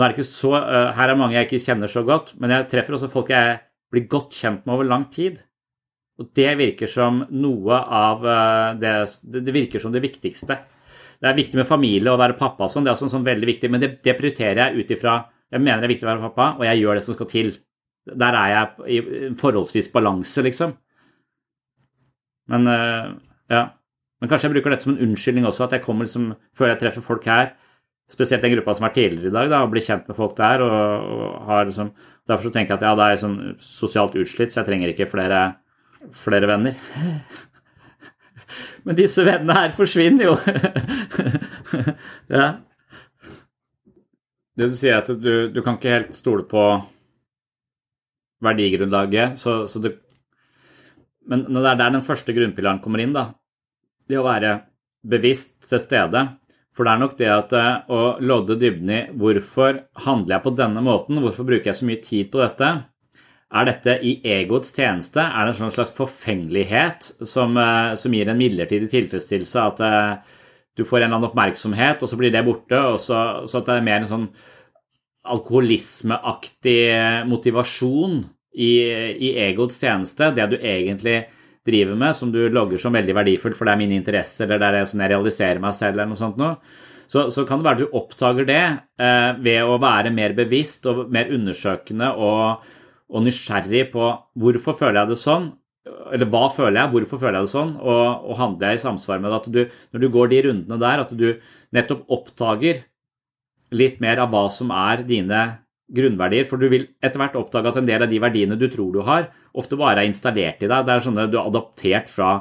Er 0.00 0.14
så, 0.22 0.52
uh, 0.54 0.92
Her 0.94 1.12
er 1.12 1.18
mange 1.18 1.36
jeg 1.36 1.48
ikke 1.48 1.64
kjenner 1.64 1.90
så 1.90 2.04
godt, 2.06 2.34
men 2.40 2.52
jeg 2.54 2.68
treffer 2.70 2.96
også 2.96 3.10
folk 3.10 3.32
jeg 3.32 3.58
blir 3.90 4.06
godt 4.10 4.36
kjent 4.36 4.66
med 4.66 4.76
over 4.76 4.86
lang 4.86 5.08
tid. 5.12 5.40
Og 6.20 6.28
det 6.36 6.50
virker 6.60 6.90
som 6.90 7.22
noe 7.32 7.78
av 7.80 8.26
eh, 8.28 8.68
det, 8.80 8.92
det 9.40 9.54
virker 9.56 9.82
som 9.82 9.94
det 9.94 10.02
viktigste. 10.04 10.58
Det 11.20 11.28
er 11.28 11.36
viktig 11.36 11.58
med 11.60 11.68
familie 11.68 12.12
og 12.12 12.20
være 12.20 12.36
pappa 12.38 12.66
og 12.66 12.72
sånn, 12.72 12.84
det 12.84 12.92
er 12.92 13.00
sånn, 13.00 13.12
sånn 13.12 13.26
veldig 13.26 13.48
viktig, 13.48 13.70
men 13.72 13.82
det, 13.82 13.90
det 14.04 14.16
prioriterer 14.18 14.62
jeg 14.62 14.84
ut 14.84 14.94
ifra 14.96 15.16
Jeg 15.50 15.60
mener 15.64 15.82
det 15.82 15.88
er 15.88 15.92
viktig 15.96 16.06
å 16.06 16.12
være 16.12 16.28
pappa, 16.28 16.44
og 16.60 16.64
jeg 16.68 16.78
gjør 16.78 16.96
det 16.96 17.02
som 17.02 17.16
skal 17.16 17.28
til. 17.28 17.48
Der 18.22 18.36
er 18.38 18.52
jeg 18.52 18.92
i 18.94 19.30
forholdsvis 19.40 19.88
balanse, 19.90 20.44
liksom. 20.46 20.76
Men 22.54 22.68
uh, 22.70 23.08
ja. 23.50 23.64
Men 24.20 24.30
kanskje 24.30 24.46
jeg 24.46 24.54
bruker 24.54 24.74
dette 24.74 24.86
som 24.86 24.92
en 24.94 25.02
unnskyldning 25.08 25.48
også, 25.48 25.64
at 25.66 25.74
jeg 25.74 25.82
kommer 25.82 26.06
liksom, 26.06 26.28
før 26.56 26.70
jeg 26.70 26.80
treffer 26.84 27.02
folk 27.02 27.26
her, 27.26 27.50
spesielt 28.10 28.44
den 28.44 28.54
gruppa 28.54 28.76
som 28.76 28.86
har 28.86 28.94
tidligere 28.94 29.32
i 29.32 29.34
dag, 29.34 29.50
da, 29.50 29.62
og 29.64 29.72
blir 29.72 29.84
kjent 29.84 30.06
med 30.06 30.18
folk 30.18 30.36
der. 30.38 30.62
og, 30.62 31.10
og 31.16 31.48
har 31.48 31.66
liksom, 31.66 31.90
Derfor 32.30 32.46
så 32.46 32.54
tenker 32.54 32.76
jeg 32.76 32.78
at 32.78 32.86
ja, 32.86 32.94
det 32.94 33.08
er 33.08 33.22
sånn 33.24 33.38
sosialt 33.64 34.14
utslitt, 34.20 34.52
så 34.52 34.60
jeg 34.60 34.70
trenger 34.70 34.92
ikke 34.92 35.10
flere 35.10 35.40
flere 36.16 36.48
venner. 36.48 36.78
Men 38.86 38.96
disse 38.98 39.24
vennene 39.26 39.56
her 39.56 39.74
forsvinner 39.76 40.30
jo. 40.30 40.36
ja. 42.34 42.46
Det 44.56 44.70
du 44.72 44.76
sier, 44.76 44.96
er 44.96 45.02
at 45.02 45.10
du, 45.20 45.48
du, 45.52 45.60
kan 45.64 45.76
ikke 45.78 45.92
helt 45.94 46.16
stole 46.16 46.46
på 46.48 46.64
verdigrunnlaget. 48.44 49.38
Så, 49.40 49.62
så 49.70 49.82
det, 49.84 49.94
men 51.28 51.46
det 51.48 51.64
er 51.64 51.78
der 51.80 51.94
den 51.96 52.06
første 52.06 52.34
grunnpilaren 52.36 52.82
kommer 52.84 53.04
inn, 53.04 53.14
da, 53.16 53.30
det 54.08 54.18
å 54.20 54.26
være 54.26 54.58
bevisst 55.06 55.62
til 55.68 55.80
stede 55.80 56.26
For 56.76 56.84
det 56.84 56.92
er 56.92 57.00
nok 57.00 57.14
det 57.18 57.28
at 57.32 57.52
eh, 57.56 57.92
å 57.92 58.00
lodde 58.20 58.58
dybden 58.60 58.90
i 58.92 59.00
hvorfor 59.16 59.78
handler 60.04 60.36
jeg 60.36 60.44
på 60.44 60.52
denne 60.58 60.82
måten, 60.84 61.20
hvorfor 61.22 61.46
bruker 61.48 61.70
jeg 61.70 61.78
så 61.78 61.88
mye 61.88 62.02
tid 62.04 62.30
på 62.32 62.40
dette, 62.42 62.70
er 63.50 63.66
dette 63.66 63.96
i 64.06 64.12
egoets 64.36 64.70
tjeneste? 64.76 65.22
Er 65.22 65.46
det 65.46 65.54
en 65.54 65.58
sånn 65.64 65.74
slags 65.74 65.92
forfengelighet 65.96 67.08
som, 67.26 67.56
eh, 67.58 67.94
som 67.98 68.14
gir 68.14 68.28
en 68.30 68.38
midlertidig 68.38 68.90
tilfredsstillelse? 68.92 69.64
At 69.72 69.82
eh, 69.86 70.36
du 70.78 70.84
får 70.86 71.00
en 71.00 71.08
eller 71.08 71.16
annen 71.18 71.30
oppmerksomhet, 71.30 72.02
og 72.02 72.10
så 72.10 72.18
blir 72.20 72.30
det 72.34 72.44
borte? 72.46 72.78
så, 73.02 73.18
så 73.50 73.58
at 73.58 73.66
det 73.66 73.76
er 73.76 73.88
mer 73.88 74.04
en 74.04 74.12
sånn 74.12 74.28
alkoholismeaktig 75.30 77.26
motivasjon 77.28 78.22
i, 78.54 78.72
i 79.28 79.34
egoets 79.48 79.82
tjeneste? 79.82 80.30
Det 80.36 80.46
du 80.52 80.56
egentlig 80.60 81.18
driver 81.66 81.98
med, 81.98 82.16
som 82.16 82.30
du 82.32 82.44
logger 82.48 82.78
som 82.80 82.94
veldig 82.94 83.18
verdifullt, 83.18 83.58
for 83.58 83.68
det 83.68 83.74
er 83.74 83.82
mine 83.82 83.98
interesser, 83.98 84.46
eller 84.46 84.62
det 84.62 84.80
er 84.84 84.88
sånn 84.88 85.04
jeg 85.04 85.12
realiserer 85.12 85.60
meg 85.62 85.76
selv, 85.76 85.98
eller 85.98 86.12
noe 86.12 86.22
sånt 86.22 86.40
noe. 86.40 86.54
Så, 87.10 87.26
så, 87.34 87.42
kan 87.42 87.58
det 87.58 87.66
være 87.66 87.82
du 87.82 87.96
oppdager 87.98 88.46
det 88.46 88.62
eh, 89.02 89.30
ved 89.42 89.66
å 89.66 89.80
være 89.82 90.12
mer 90.14 90.36
bevisst 90.38 90.86
og 90.86 91.08
mer 91.10 91.32
undersøkende 91.34 92.12
og, 92.14 92.68
og 93.10 93.24
nysgjerrig 93.26 93.88
på 93.94 94.10
hvorfor 94.40 94.76
føler 94.78 95.02
jeg 95.02 95.12
det 95.12 95.18
sånn, 95.20 95.48
eller 96.14 96.28
hva 96.30 96.44
føler 96.54 96.76
jeg, 96.76 96.92
hvorfor 96.92 97.20
føler 97.22 97.40
jeg 97.40 97.48
det 97.48 97.54
sånn, 97.54 97.72
og, 97.80 98.28
og 98.30 98.38
handler 98.38 98.70
jeg 98.70 98.80
i 98.80 98.84
samsvar 98.84 99.22
med 99.22 99.32
det. 99.32 99.40
At 99.40 99.50
du, 99.54 99.82
når 99.94 100.04
du 100.04 100.08
går 100.14 100.30
de 100.30 100.40
rundene 100.46 100.80
der, 100.82 101.02
at 101.04 101.14
du 101.16 101.26
nettopp 101.76 102.14
oppdager 102.18 102.84
litt 103.74 104.00
mer 104.02 104.22
av 104.22 104.32
hva 104.32 104.44
som 104.52 104.72
er 104.74 105.04
dine 105.08 105.42
grunnverdier. 105.94 106.46
For 106.48 106.60
du 106.60 106.68
vil 106.72 106.88
etter 107.02 107.22
hvert 107.22 107.38
oppdage 107.38 107.72
at 107.72 107.80
en 107.80 107.88
del 107.88 108.06
av 108.06 108.10
de 108.10 108.22
verdiene 108.22 108.58
du 108.58 108.66
tror 108.70 108.94
du 108.94 109.02
har, 109.06 109.30
ofte 109.58 109.78
bare 109.78 110.04
er 110.04 110.10
installert 110.10 110.62
i 110.62 110.70
deg. 110.70 110.86
Det 110.86 110.94
er 110.94 111.06
sånne 111.06 111.28
du 111.30 111.38
har 111.40 111.50
adoptert 111.50 112.10
fra 112.10 112.32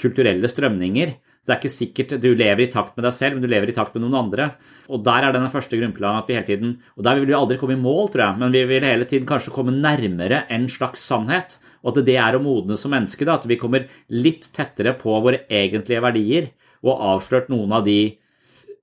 kulturelle 0.00 0.48
strømninger. 0.50 1.16
Det 1.44 1.52
er 1.52 1.60
ikke 1.60 1.72
sikkert 1.72 2.12
du 2.22 2.30
lever 2.32 2.64
i 2.64 2.70
takt 2.72 2.94
med 2.96 3.04
deg 3.04 3.14
selv, 3.16 3.36
men 3.36 3.44
du 3.44 3.50
lever 3.52 3.68
i 3.68 3.76
takt 3.76 3.92
med 3.94 4.06
noen 4.06 4.16
andre. 4.22 4.48
Og 4.88 5.02
der 5.04 5.26
er 5.26 5.36
denne 5.36 5.52
første 5.52 5.76
grunnplanen 5.76 6.22
at 6.22 6.30
vi 6.30 6.38
hele 6.38 6.48
tiden 6.48 6.72
Og 6.96 7.04
der 7.04 7.18
vil 7.18 7.28
vi 7.28 7.36
aldri 7.36 7.58
komme 7.60 7.76
i 7.76 7.82
mål, 7.82 8.08
tror 8.14 8.24
jeg, 8.24 8.40
men 8.40 8.54
vi 8.54 8.64
vil 8.70 8.88
hele 8.88 9.08
tiden 9.10 9.28
kanskje 9.28 9.52
komme 9.52 9.76
nærmere 9.76 10.44
en 10.48 10.66
slags 10.72 11.04
sannhet. 11.04 11.58
Og 11.84 11.92
at 11.92 12.04
det 12.06 12.16
er 12.16 12.36
å 12.36 12.42
modne 12.42 12.78
som 12.80 12.94
menneske, 12.96 13.28
at 13.28 13.44
vi 13.44 13.60
kommer 13.60 13.88
litt 14.08 14.48
tettere 14.56 14.94
på 14.96 15.20
våre 15.20 15.44
egentlige 15.52 16.00
verdier 16.04 16.52
og 16.84 17.00
avslørt 17.12 17.50
noen 17.52 17.76
av 17.76 17.84
de 17.84 18.16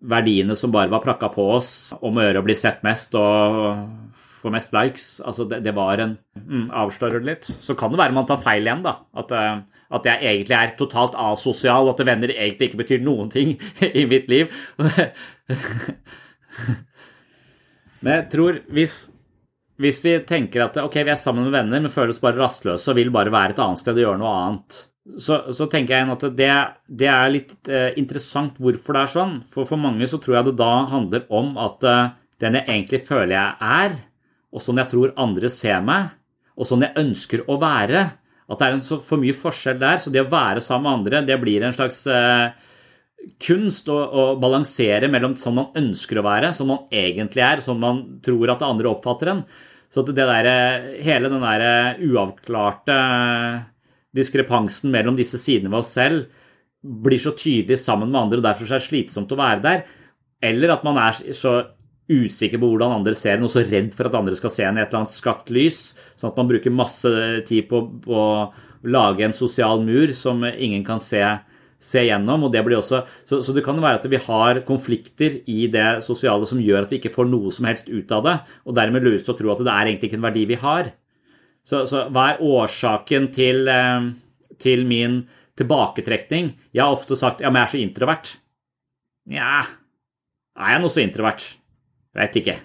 verdiene 0.02 0.56
som 0.58 0.74
bare 0.74 0.90
var 0.90 1.04
prakka 1.04 1.30
på 1.34 1.46
oss 1.58 1.92
om 2.02 2.18
å 2.18 2.26
gjøre 2.26 2.42
å 2.42 2.46
bli 2.46 2.58
sett 2.58 2.82
mest 2.86 3.14
og 3.18 4.21
få 4.42 4.52
mest 4.54 4.74
likes. 4.76 5.06
Altså, 5.26 5.46
det, 5.50 5.62
det 5.66 5.74
var 5.78 6.02
en 6.02 6.18
mm, 6.36 6.68
Avslører 6.84 7.22
det 7.22 7.30
litt. 7.30 7.46
Så 7.64 7.76
kan 7.80 7.94
det 7.94 8.02
være 8.02 8.16
man 8.18 8.28
tar 8.30 8.42
feil 8.44 8.66
igjen, 8.66 8.84
da. 8.86 8.94
At, 9.18 9.32
uh, 9.32 9.62
at 9.92 10.08
jeg 10.08 10.18
egentlig 10.34 10.58
er 10.58 10.76
totalt 10.80 11.16
asosial, 11.20 11.88
og 11.88 11.96
at 11.96 12.06
venner 12.08 12.34
egentlig 12.34 12.72
ikke 12.72 12.84
betyr 12.84 13.02
noen 13.06 13.32
ting 13.34 13.56
i 14.02 14.06
mitt 14.10 14.28
liv. 14.32 14.46
Men 18.02 18.16
jeg 18.16 18.30
tror 18.34 18.54
hvis 18.74 19.02
hvis 19.82 20.02
vi 20.06 20.14
tenker 20.28 20.68
at 20.68 20.78
ok, 20.78 21.00
vi 21.02 21.10
er 21.14 21.18
sammen 21.20 21.48
med 21.48 21.56
venner, 21.56 21.82
men 21.82 21.94
føler 21.94 22.14
oss 22.14 22.22
bare 22.22 22.38
rastløse 22.38 22.92
og 22.92 22.98
vil 23.00 23.12
bare 23.14 23.34
være 23.34 23.56
et 23.56 23.62
annet 23.64 23.82
sted 23.82 23.98
og 23.98 24.04
gjøre 24.04 24.20
noe 24.22 24.34
annet, 24.44 24.78
så, 25.18 25.40
så 25.50 25.66
tenker 25.72 25.98
jeg 25.98 26.12
at 26.14 26.26
det, 26.38 26.50
det 27.02 27.10
er 27.10 27.34
litt 27.34 27.72
eh, 27.72 27.90
interessant 27.98 28.60
hvorfor 28.62 28.94
det 28.94 29.02
er 29.02 29.14
sånn. 29.16 29.34
For 29.50 29.66
for 29.66 29.82
mange 29.82 30.06
så 30.10 30.20
tror 30.22 30.38
jeg 30.38 30.52
det 30.52 30.60
da 30.60 30.72
handler 30.92 31.26
om 31.34 31.56
at 31.62 31.88
eh, 31.90 32.12
den 32.44 32.60
jeg 32.60 32.68
egentlig 32.68 33.02
føler 33.08 33.34
jeg 33.34 33.72
er, 33.82 33.98
og 34.52 34.64
sånn 34.64 34.82
jeg 34.82 34.92
tror 34.92 35.14
andre 35.20 35.52
ser 35.52 35.80
meg, 35.86 36.12
og 36.60 36.68
sånn 36.68 36.84
jeg 36.86 37.00
ønsker 37.00 37.46
å 37.48 37.56
være, 37.62 38.04
at 38.52 38.60
det 38.60 38.68
er 38.68 38.82
så 38.84 38.98
for 39.04 39.22
mye 39.22 39.36
forskjell 39.38 39.80
der. 39.80 40.00
Så 40.02 40.12
det 40.12 40.26
å 40.26 40.32
være 40.32 40.64
sammen 40.64 40.90
med 40.90 40.98
andre, 41.00 41.22
det 41.30 41.38
blir 41.40 41.64
en 41.64 41.76
slags 41.76 42.04
eh, 42.12 42.52
kunst 43.42 43.88
å, 43.92 43.96
å, 43.96 44.24
balansere 44.42 45.08
mellom 45.12 45.38
sånn 45.40 45.58
man 45.58 45.78
ønsker 45.80 46.20
å 46.20 46.26
være, 46.26 46.52
sånn 46.56 46.72
man 46.74 46.86
egentlig 46.92 47.46
er, 47.46 47.64
sånn 47.64 47.80
man 47.82 48.02
tror 48.26 48.52
at 48.56 48.66
andre 48.68 48.92
oppfatter 48.92 49.32
en. 49.32 49.46
Så 49.92 50.04
det 50.08 50.16
der, 50.20 50.48
hele 51.04 51.32
den 51.32 51.44
der 51.44 51.98
uavklarte 52.04 52.98
diskrepansen 54.16 54.92
mellom 54.92 55.18
disse 55.18 55.40
sidene 55.40 55.72
ved 55.72 55.84
oss 55.84 55.92
selv 55.96 56.30
blir 56.82 57.20
så 57.22 57.34
tydelig 57.38 57.78
sammen 57.80 58.10
med 58.10 58.20
andre, 58.22 58.40
og 58.40 58.46
derfor 58.46 58.68
er 58.68 58.80
det 58.82 58.88
slitsomt 58.88 59.32
å 59.32 59.40
være 59.40 59.64
der. 59.64 59.84
Eller 60.42 60.74
at 60.74 60.86
man 60.88 60.98
er 60.98 61.20
så 61.38 61.54
usikker 62.12 62.60
på 62.62 62.72
hvordan 62.74 62.98
andre 63.00 63.16
ser 63.18 63.38
en, 63.38 63.48
og 63.48 63.54
så 63.54 63.64
redd 63.64 63.94
for 63.96 64.10
at 64.10 64.18
andre 64.20 64.36
skal 64.38 64.54
se 64.54 64.66
en 64.68 64.80
i 64.80 64.84
et 64.84 64.92
eller 64.92 65.04
annet 65.04 65.16
skakt 65.16 65.54
lys, 65.54 65.80
sånn 66.20 66.34
at 66.34 66.42
man 66.42 66.52
bruker 66.52 66.76
masse 66.76 67.14
tid 67.48 67.70
på, 67.72 67.86
på 68.04 68.20
å 68.20 68.52
lage 68.92 69.26
en 69.26 69.38
sosial 69.38 69.82
mur 69.86 70.12
som 70.18 70.44
ingen 70.52 70.84
kan 70.86 71.02
se 71.02 71.24
se 71.82 72.04
gjennom. 72.06 72.46
og 72.46 72.54
det 72.54 72.62
blir 72.66 72.78
også, 72.78 73.02
så, 73.26 73.42
så, 73.42 73.54
det 73.56 73.64
kan 73.66 73.78
jo 73.78 73.84
være 73.84 74.00
at 74.00 74.08
vi 74.12 74.22
har 74.22 74.62
konflikter 74.68 75.40
i 75.50 75.66
det 75.74 76.04
sosiale 76.06 76.46
som 76.48 76.62
gjør 76.62 76.86
at 76.86 76.94
vi 76.94 77.02
ikke 77.02 77.14
får 77.14 77.30
noe 77.30 77.52
som 77.54 77.68
helst 77.68 77.90
ut 77.90 78.12
av 78.14 78.26
det, 78.28 78.36
og 78.66 78.78
dermed 78.78 79.06
lures 79.06 79.26
til 79.26 79.34
å 79.34 79.40
tro 79.40 79.54
at 79.54 79.64
det 79.66 79.74
er 79.74 79.90
egentlig 79.90 80.12
ikke 80.12 80.20
en 80.22 80.28
verdi 80.30 80.46
vi 80.52 80.60
har. 80.62 80.92
Så, 81.66 81.84
så 81.90 82.06
hva 82.14 82.32
er 82.32 82.44
årsaken 82.46 83.30
til, 83.34 83.66
eh, 83.70 84.12
til, 84.62 84.86
min 84.90 85.24
tilbaketrekning? 85.58 86.54
Jeg 86.74 86.86
har 86.86 86.94
ofte 86.94 87.18
sagt 87.18 87.42
ja, 87.42 87.50
men 87.50 87.62
jeg 87.62 87.68
er 87.68 87.74
så 87.74 87.82
introvert. 87.82 88.32
Nja, 89.32 89.58
er 90.58 90.74
jeg 90.76 90.84
noe 90.84 90.94
så 90.94 91.04
introvert? 91.04 91.46
Veit 92.18 92.38
ikke. 92.38 92.58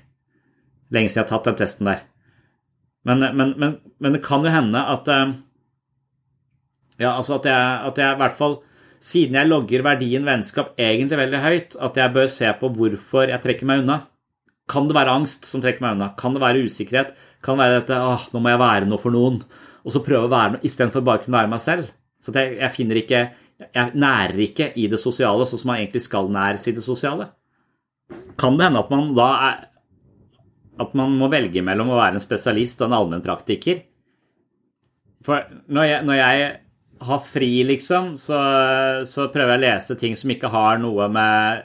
Lenge 0.95 1.11
siden 1.11 1.23
jeg 1.23 1.27
har 1.27 1.33
tatt 1.33 1.51
den 1.51 1.59
testen 1.59 1.91
der. 1.91 2.05
Men, 3.07 3.23
men, 3.39 3.53
men, 3.59 3.77
men 4.03 4.17
det 4.17 4.25
kan 4.27 4.43
jo 4.43 4.51
hende 4.51 4.81
at 4.83 5.09
eh, 5.13 5.37
ja, 6.99 7.13
altså 7.13 7.37
at 7.39 7.47
jeg, 7.47 7.77
at 7.91 8.01
jeg 8.01 8.17
i 8.17 8.21
hvert 8.23 8.39
fall 8.39 8.57
siden 9.07 9.37
jeg 9.39 9.51
logger 9.51 9.85
verdien 9.87 10.27
vennskap 10.27 10.75
egentlig 10.81 11.21
veldig 11.21 11.41
høyt, 11.43 11.77
at 11.79 11.99
jeg 12.01 12.15
bør 12.15 12.31
se 12.33 12.51
på 12.59 12.71
hvorfor 12.75 13.31
jeg 13.31 13.43
trekker 13.45 13.69
meg 13.69 13.85
unna. 13.85 14.01
Kan 14.67 14.89
det 14.89 14.97
være 14.97 15.15
angst 15.15 15.47
som 15.47 15.63
trekker 15.63 15.85
meg 15.85 15.95
unna? 15.99 16.11
Kan 16.19 16.35
det 16.35 16.43
være 16.43 16.65
usikkerhet? 16.67 17.13
Kan 17.45 17.59
det 17.59 17.67
være 17.67 17.81
dette 17.81 18.01
åh, 18.03 18.27
nå 18.33 18.43
må 18.43 18.51
jeg 18.51 18.63
være 18.63 18.89
noe 18.91 19.03
for 19.03 19.15
noen, 19.15 19.39
og 19.87 19.95
så 19.95 20.03
prøve 20.03 20.27
å 20.27 20.33
være 20.33 20.57
noe 20.57 20.67
istedenfor 20.67 21.05
bare 21.07 21.23
å 21.23 21.27
kunne 21.27 21.39
være 21.39 21.53
meg 21.53 21.63
selv? 21.63 21.93
Så 22.25 22.35
jeg, 22.35 22.57
jeg, 22.59 22.73
finner 22.75 22.99
ikke 22.99 23.27
Jeg 23.57 23.93
nærer 23.95 24.41
ikke 24.43 24.67
i 24.77 24.89
det 24.91 24.99
sosiale 25.01 25.47
sånn 25.47 25.61
som 25.61 25.71
man 25.71 25.79
egentlig 25.79 26.03
skal 26.05 26.27
næres 26.33 26.67
i 26.67 26.75
det 26.77 26.83
sosiale. 26.85 27.31
Kan 28.41 28.59
det 28.59 28.69
hende 28.69 28.83
at 28.85 28.93
man 28.93 29.13
da 29.17 29.31
er 29.49 29.65
At 30.83 30.93
man 30.99 31.15
må 31.17 31.31
velge 31.33 31.63
mellom 31.65 31.95
å 31.95 31.97
være 31.97 32.19
en 32.19 32.23
spesialist 32.23 32.83
og 32.83 32.91
en 32.91 32.99
allmennpraktiker? 32.99 33.79
For 35.25 35.47
når 35.73 35.87
jeg, 35.89 36.03
når 36.05 36.19
jeg 36.19 36.51
har 37.09 37.23
fri, 37.25 37.49
liksom, 37.65 38.11
så, 38.21 38.41
så, 39.09 39.27
prøver 39.33 39.55
jeg 39.55 39.61
å 39.61 39.65
lese 39.65 39.97
ting 40.01 40.19
som 40.21 40.33
ikke 40.35 40.51
har 40.53 40.77
noe 40.83 41.09
med, 41.13 41.65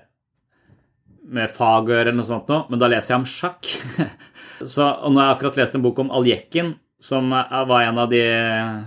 med 1.36 1.51
fag 1.51 1.91
å 1.91 1.93
gjøre, 1.93 2.07
eller 2.07 2.17
noe 2.22 2.30
sånt 2.30 2.49
noe, 2.51 2.63
men 2.72 2.82
da 2.82 2.89
leser 2.91 3.13
jeg 3.13 3.19
om 3.22 3.28
sjakk. 3.30 3.69
så, 4.74 4.88
og 4.88 5.11
nå 5.11 5.22
har 5.22 5.30
jeg 5.30 5.36
akkurat 5.36 5.61
lest 5.61 5.78
en 5.78 5.86
bok 5.86 6.01
om 6.01 6.15
Aljekin, 6.15 6.74
som 7.03 7.30
var 7.36 7.84
en 7.84 8.01
av 8.01 8.09
de 8.15 8.24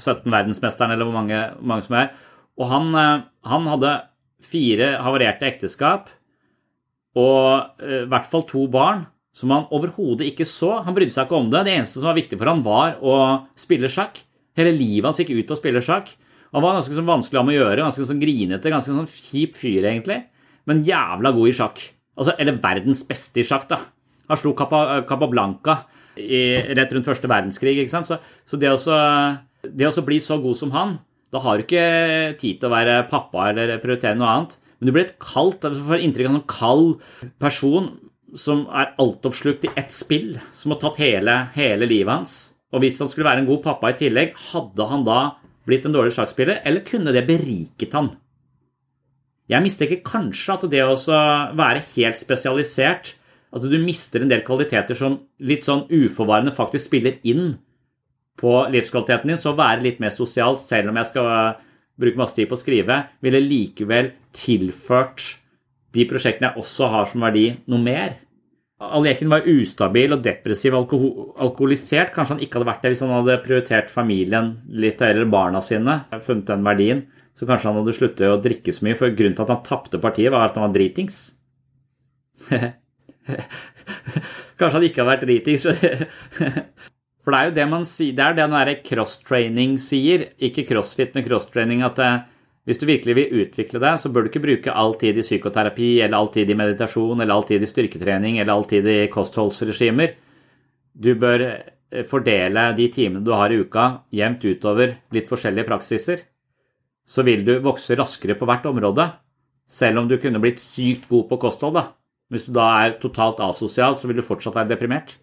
17 0.01 0.25
verdensmesterne, 0.25 0.97
eller 0.97 1.09
hvor 1.09 1.21
mange, 1.21 1.45
mange 1.61 1.87
som 1.87 2.01
er. 2.01 2.13
Og 2.57 2.69
han, 2.73 2.91
han 3.45 3.73
hadde 3.75 3.95
fire 4.45 4.95
havarerte 5.05 5.49
ekteskap 5.53 6.13
og 7.19 7.83
eh, 7.83 8.03
i 8.03 8.09
hvert 8.11 8.31
fall 8.31 8.47
to 8.49 8.67
barn 8.71 9.05
som 9.35 9.51
han 9.51 9.67
overhodet 9.75 10.29
ikke 10.31 10.47
så. 10.47 10.77
Han 10.87 10.95
brydde 10.95 11.15
seg 11.15 11.27
ikke 11.27 11.39
om 11.41 11.49
det. 11.51 11.65
Det 11.67 11.75
eneste 11.75 11.99
som 11.99 12.09
var 12.11 12.19
viktig 12.19 12.39
for 12.39 12.51
ham, 12.51 12.63
var 12.67 13.01
å 13.03 13.17
spille 13.59 13.91
sjakk. 13.91 14.21
Hele 14.55 14.75
livet 14.75 15.09
hans 15.09 15.19
gikk 15.19 15.33
ut 15.35 15.49
på 15.49 15.57
å 15.57 15.59
spille 15.59 15.83
sjakk. 15.83 16.13
Han 16.55 16.63
var 16.63 16.77
ganske 16.77 16.95
sånn 16.95 17.09
vanskelig 17.09 17.41
å 17.43 17.57
gjøre, 17.57 17.83
ganske 17.83 18.07
sånn 18.07 18.23
grinete, 18.23 18.71
ganske 18.71 18.95
sånn 18.95 19.11
kjip 19.11 19.57
fyr, 19.59 19.89
egentlig. 19.91 20.21
Men 20.71 20.85
jævla 20.87 21.35
god 21.35 21.51
i 21.51 21.57
sjakk. 21.59 21.83
Altså, 22.15 22.37
eller 22.39 22.61
verdens 22.63 23.03
beste 23.09 23.43
i 23.43 23.47
sjakk, 23.47 23.67
da. 23.73 23.81
Han 24.31 24.39
slo 24.41 24.55
Capablanca 24.55 25.81
i, 26.15 26.39
rett 26.79 26.95
rundt 26.95 27.11
første 27.11 27.29
verdenskrig, 27.31 27.75
ikke 27.83 27.93
sant. 27.97 28.07
Så, 28.07 28.21
så 28.47 28.61
det, 28.61 28.71
også, 28.71 29.01
det 29.67 29.91
å 29.91 30.07
bli 30.07 30.21
så 30.23 30.39
god 30.43 30.61
som 30.61 30.71
han, 30.77 30.95
da 31.35 31.43
har 31.43 31.59
du 31.59 31.65
ikke 31.67 31.87
tid 32.39 32.61
til 32.61 32.71
å 32.71 32.75
være 32.77 33.01
pappa 33.11 33.49
eller 33.51 33.81
prioritere 33.83 34.15
noe 34.15 34.31
annet. 34.31 34.55
Men 34.85 34.91
du 34.91 34.97
blir 34.99 35.07
et 35.07 35.21
kaldt, 35.23 35.63
du 35.65 35.81
får 35.81 36.03
inntrykk 36.05 36.27
av 36.29 36.35
en 36.37 36.51
kald 36.53 37.31
person 37.41 37.87
som 38.37 38.67
er 38.69 38.91
altoppslukt 39.01 39.65
i 39.65 39.71
ett 39.81 39.95
spill, 39.95 40.35
som 40.53 40.75
har 40.75 40.81
tatt 40.83 41.01
hele, 41.01 41.39
hele 41.55 41.89
livet 41.89 42.13
hans. 42.13 42.35
Og 42.69 42.85
hvis 42.85 43.01
han 43.01 43.09
skulle 43.09 43.31
være 43.31 43.41
en 43.41 43.49
god 43.49 43.63
pappa 43.65 43.95
i 43.95 43.97
tillegg, 43.97 44.37
hadde 44.51 44.91
han 44.91 45.09
da 45.09 45.19
blitt 45.65 45.89
en 45.89 45.97
dårlig 45.97 46.13
sjakkspiller, 46.13 46.61
eller 46.69 46.85
kunne 46.85 47.17
det 47.17 47.25
beriket 47.25 47.97
han? 47.97 48.13
Jeg 49.49 49.65
mistenker 49.65 50.05
kanskje 50.05 50.59
at 50.59 50.69
det 50.69 50.85
å 50.85 51.01
være 51.57 51.87
helt 51.95 52.21
spesialisert, 52.21 53.15
at 53.57 53.65
du 53.65 53.81
mister 53.81 54.21
en 54.21 54.37
del 54.37 54.45
kvaliteter 54.45 55.01
som 55.01 55.23
litt 55.41 55.65
sånn 55.65 55.87
uforvarende 55.89 56.53
faktisk 56.53 56.91
spiller 56.91 57.23
inn 57.25 57.55
på 58.37 58.53
livskvaliteten 58.69 59.33
din, 59.33 59.41
så 59.41 59.57
være 59.57 59.87
litt 59.87 60.05
mer 60.05 60.13
sosial, 60.13 60.61
selv 60.61 60.93
om 60.93 61.01
jeg 61.01 61.15
skal 61.15 61.63
bruke 62.01 62.19
masse 62.21 62.37
tid 62.37 62.51
på 62.51 62.57
å 62.57 62.61
skrive, 62.61 62.99
ville 63.25 63.43
likevel 63.43 64.13
tilført 64.35 65.25
de 65.95 66.05
prosjektene 66.11 66.51
jeg 66.51 66.63
også 66.65 66.91
har 66.91 67.09
som 67.11 67.23
verdi, 67.23 67.49
noe 67.71 67.83
mer. 67.83 68.17
Aljekin 68.85 69.31
var 69.31 69.47
ustabil 69.49 70.13
og 70.17 70.23
depressiv 70.25 70.75
og 70.77 70.93
alkoholisert. 71.41 72.11
Kanskje 72.15 72.35
han 72.35 72.43
ikke 72.43 72.59
hadde 72.59 72.69
vært 72.69 72.83
det 72.83 72.91
hvis 72.93 73.03
han 73.05 73.15
hadde 73.15 73.43
prioritert 73.45 73.93
familien 73.93 74.51
litt 74.69 75.03
eller 75.03 75.31
barna 75.31 75.63
sine. 75.65 76.01
funnet 76.27 76.51
den 76.51 76.67
verdien. 76.67 77.05
Så 77.39 77.47
kanskje 77.47 77.71
han 77.71 77.79
hadde 77.81 77.95
sluttet 77.97 78.31
å 78.31 78.41
drikke 78.43 78.75
så 78.75 78.85
mye. 78.87 78.99
For 78.99 79.15
grunnen 79.15 79.37
til 79.39 79.47
at 79.47 79.55
han 79.55 79.63
tapte 79.67 80.03
partiet, 80.03 80.33
var 80.35 80.49
at 80.49 80.59
han 80.59 80.67
var 80.67 80.75
dritings. 80.75 81.21
kanskje 84.59 84.75
han 84.75 84.89
ikke 84.91 85.01
hadde 85.03 85.13
vært 85.15 85.27
dritings. 85.29 85.65
For 87.25 87.33
det 87.33 87.41
er 87.41 87.49
jo 87.49 87.57
det 87.57 87.67
man 87.71 87.87
sier, 87.89 88.13
det 88.13 88.21
er 88.25 88.37
det 88.37 88.43
den 88.43 88.55
derre 88.55 88.77
cross-training 88.85 89.79
sier. 89.81 90.29
Ikke 90.45 90.67
crossfit, 90.69 91.15
men 91.17 91.25
cross-training. 91.25 91.83
at 91.83 91.97
det, 91.97 92.05
eh, 92.05 92.23
hvis 92.65 92.81
du 92.81 92.87
virkelig 92.87 93.15
vil 93.17 93.33
utvikle 93.45 93.81
deg, 93.81 93.99
så 94.01 94.09
bør 94.13 94.25
du 94.25 94.29
ikke 94.31 94.45
bruke 94.45 94.73
all 94.73 94.95
tid 94.97 95.19
i 95.19 95.25
psykoterapi, 95.25 96.01
eller 96.01 96.17
all 96.17 96.29
tid 96.33 96.51
i 96.51 96.57
meditasjon, 96.57 97.21
eller 97.21 97.35
all 97.35 97.45
tid 97.45 97.63
i 97.63 97.69
styrketrening, 97.69 98.39
eller 98.39 98.53
all 98.53 98.65
tid 98.65 98.87
i 98.87 99.09
kostholdsregimer. 99.13 100.15
Du 100.95 101.15
bør 101.15 101.41
eh, 101.41 102.05
fordele 102.05 102.77
de 102.77 102.89
timene 102.93 103.25
du 103.25 103.33
har 103.33 103.53
i 103.53 103.61
uka, 103.61 104.05
jevnt 104.13 104.45
utover 104.45 104.97
litt 105.13 105.29
forskjellige 105.29 105.69
praksiser. 105.69 106.25
Så 107.05 107.25
vil 107.25 107.45
du 107.45 107.59
vokse 107.61 107.97
raskere 107.97 108.37
på 108.37 108.49
hvert 108.49 108.65
område, 108.67 109.11
selv 109.69 110.01
om 110.01 110.09
du 110.09 110.17
kunne 110.21 110.41
blitt 110.41 110.61
sykt 110.61 111.09
god 111.09 111.29
på 111.29 111.41
kosthold. 111.41 111.75
da. 111.75 111.89
Hvis 112.33 112.49
du 112.49 112.53
da 112.53 112.69
er 112.85 112.97
totalt 113.01 113.41
asosial, 113.41 113.97
så 113.97 114.09
vil 114.09 114.17
du 114.17 114.23
fortsatt 114.23 114.57
være 114.57 114.73
deprimert. 114.73 115.19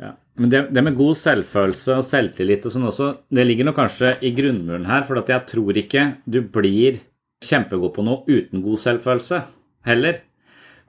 Ja. 0.00 0.14
Men 0.34 0.50
det, 0.50 0.60
det, 0.74 0.82
med 0.82 0.96
god 0.98 1.16
selvfølelse 1.18 1.98
og 2.00 2.06
selvtillit 2.06 2.64
og 2.66 2.74
sånn 2.74 2.88
også, 2.88 3.10
det 3.30 3.46
ligger 3.46 3.68
nok 3.68 3.78
kanskje 3.78 4.16
i 4.26 4.32
grunnmuren 4.34 4.88
her. 4.88 5.04
For 5.06 5.20
jeg 5.20 5.46
tror 5.50 5.78
ikke 5.78 6.06
du 6.26 6.40
blir 6.42 7.02
kjempegod 7.44 7.94
på 7.94 8.04
noe 8.06 8.24
uten 8.26 8.64
god 8.64 8.80
selvfølelse 8.82 9.42
heller. 9.86 10.22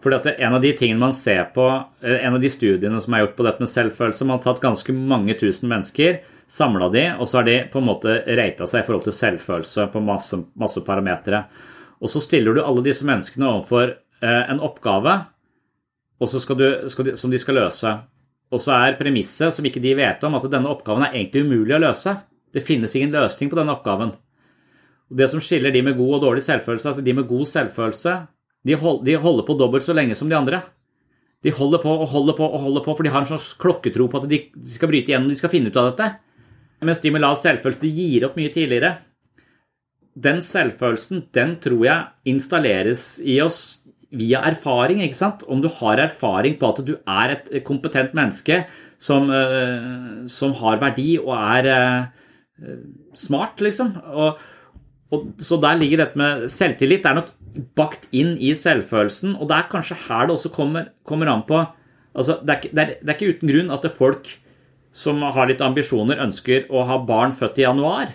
Fordi 0.01 0.18
at 0.18 0.39
En 0.39 0.56
av 0.58 0.62
de 0.62 0.72
tingene 0.78 1.01
man 1.01 1.14
ser 1.14 1.51
på, 1.53 1.66
eh, 2.01 2.26
en 2.26 2.36
av 2.36 2.41
de 2.41 2.49
studiene 2.49 3.01
som 3.01 3.14
er 3.14 3.26
gjort 3.26 3.38
på 3.38 3.45
dette 3.45 3.60
med 3.60 3.70
selvfølelse, 3.70 4.26
man 4.26 4.39
har 4.39 4.43
tatt 4.43 4.62
ganske 4.62 4.93
mange 4.93 5.34
tusen 5.39 5.70
mennesker, 5.70 6.20
samla 6.47 6.91
de, 6.93 7.06
og 7.18 7.28
så 7.28 7.39
har 7.39 7.45
de 7.45 7.70
på 7.72 7.80
en 7.80 7.88
måte 7.88 8.20
reita 8.38 8.68
seg 8.68 8.84
i 8.84 8.86
forhold 8.86 9.03
til 9.03 9.14
selvfølelse 9.18 9.88
på 9.91 10.01
masse, 10.06 10.38
masse 10.56 10.84
parametere. 10.86 11.45
Og 12.01 12.10
så 12.10 12.22
stiller 12.22 12.53
du 12.53 12.62
alle 12.62 12.84
disse 12.84 13.06
menneskene 13.06 13.47
overfor 13.49 13.95
eh, 14.22 14.43
en 14.51 14.60
oppgave 14.60 15.26
skal 16.24 16.58
du, 16.58 16.89
skal 16.89 17.06
de, 17.06 17.18
som 17.18 17.32
de 17.32 17.39
skal 17.39 17.56
løse. 17.56 17.91
Og 18.54 18.62
så 18.62 18.76
er 18.78 19.00
premisset, 19.00 19.54
som 19.56 19.66
ikke 19.66 19.82
de 19.84 19.96
vet 19.98 20.24
om, 20.28 20.38
at 20.38 20.46
denne 20.52 20.70
oppgaven 20.70 21.08
er 21.08 21.18
egentlig 21.18 21.46
umulig 21.48 21.76
å 21.78 21.82
løse. 21.88 22.14
Det 22.54 22.64
finnes 22.64 22.93
ingen 22.96 23.16
løsning 23.16 23.50
på 23.52 23.58
denne 23.58 23.74
oppgaven. 23.74 24.14
Og 25.10 25.18
Det 25.18 25.28
som 25.30 25.41
skiller 25.41 25.74
de 25.74 25.82
med 25.86 25.98
god 25.98 26.18
og 26.18 26.24
dårlig 26.30 26.46
selvfølelse, 26.46 26.89
er 26.89 27.00
at 27.00 27.06
de 27.06 27.14
med 27.14 27.28
god 27.30 27.46
selvfølelse 27.50 28.16
de 28.66 28.76
holder 29.22 29.46
på 29.46 29.58
dobbelt 29.60 29.86
så 29.86 29.93
lenge 29.93 30.16
som 30.18 30.30
de 30.30 30.38
andre. 30.38 30.64
De 31.46 31.54
holder 31.54 31.82
på 31.84 31.91
og 31.93 32.08
holder 32.10 32.34
på 32.38 32.46
og 32.48 32.62
holder 32.64 32.82
på, 32.86 32.96
for 32.96 33.06
de 33.06 33.12
har 33.14 33.22
en 33.22 33.30
slags 33.30 33.52
klokketro 33.62 34.08
på 34.10 34.22
at 34.22 34.30
de 34.32 34.39
skal 34.66 34.89
bryte 34.89 35.12
igjennom, 35.12 35.30
de 35.30 35.38
skal 35.38 35.52
finne 35.54 35.70
ut 35.70 35.78
av 35.78 35.91
dette. 35.91 36.08
Mens 36.86 37.02
de 37.04 37.12
med 37.14 37.22
lav 37.22 37.38
selvfølelse 37.38 37.84
de 37.84 37.91
gir 37.93 38.26
opp 38.26 38.38
mye 38.39 38.54
tidligere. 38.54 38.96
Den 40.16 40.41
selvfølelsen 40.46 41.28
den 41.36 41.58
tror 41.62 41.84
jeg 41.86 42.34
installeres 42.34 43.06
i 43.22 43.38
oss 43.43 43.60
via 44.18 44.41
erfaring. 44.47 45.01
ikke 45.03 45.18
sant? 45.18 45.45
Om 45.47 45.61
du 45.63 45.70
har 45.82 46.01
erfaring 46.01 46.57
på 46.59 46.72
at 46.72 46.84
du 46.86 46.95
er 46.95 47.36
et 47.36 47.63
kompetent 47.68 48.16
menneske 48.18 48.63
som, 48.97 49.30
eh, 49.30 50.28
som 50.32 50.53
har 50.61 50.82
verdi 50.82 51.18
og 51.20 51.34
er 51.36 51.72
eh, 51.72 52.78
smart, 53.13 53.61
liksom. 53.61 53.95
Og, 54.13 54.39
og, 55.11 55.28
så 55.39 55.59
der 55.61 55.80
ligger 55.80 56.03
dette 56.03 56.18
med 56.18 56.47
selvtillit. 56.51 57.03
Det 57.03 57.11
er 57.11 57.20
nok 57.22 57.34
bakt 57.76 58.07
inn 58.11 58.36
i 58.39 58.53
selvfølelsen, 58.57 59.38
og 59.39 59.47
det 59.49 59.57
er 59.57 59.72
kanskje 59.72 59.99
her 60.07 60.28
det 60.28 60.36
også 60.36 60.51
kommer, 60.51 60.89
kommer 61.07 61.32
an 61.32 61.45
på 61.47 61.61
altså, 62.16 62.39
det, 62.41 62.49
er 62.49 62.59
ikke, 62.59 62.76
det, 62.76 62.82
er, 62.82 62.97
det 62.99 63.11
er 63.11 63.16
ikke 63.16 63.38
uten 63.38 63.51
grunn 63.51 63.72
at 63.72 63.88
folk 63.95 64.34
som 64.95 65.24
har 65.36 65.49
litt 65.49 65.63
ambisjoner, 65.63 66.22
ønsker 66.24 66.70
å 66.72 66.86
ha 66.88 67.01
barn 67.03 67.34
født 67.36 67.59
i 67.59 67.66
januar. 67.66 68.13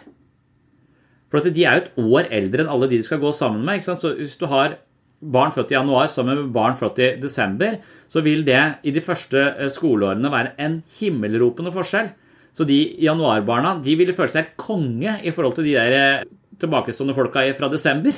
For 1.30 1.44
de 1.44 1.64
er 1.64 1.76
jo 1.76 1.82
et 1.82 1.98
år 2.00 2.30
eldre 2.40 2.64
enn 2.64 2.70
alle 2.72 2.88
de 2.90 2.98
de 2.98 3.06
skal 3.06 3.20
gå 3.22 3.30
sammen 3.36 3.62
med. 3.66 3.84
Så 3.84 4.14
hvis 4.16 4.38
du 4.40 4.46
har 4.50 4.78
barn 5.20 5.52
født 5.52 5.72
i 5.72 5.76
januar 5.76 6.08
sammen 6.08 6.38
med 6.38 6.52
barn 6.54 6.76
født 6.80 7.00
i 7.04 7.12
desember, 7.20 7.78
så 8.10 8.22
vil 8.24 8.42
det 8.46 8.60
i 8.88 8.92
de 8.94 9.02
første 9.04 9.42
eh, 9.52 9.70
skoleårene 9.72 10.32
være 10.32 10.54
en 10.64 10.80
himmelropende 10.98 11.72
forskjell. 11.74 12.10
Så 12.56 12.66
de 12.66 12.78
januarbarna 13.04 13.76
de 13.84 13.94
ville 13.98 14.16
føle 14.16 14.32
seg 14.32 14.54
konge 14.58 15.18
i 15.22 15.32
forhold 15.34 15.58
til 15.58 15.68
de 15.68 15.76
der 15.76 15.96
eh, 15.98 16.28
tilbakestående 16.60 17.16
folka 17.16 17.44
fra 17.56 17.70
desember. 17.72 18.16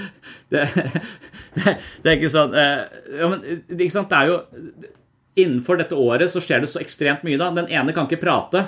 det, 0.52 0.64
det, 0.70 1.74
det, 1.74 2.06
er 2.06 2.14
ikke 2.16 2.32
sånn 2.32 2.54
eh, 2.58 2.80
ja, 3.18 3.30
men, 3.30 3.44
ikke 3.74 3.94
sant? 3.94 4.12
Det 4.12 4.20
er 4.20 4.32
jo 4.32 4.92
Innenfor 5.34 5.80
dette 5.80 5.96
året 5.98 6.30
så 6.30 6.38
skjer 6.38 6.60
det 6.62 6.68
så 6.70 6.78
ekstremt 6.78 7.24
mye. 7.26 7.34
da. 7.40 7.48
Den 7.50 7.66
ene 7.66 7.90
kan 7.90 8.06
ikke 8.06 8.20
prate, 8.22 8.60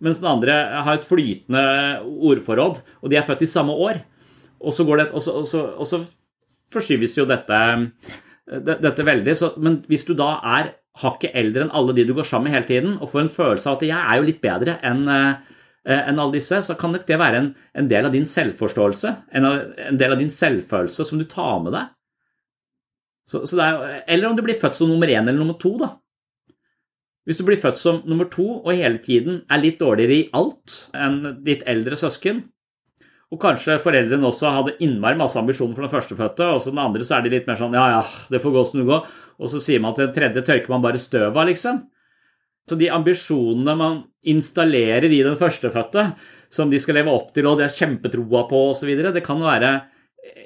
mens 0.00 0.22
den 0.22 0.30
andre 0.30 0.54
har 0.86 0.96
et 0.96 1.04
flytende 1.04 1.64
ordforråd, 2.00 2.78
og 3.04 3.12
de 3.12 3.18
er 3.20 3.26
født 3.26 3.44
i 3.44 3.48
samme 3.52 3.76
år. 3.76 3.98
Og 4.64 4.72
så, 4.72 4.86
går 4.88 5.02
det, 5.02 5.04
og 5.12 5.20
så, 5.20 5.34
og 5.42 5.44
så, 5.50 5.60
og 5.76 5.84
så 5.90 6.00
forskyves 6.74 7.18
jo 7.18 7.26
dette, 7.30 7.60
dette 8.66 9.06
veldig. 9.06 9.36
Så, 9.38 9.54
men 9.62 9.80
hvis 9.90 10.06
du 10.08 10.14
da 10.18 10.34
er 10.58 10.74
hakket 11.02 11.34
eldre 11.34 11.64
enn 11.64 11.74
alle 11.74 11.94
de 11.96 12.04
du 12.06 12.14
går 12.14 12.26
sammen 12.28 12.50
med 12.50 12.58
hele 12.58 12.68
tiden, 12.68 12.96
og 13.00 13.10
får 13.10 13.24
en 13.24 13.34
følelse 13.38 13.70
av 13.70 13.78
at 13.78 13.88
jeg 13.88 13.98
er 13.98 14.20
jo 14.20 14.28
litt 14.28 14.42
bedre 14.44 14.78
enn 14.86 15.04
enn 15.84 16.16
alle 16.16 16.38
disse, 16.38 16.62
så 16.64 16.76
kan 16.80 16.94
nok 16.94 17.02
det 17.04 17.18
være 17.20 17.40
en, 17.42 17.50
en 17.76 17.88
del 17.90 18.06
av 18.08 18.14
din 18.14 18.24
selvforståelse, 18.28 19.10
en, 19.36 19.44
en, 19.44 19.98
del 20.00 20.14
av 20.14 20.22
din 20.22 20.32
selvfølelse 20.32 21.04
som 21.04 21.20
du 21.20 21.26
tar 21.28 21.58
med 21.60 21.76
deg. 21.76 21.90
Så, 23.28 23.42
så 23.48 23.58
er, 23.60 23.84
eller 24.14 24.30
om 24.30 24.36
du 24.36 24.42
blir 24.44 24.56
født 24.56 24.78
som 24.78 24.88
nummer 24.88 25.10
én 25.12 25.24
eller 25.24 25.40
nummer 25.40 25.58
to, 25.60 25.74
da. 25.80 25.90
Hvis 27.24 27.40
du 27.40 27.44
blir 27.44 27.60
født 27.60 27.80
som 27.80 28.02
nummer 28.08 28.28
to 28.32 28.46
og 28.58 28.72
hele 28.72 29.00
tiden 29.04 29.42
er 29.48 29.62
litt 29.62 29.78
dårligere 29.80 30.16
i 30.16 30.26
alt 30.36 30.74
enn 30.96 31.20
ditt 31.44 31.64
eldre 31.68 31.96
søsken, 31.96 32.42
og 33.32 33.40
kanskje 33.40 33.80
foreldrene 33.82 34.28
også 34.28 34.52
hadde 34.52 34.76
innmari 34.84 35.18
masse 35.18 35.38
ambisjoner 35.40 35.74
for 35.76 35.86
den 35.86 35.92
førstefødte, 35.92 36.50
og 36.54 36.60
så 36.62 36.72
den 36.74 36.82
andre 36.82 37.06
så 37.06 37.16
er 37.16 37.24
de 37.24 37.32
litt 37.32 37.48
mer 37.48 37.58
sånn 37.58 37.74
ja, 37.76 37.86
ja, 37.96 38.02
det 38.30 38.40
får 38.42 38.54
gå 38.54 38.64
som 38.68 38.82
det 38.82 38.86
går. 38.90 39.08
Og 39.40 39.50
så 39.50 39.62
sier 39.64 39.82
man 39.82 39.96
til 39.96 40.06
den 40.06 40.14
tredje 40.16 40.44
tørker 40.46 40.74
man 40.74 40.84
bare 40.84 41.00
støv 41.02 41.32
av, 41.32 41.48
liksom. 41.48 41.80
Så 42.68 42.78
de 42.80 42.92
ambisjonene 42.92 43.74
man 43.76 43.98
installerer 44.30 45.10
i 45.10 45.24
den 45.24 45.36
førstefødte, 45.40 46.06
som 46.54 46.70
de 46.70 46.78
skal 46.80 47.00
leve 47.00 47.12
opp 47.12 47.32
til, 47.34 47.48
og 47.50 47.58
de 47.58 47.66
har 47.66 47.74
kjempetroa 47.74 48.44
på 48.50 48.62
osv., 48.70 48.94
det 49.12 49.26
kan 49.26 49.42
være 49.42 49.74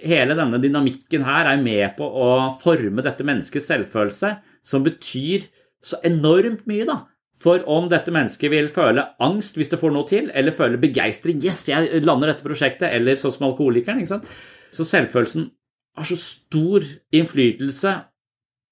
Hele 0.02 0.34
denne 0.34 0.58
dynamikken 0.58 1.22
her 1.22 1.46
er 1.52 1.60
med 1.62 1.92
på 1.94 2.02
å 2.02 2.30
forme 2.58 3.02
dette 3.06 3.22
menneskets 3.22 3.68
selvfølelse, 3.70 4.32
som 4.66 4.82
betyr 4.82 5.44
så 5.78 6.00
enormt 6.08 6.64
mye, 6.66 6.82
da 6.88 6.96
for 7.42 7.62
om 7.70 7.86
dette 7.90 8.12
mennesket 8.14 8.50
vil 8.50 8.68
føle 8.74 9.04
angst 9.22 9.58
hvis 9.58 9.70
det 9.70 9.78
får 9.78 9.94
noe 9.94 10.08
til, 10.08 10.30
eller 10.34 10.56
føle 10.56 10.80
begeistring 10.80 11.40
'Yes, 11.42 11.64
jeg 11.68 12.02
lander 12.04 12.32
dette 12.32 12.46
prosjektet', 12.46 12.90
eller 12.90 13.14
sånn 13.16 13.34
som 13.36 13.50
alkoholikeren. 13.50 14.02
ikke 14.02 14.14
sant? 14.16 14.28
Så 14.74 14.84
selvfølelsen 14.84 15.50
har 15.96 16.04
så 16.04 16.18
stor 16.18 16.84
innflytelse 17.12 17.94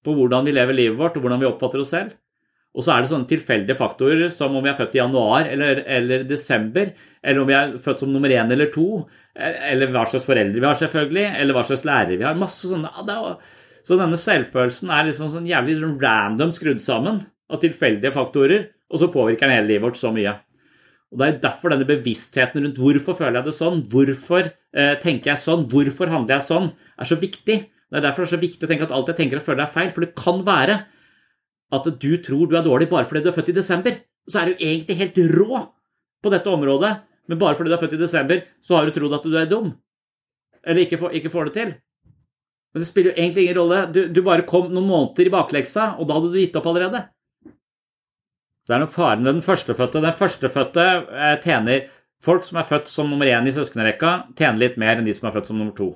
på 0.03 0.13
hvordan 0.15 0.45
vi 0.45 0.55
lever 0.55 0.73
livet 0.73 0.99
vårt, 0.99 1.17
og 1.17 1.23
hvordan 1.23 1.39
vi 1.39 1.47
oppfatter 1.47 1.79
oss 1.79 1.93
selv. 1.95 2.15
Og 2.77 2.83
så 2.83 2.93
er 2.93 3.01
det 3.01 3.09
sånne 3.09 3.27
tilfeldige 3.27 3.77
faktorer 3.79 4.29
som 4.29 4.55
om 4.55 4.63
vi 4.63 4.69
er 4.69 4.77
født 4.77 4.95
i 4.95 4.99
januar 4.99 5.47
eller, 5.49 5.81
eller 5.87 6.23
desember, 6.23 6.91
eller 7.23 7.41
om 7.41 7.47
vi 7.47 7.55
er 7.57 7.77
født 7.81 8.03
som 8.03 8.11
nummer 8.13 8.29
én 8.29 8.51
eller 8.51 8.69
to, 8.69 9.07
eller 9.33 9.89
hva 9.89 10.03
slags 10.05 10.27
foreldre 10.27 10.59
vi 10.59 10.67
har, 10.67 10.77
selvfølgelig, 10.77 11.25
eller 11.39 11.57
hva 11.57 11.63
slags 11.65 11.85
lærere 11.87 12.19
vi 12.19 12.27
har. 12.27 12.37
Masse 12.37 12.69
sånne. 12.69 12.91
Så 13.87 13.97
denne 13.97 14.19
selvfølelsen 14.19 14.91
er 14.93 15.07
liksom 15.07 15.31
sånn 15.33 15.49
jævlig 15.49 15.79
random 16.03 16.51
skrudd 16.53 16.83
sammen 16.83 17.23
av 17.51 17.61
tilfeldige 17.61 18.13
faktorer, 18.15 18.67
og 18.91 19.01
så 19.01 19.09
påvirker 19.11 19.47
den 19.47 19.57
hele 19.57 19.71
livet 19.71 19.87
vårt 19.87 19.99
så 19.99 20.11
mye. 20.15 20.35
Og 21.11 21.19
Det 21.21 21.27
er 21.27 21.39
derfor 21.43 21.71
denne 21.71 21.87
bevisstheten 21.87 22.65
rundt 22.65 22.79
hvorfor 22.81 23.15
føler 23.15 23.39
jeg 23.39 23.47
det 23.47 23.55
sånn, 23.55 23.81
hvorfor 23.91 24.49
eh, 24.49 24.95
tenker 24.99 25.31
jeg 25.31 25.43
sånn, 25.43 25.63
hvorfor 25.71 26.11
handler 26.11 26.37
jeg 26.37 26.47
sånn, 26.49 26.69
er 26.99 27.07
så 27.07 27.17
viktig. 27.19 27.57
Det 27.87 27.95
er 27.95 28.03
derfor 28.03 28.25
det 28.25 28.27
er 28.27 28.35
så 28.35 28.43
viktig 28.43 28.67
å 28.67 28.71
tenke 28.71 28.87
at 28.89 28.93
alt 28.95 29.11
jeg 29.13 29.19
tenker 29.21 29.39
og 29.39 29.47
føler 29.47 29.63
er 29.63 29.71
feil, 29.71 29.91
for 29.95 30.03
det 30.03 30.11
kan 30.19 30.43
være 30.47 30.81
at 31.77 31.89
du 32.03 32.11
tror 32.23 32.47
du 32.47 32.55
er 32.59 32.65
dårlig 32.65 32.89
bare 32.91 33.07
fordi 33.07 33.23
du 33.23 33.31
er 33.31 33.35
født 33.35 33.51
i 33.53 33.59
desember. 33.59 33.99
Så 34.27 34.41
er 34.41 34.51
du 34.51 34.63
egentlig 34.63 34.99
helt 34.99 35.19
rå 35.31 35.63
på 36.23 36.31
dette 36.33 36.51
området, 36.51 36.93
men 37.31 37.39
bare 37.39 37.55
fordi 37.55 37.71
du 37.71 37.77
er 37.77 37.83
født 37.83 37.95
i 37.95 38.03
desember, 38.03 38.43
så 38.63 38.75
har 38.75 38.87
du 38.87 38.95
trodd 38.95 39.15
at 39.15 39.27
du 39.27 39.35
er 39.39 39.47
dum. 39.51 39.71
Eller 40.67 40.83
ikke 40.83 40.99
får, 40.99 41.15
ikke 41.19 41.31
får 41.31 41.47
det 41.47 41.55
til. 41.55 41.75
Men 42.73 42.83
det 42.83 42.89
spiller 42.89 43.13
jo 43.13 43.21
egentlig 43.21 43.45
ingen 43.45 43.59
rolle. 43.61 43.83
Du, 43.95 44.01
du 44.11 44.19
bare 44.25 44.45
kom 44.47 44.67
noen 44.71 44.89
måneder 44.89 45.29
i 45.29 45.31
bakleksa, 45.31 45.93
og 45.95 46.07
da 46.07 46.17
hadde 46.17 46.33
du 46.33 46.39
gitt 46.41 46.57
opp 46.59 46.67
allerede. 46.67 47.05
Det 48.67 48.75
er 48.75 48.83
nok 48.83 48.91
faren 48.91 49.23
ved 49.23 49.37
den 49.37 49.45
førstefødte. 49.45 50.03
Den 50.03 50.17
førstefødte 50.17 50.87
eh, 51.13 51.37
tjener 51.43 51.87
Folk 52.23 52.41
som 52.41 52.57
er 52.57 52.65
født 52.65 52.89
som 52.89 53.11
nummer 53.11 53.29
én 53.29 53.45
i 53.45 53.53
søskenrekka, 53.53 54.33
tjener 54.37 54.57
litt 54.63 54.77
mer 54.81 54.97
enn 54.97 55.05
de 55.05 55.13
som 55.13 55.27
er 55.29 55.35
født 55.35 55.51
som 55.51 55.59
nummer 55.59 55.75
to. 55.77 55.91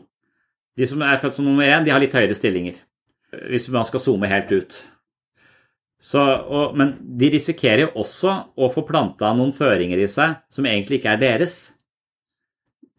De 0.78 0.88
som 0.88 1.02
er 1.02 1.20
født 1.22 1.40
som 1.40 1.48
nummer 1.48 1.66
én, 1.66 1.86
de 1.86 1.90
har 1.94 2.02
litt 2.02 2.14
høyere 2.16 2.38
stillinger, 2.38 2.78
hvis 3.50 3.68
man 3.74 3.88
skal 3.90 4.04
zoome 4.04 4.30
helt 4.30 4.54
ut. 4.54 4.78
Så, 6.02 6.22
og, 6.22 6.78
men 6.78 6.96
de 7.18 7.30
risikerer 7.34 7.84
jo 7.84 7.92
også 8.02 8.34
å 8.58 8.70
få 8.74 8.86
planta 8.88 9.34
noen 9.38 9.54
føringer 9.54 10.02
i 10.02 10.10
seg 10.10 10.40
som 10.54 10.66
egentlig 10.66 11.02
ikke 11.02 11.14
er 11.14 11.22
deres. 11.22 11.56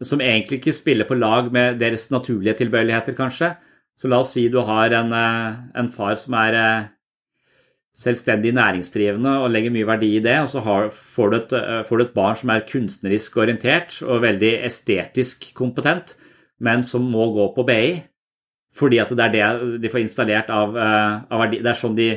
Som 0.03 0.23
egentlig 0.23 0.61
ikke 0.61 0.75
spiller 0.75 1.07
på 1.07 1.17
lag 1.19 1.49
med 1.51 1.79
deres 1.79 2.09
naturlige 2.11 2.55
tilbøyeligheter, 2.61 3.15
kanskje. 3.17 3.53
Så 3.99 4.09
la 4.11 4.21
oss 4.23 4.31
si 4.35 4.45
du 4.51 4.59
har 4.67 4.95
en, 4.95 5.11
eh, 5.15 5.59
en 5.79 5.89
far 5.91 6.15
som 6.19 6.35
er 6.39 6.59
eh, 6.59 6.87
selvstendig 7.93 8.53
næringsdrivende 8.57 9.35
og 9.43 9.51
legger 9.53 9.73
mye 9.73 9.87
verdi 9.87 10.15
i 10.17 10.21
det, 10.23 10.39
og 10.41 10.49
så 10.49 10.63
har, 10.65 10.87
får, 10.89 11.29
du 11.29 11.37
et, 11.37 11.53
eh, 11.59 11.81
får, 11.85 11.97
du 11.97 12.03
et, 12.03 12.15
barn 12.15 12.37
som 12.39 12.49
er 12.49 12.65
kunstnerisk 12.69 13.37
orientert 13.37 13.99
og 14.01 14.23
veldig 14.23 14.53
estetisk 14.65 15.51
kompetent, 15.57 16.15
men 16.63 16.83
som 16.87 17.05
må 17.05 17.29
gå 17.35 17.51
på 17.55 17.67
BI 17.67 17.85
fordi 18.73 18.97
at 18.97 19.11
det 19.13 19.21
er 19.21 19.33
det 19.33 19.81
de 19.83 19.89
får 19.93 20.01
installert 20.01 20.47
av, 20.49 20.71
eh, 20.73 21.17
av 21.29 21.41
verdi. 21.43 21.59
Det 21.61 21.69
er 21.69 21.77
sånn 21.77 21.97
de 21.97 22.07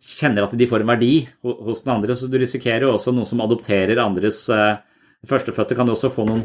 kjenner 0.00 0.46
at 0.46 0.54
de 0.56 0.68
får 0.68 0.80
en 0.80 0.92
verdi 0.94 1.12
hos 1.44 1.82
den 1.84 1.92
andre, 1.92 2.16
så 2.16 2.28
du 2.28 2.38
risikerer 2.40 2.86
jo 2.86 2.94
også 2.94 3.12
noen 3.12 3.28
som 3.28 3.42
adopterer 3.44 4.00
andres 4.00 4.42
uh, 4.52 4.76
førstefødte, 5.28 5.76
kan 5.76 5.88
du 5.88 5.94
også 5.94 6.10
få 6.12 6.26
noen, 6.28 6.42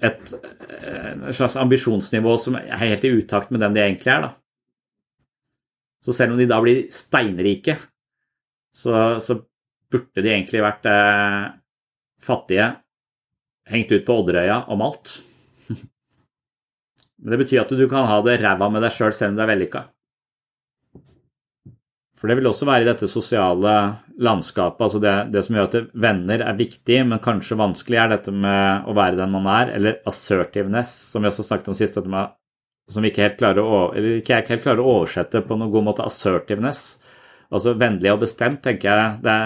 et, 0.00 0.32
et 0.32 1.36
slags 1.36 1.58
ambisjonsnivå 1.60 2.36
som 2.40 2.56
er 2.56 2.80
helt 2.80 3.04
i 3.04 3.12
utakt 3.20 3.52
med 3.52 3.60
den 3.64 3.76
de 3.76 3.84
egentlig 3.84 4.12
er. 4.12 4.28
da. 4.28 4.39
Så 6.04 6.14
selv 6.16 6.34
om 6.34 6.40
de 6.40 6.48
da 6.48 6.60
blir 6.64 6.86
steinrike, 6.94 7.76
så, 8.76 9.20
så 9.20 9.36
burde 9.90 10.24
de 10.24 10.32
egentlig 10.32 10.62
vært 10.64 10.88
eh, 10.88 11.50
fattige, 12.24 12.70
hengt 13.70 13.92
ut 13.92 14.06
på 14.06 14.18
Odderøya 14.22 14.62
og 14.70 14.80
malt. 14.80 15.14
Men 17.20 17.34
det 17.34 17.40
betyr 17.44 17.64
at 17.64 17.72
du 17.76 17.86
kan 17.90 18.08
ha 18.08 18.20
det 18.24 18.40
ræva 18.40 18.70
med 18.72 18.84
deg 18.86 18.94
sjøl 18.96 19.12
selv 19.16 19.34
om 19.34 19.40
du 19.40 19.44
er 19.44 19.52
vellykka. 19.52 19.84
For 22.20 22.28
det 22.28 22.36
vil 22.36 22.50
også 22.50 22.66
være 22.68 22.84
i 22.84 22.88
dette 22.90 23.08
sosiale 23.08 23.74
landskapet, 24.20 24.82
altså 24.84 24.98
det, 25.00 25.12
det, 25.32 25.40
som 25.46 25.56
gjør 25.56 25.68
at 25.70 25.94
venner 26.04 26.42
er 26.44 26.58
viktig, 26.58 26.98
men 27.08 27.22
kanskje 27.24 27.56
vanskelig, 27.56 27.96
er 27.96 28.10
dette 28.12 28.34
med 28.34 28.88
å 28.88 28.96
være 28.96 29.16
den 29.22 29.32
man 29.32 29.48
er, 29.48 29.72
eller 29.78 30.02
assertiveness, 30.08 30.92
som 31.14 31.24
vi 31.24 31.30
også 31.30 31.46
snakket 31.46 31.72
om 31.72 31.78
sist, 31.78 31.96
dette 31.96 32.12
med 32.12 32.34
som 32.90 33.06
ikke 33.06 33.24
helt 33.24 33.38
klarer 33.40 33.62
å, 33.62 33.80
ikke 34.20 34.42
helt 34.42 34.64
klarer 34.64 34.82
å 34.82 34.96
oversette 34.98 35.42
på 35.46 35.58
noen 35.58 35.72
god 35.72 35.88
måte 35.90 36.06
assertiveness. 36.06 36.84
Altså 37.50 37.74
vennlig 37.78 38.12
og 38.12 38.22
bestemt, 38.24 38.62
tenker 38.64 38.90
jeg. 38.90 39.16
Det, 39.24 39.36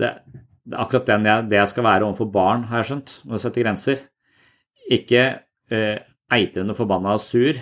det, 0.00 0.12
det 0.64 0.76
er 0.76 0.84
akkurat 0.84 1.10
jeg, 1.14 1.48
det 1.50 1.58
jeg 1.58 1.72
skal 1.72 1.86
være 1.86 2.06
overfor 2.06 2.30
barn, 2.34 2.68
har 2.70 2.82
jeg 2.82 2.90
skjønt, 2.92 3.16
når 3.24 3.36
jeg 3.36 3.44
setter 3.44 3.64
grenser. 3.64 4.06
Ikke 4.90 5.24
eh, 5.70 5.98
eitrende 6.30 6.76
forbanna 6.78 7.16
og 7.18 7.22
sur, 7.24 7.58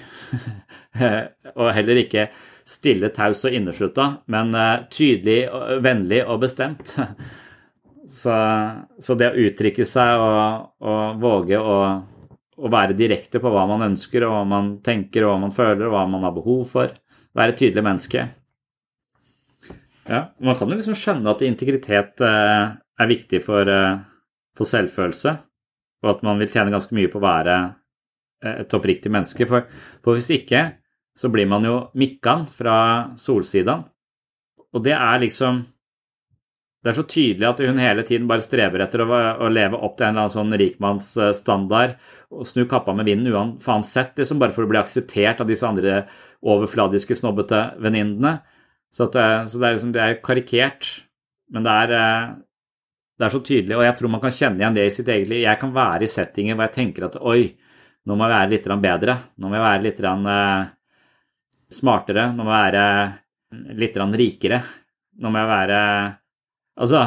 og 1.60 1.74
heller 1.76 2.02
ikke 2.02 2.28
stille, 2.68 3.08
taus 3.16 3.46
og 3.48 3.56
inneslutta, 3.56 4.10
men 4.32 4.52
eh, 4.56 4.74
tydelig, 4.92 5.38
vennlig 5.84 6.20
og 6.26 6.42
bestemt. 6.44 6.92
så, 8.20 8.36
så, 9.00 9.16
det 9.16 9.32
å 9.32 9.48
uttrykke 9.48 9.88
seg 9.88 10.24
og, 10.24 10.70
og 10.84 11.24
våge 11.24 11.60
å 11.60 11.78
å 12.58 12.70
være 12.72 12.96
direkte 12.98 13.40
på 13.42 13.50
hva 13.52 13.64
man 13.70 13.86
ønsker, 13.86 14.24
og 14.26 14.34
hva 14.34 14.44
man 14.48 14.72
tenker, 14.84 15.24
og 15.24 15.34
hva 15.34 15.40
man 15.46 15.54
føler, 15.54 15.86
og 15.86 15.94
hva 15.94 16.04
man 16.10 16.26
har 16.26 16.34
behov 16.36 16.64
for. 16.72 16.92
Være 17.38 17.54
et 17.54 17.60
tydelig 17.62 17.84
menneske. 17.86 18.24
Ja, 20.08 20.22
Man 20.40 20.56
kan 20.56 20.70
jo 20.70 20.78
liksom 20.78 20.96
skjønne 20.96 21.34
at 21.34 21.44
integritet 21.44 22.22
eh, 22.24 22.70
er 22.74 23.10
viktig 23.10 23.42
for, 23.44 23.68
eh, 23.68 23.98
for, 24.56 24.68
selvfølelse, 24.68 25.34
og 26.02 26.10
at 26.14 26.22
man 26.24 26.40
vil 26.40 26.48
tjene 26.48 26.72
ganske 26.72 26.96
mye 26.96 27.10
på 27.12 27.20
å 27.20 27.26
være 27.26 27.56
eh, 28.42 28.62
et 28.64 28.74
oppriktig 28.74 29.12
menneske. 29.12 29.46
For, 29.50 29.68
for 30.04 30.16
hvis 30.16 30.30
ikke, 30.38 30.64
så 31.18 31.28
blir 31.34 31.48
man 31.50 31.66
jo 31.66 31.76
Mikkan 31.98 32.46
fra 32.48 32.78
Solsidan. 33.20 33.84
Og 34.72 34.84
det 34.84 34.94
er 34.96 35.20
liksom 35.20 35.60
det 36.78 36.92
er 36.92 36.94
så 36.94 37.04
tydelig 37.10 37.46
at 37.48 37.60
hun 37.66 37.80
hele 37.82 38.04
tiden 38.06 38.28
bare 38.30 38.44
streber 38.44 38.84
etter 38.84 39.02
å, 39.02 39.08
å 39.42 39.48
leve 39.50 39.80
opp 39.82 39.96
til 39.98 40.06
en 40.06 40.12
eller 40.12 40.28
annen 40.28 40.34
sånn 40.34 40.58
rikmannsstandard 40.60 41.96
og 42.30 42.46
snu 42.46 42.68
kappa 42.70 42.94
med 42.94 43.08
vinden 43.08 43.56
uansett, 43.58 44.12
liksom, 44.18 44.38
bare 44.38 44.54
for 44.54 44.66
å 44.66 44.70
bli 44.70 44.78
akseptert 44.78 45.42
av 45.42 45.48
disse 45.50 45.66
andre 45.66 46.04
overfladiske, 46.46 47.16
snobbete 47.18 47.62
venninnene. 47.82 48.36
Så, 48.94 49.08
det, 49.12 49.24
så 49.50 49.58
det, 49.58 49.66
er 49.66 49.74
liksom, 49.74 49.94
det 49.96 50.04
er 50.04 50.20
karikert, 50.24 50.90
men 51.52 51.66
det 51.66 51.74
er, 51.82 51.94
eh, 51.98 52.28
det 53.18 53.26
er 53.26 53.34
så 53.34 53.42
tydelig, 53.42 53.74
og 53.76 53.84
jeg 53.88 53.96
tror 53.98 54.12
man 54.14 54.22
kan 54.22 54.36
kjenne 54.38 54.62
igjen 54.62 54.78
det 54.78 54.86
i 54.86 54.94
sitt 54.94 55.10
eget 55.10 55.32
liv. 55.32 55.42
Jeg 55.48 55.60
kan 55.60 55.74
være 55.74 56.06
i 56.06 56.12
settinger 56.12 56.54
hvor 56.54 56.68
jeg 56.68 56.76
tenker 56.76 57.08
at 57.08 57.18
oi, 57.18 57.40
nå 58.06 58.14
må 58.14 58.28
jeg 58.28 58.36
være 58.36 58.52
litt 58.54 58.70
bedre. 58.84 59.18
Nå 59.36 59.50
må 59.50 59.58
jeg 59.58 59.66
være 59.66 59.84
litt 59.88 59.98
eh, 60.06 60.70
smartere. 61.80 62.30
Nå 62.36 62.46
må 62.46 62.54
jeg 62.54 62.70
være 62.70 62.86
litt 63.82 64.00
rikere. 64.22 64.62
Nå 65.18 65.32
må 65.32 65.42
jeg 65.42 65.50
være 65.50 65.82
Altså, 66.78 67.02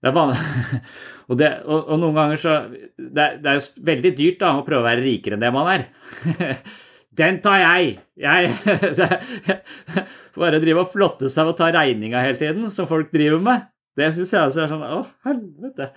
det 0.00 0.10
er 0.10 0.16
vanlig 0.16 0.38
og, 1.28 1.34
det, 1.40 1.50
og, 1.66 1.80
og, 1.80 1.96
noen 2.00 2.16
ganger 2.16 2.40
så 2.40 2.54
det 2.70 3.24
er, 3.24 3.34
det 3.42 3.50
er, 3.50 3.58
jo 3.58 3.88
veldig 3.90 4.14
dyrt 4.18 4.38
da, 4.42 4.54
å 4.56 4.64
prøve 4.66 4.84
å 4.84 4.88
være 4.88 5.04
rikere 5.04 5.36
enn 5.36 5.44
det 5.44 5.52
man 5.54 5.74
er. 5.74 5.84
Den 7.20 7.40
tar 7.42 7.58
jeg! 7.58 7.98
Jeg 8.20 8.54
Bare 10.40 10.60
drive 10.62 10.84
og 10.84 10.92
flotte 10.92 11.28
seg 11.32 11.50
og 11.50 11.58
ta 11.58 11.68
regninga 11.74 12.22
hele 12.22 12.38
tiden, 12.38 12.70
som 12.72 12.88
folk 12.88 13.10
driver 13.12 13.42
med. 13.44 13.66
Det 13.98 14.12
syns 14.14 14.32
jeg 14.32 14.46
også 14.48 14.62
er 14.62 14.70
sånn 14.70 14.84
Å, 14.86 15.00
helvete. 15.26 15.90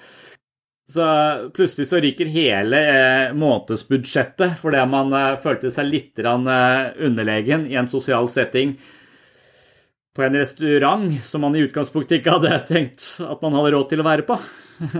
Så 0.93 1.05
plutselig 1.55 1.87
så 1.87 2.01
ryker 2.03 2.31
hele 2.33 2.79
eh, 2.91 3.35
månedsbudsjettet 3.39 4.57
fordi 4.59 4.81
man 4.91 5.13
eh, 5.15 5.37
følte 5.41 5.71
seg 5.71 5.87
litt 5.87 6.19
eh, 6.19 6.89
underlegen 7.07 7.69
i 7.69 7.77
en 7.79 7.87
sosial 7.89 8.27
setting 8.29 8.75
på 10.13 10.23
en 10.23 10.35
restaurant 10.37 11.07
som 11.25 11.41
man 11.41 11.55
i 11.57 11.63
utgangspunktet 11.65 12.19
ikke 12.19 12.35
hadde 12.35 12.59
tenkt 12.69 13.07
at 13.25 13.41
man 13.41 13.55
hadde 13.57 13.73
råd 13.73 13.89
til 13.89 14.03
å 14.03 14.07
være 14.07 14.25
på. 14.27 14.37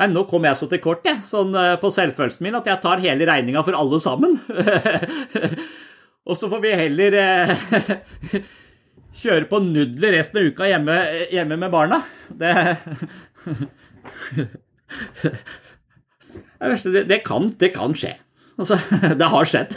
Nei, 0.00 0.06
nå 0.08 0.22
kom 0.30 0.46
jeg 0.46 0.56
så 0.56 0.68
til 0.70 0.80
kort, 0.80 1.04
jeg, 1.04 1.20
sånn 1.26 1.52
eh, 1.58 1.74
på 1.82 1.90
selvfølelsen 1.92 2.46
min, 2.46 2.56
at 2.56 2.68
jeg 2.70 2.80
tar 2.80 3.02
hele 3.02 3.26
regninga 3.28 3.60
for 3.66 3.76
alle 3.76 3.98
sammen. 4.00 4.38
Og 6.30 6.38
så 6.38 6.48
får 6.52 6.62
vi 6.62 6.70
heller 6.78 7.16
eh, 7.20 7.50
kjøre 9.20 9.48
på 9.50 9.60
nudler 9.66 10.16
resten 10.16 10.40
av 10.40 10.48
uka 10.48 10.70
hjemme, 10.70 10.96
hjemme 11.34 11.58
med 11.60 11.74
barna. 11.74 11.98
Det 12.30 12.54
det, 16.60 17.04
det, 17.10 17.20
kan, 17.26 17.50
det 17.58 17.72
kan 17.74 17.92
skje. 17.98 18.14
Altså, 18.60 18.78
det 19.20 19.28
har 19.32 19.48
skjedd. 19.48 19.76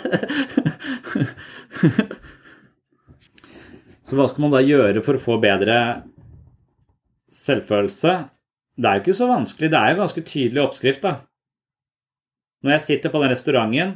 Så 4.14 4.18
hva 4.20 4.28
skal 4.30 4.44
man 4.44 4.52
da 4.54 4.60
gjøre 4.62 5.02
for 5.02 5.18
å 5.18 5.22
få 5.22 5.36
bedre 5.42 5.76
selvfølelse? 7.34 8.12
Det 8.78 8.86
er 8.86 9.00
jo 9.00 9.02
ikke 9.02 9.16
så 9.18 9.30
vanskelig. 9.32 9.70
Det 9.74 9.80
er 9.80 9.90
jo 9.90 10.00
ganske 10.04 10.24
tydelig 10.28 10.62
oppskrift, 10.62 11.02
da. 11.02 11.14
Når 12.62 12.76
jeg 12.76 12.84
sitter 12.86 13.10
på 13.10 13.24
den 13.24 13.34
restauranten 13.34 13.96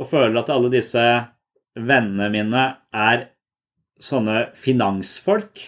og 0.00 0.08
føler 0.08 0.40
at 0.40 0.54
alle 0.54 0.72
disse 0.72 1.04
vennene 1.76 2.30
mine 2.32 2.64
er 2.88 3.26
sånne 4.00 4.46
finansfolk 4.56 5.66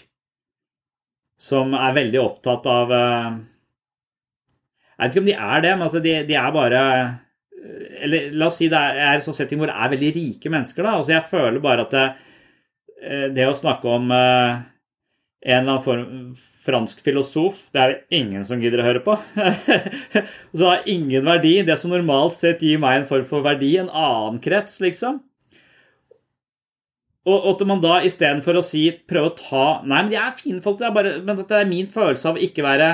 som 1.36 1.76
er 1.76 2.00
veldig 2.00 2.22
opptatt 2.24 2.72
av 2.72 2.96
eh, 2.96 3.30
Jeg 4.88 5.04
vet 5.04 5.12
ikke 5.12 5.26
om 5.26 5.30
de 5.30 5.38
er 5.52 5.64
det, 5.68 5.76
men 5.76 5.88
at 5.90 6.02
de, 6.08 6.18
de 6.32 6.40
er 6.40 6.50
bare 6.56 6.82
Eller 8.08 8.32
la 8.32 8.48
oss 8.48 8.62
si 8.62 8.72
det 8.72 8.80
er 8.80 9.18
en 9.18 9.24
sånn 9.28 9.36
setting 9.36 9.60
hvor 9.60 9.68
det 9.68 9.76
er 9.76 9.96
veldig 9.98 10.12
rike 10.16 10.56
mennesker. 10.56 10.80
da, 10.80 10.96
altså 10.96 11.18
Jeg 11.18 11.28
føler 11.28 11.60
bare 11.60 11.84
at 11.84 11.98
det, 12.00 12.10
Eh, 12.10 12.31
det 13.34 13.48
å 13.48 13.56
snakke 13.58 13.88
om 13.90 14.12
eh, 14.14 14.62
en 15.42 15.58
eller 15.58 15.72
annen 15.72 15.84
form 15.84 16.34
fransk 16.62 17.00
filosof, 17.02 17.64
det 17.74 17.80
er 17.82 17.92
det 17.92 18.20
ingen 18.20 18.44
som 18.46 18.60
gidder 18.62 18.82
å 18.82 18.86
høre 18.86 19.02
på. 19.02 19.16
så 20.56 20.68
har 20.68 20.88
ingen 20.90 21.26
verdi. 21.26 21.56
Det 21.66 21.74
som 21.80 21.90
normalt 21.90 22.38
sett 22.38 22.62
gir 22.62 22.78
meg 22.82 23.00
en 23.00 23.08
form 23.08 23.26
for 23.26 23.42
verdi, 23.42 23.74
en 23.80 23.90
annen 23.90 24.38
krets, 24.42 24.78
liksom. 24.84 25.18
Og 27.26 27.48
at 27.52 27.64
man 27.66 27.82
da 27.82 28.00
istedenfor 28.06 28.58
å 28.58 28.64
si 28.66 28.88
prøve 29.06 29.30
å 29.30 29.34
ta 29.38 29.66
Nei, 29.86 30.00
men 30.00 30.10
de 30.10 30.18
er 30.18 30.32
fine 30.34 30.62
folk, 30.62 30.80
det 30.80 30.88
er 30.88 30.94
bare, 30.94 31.12
men 31.22 31.38
det 31.38 31.54
er 31.54 31.68
min 31.70 31.90
følelse 31.90 32.32
av 32.32 32.40
ikke 32.42 32.64
være 32.66 32.88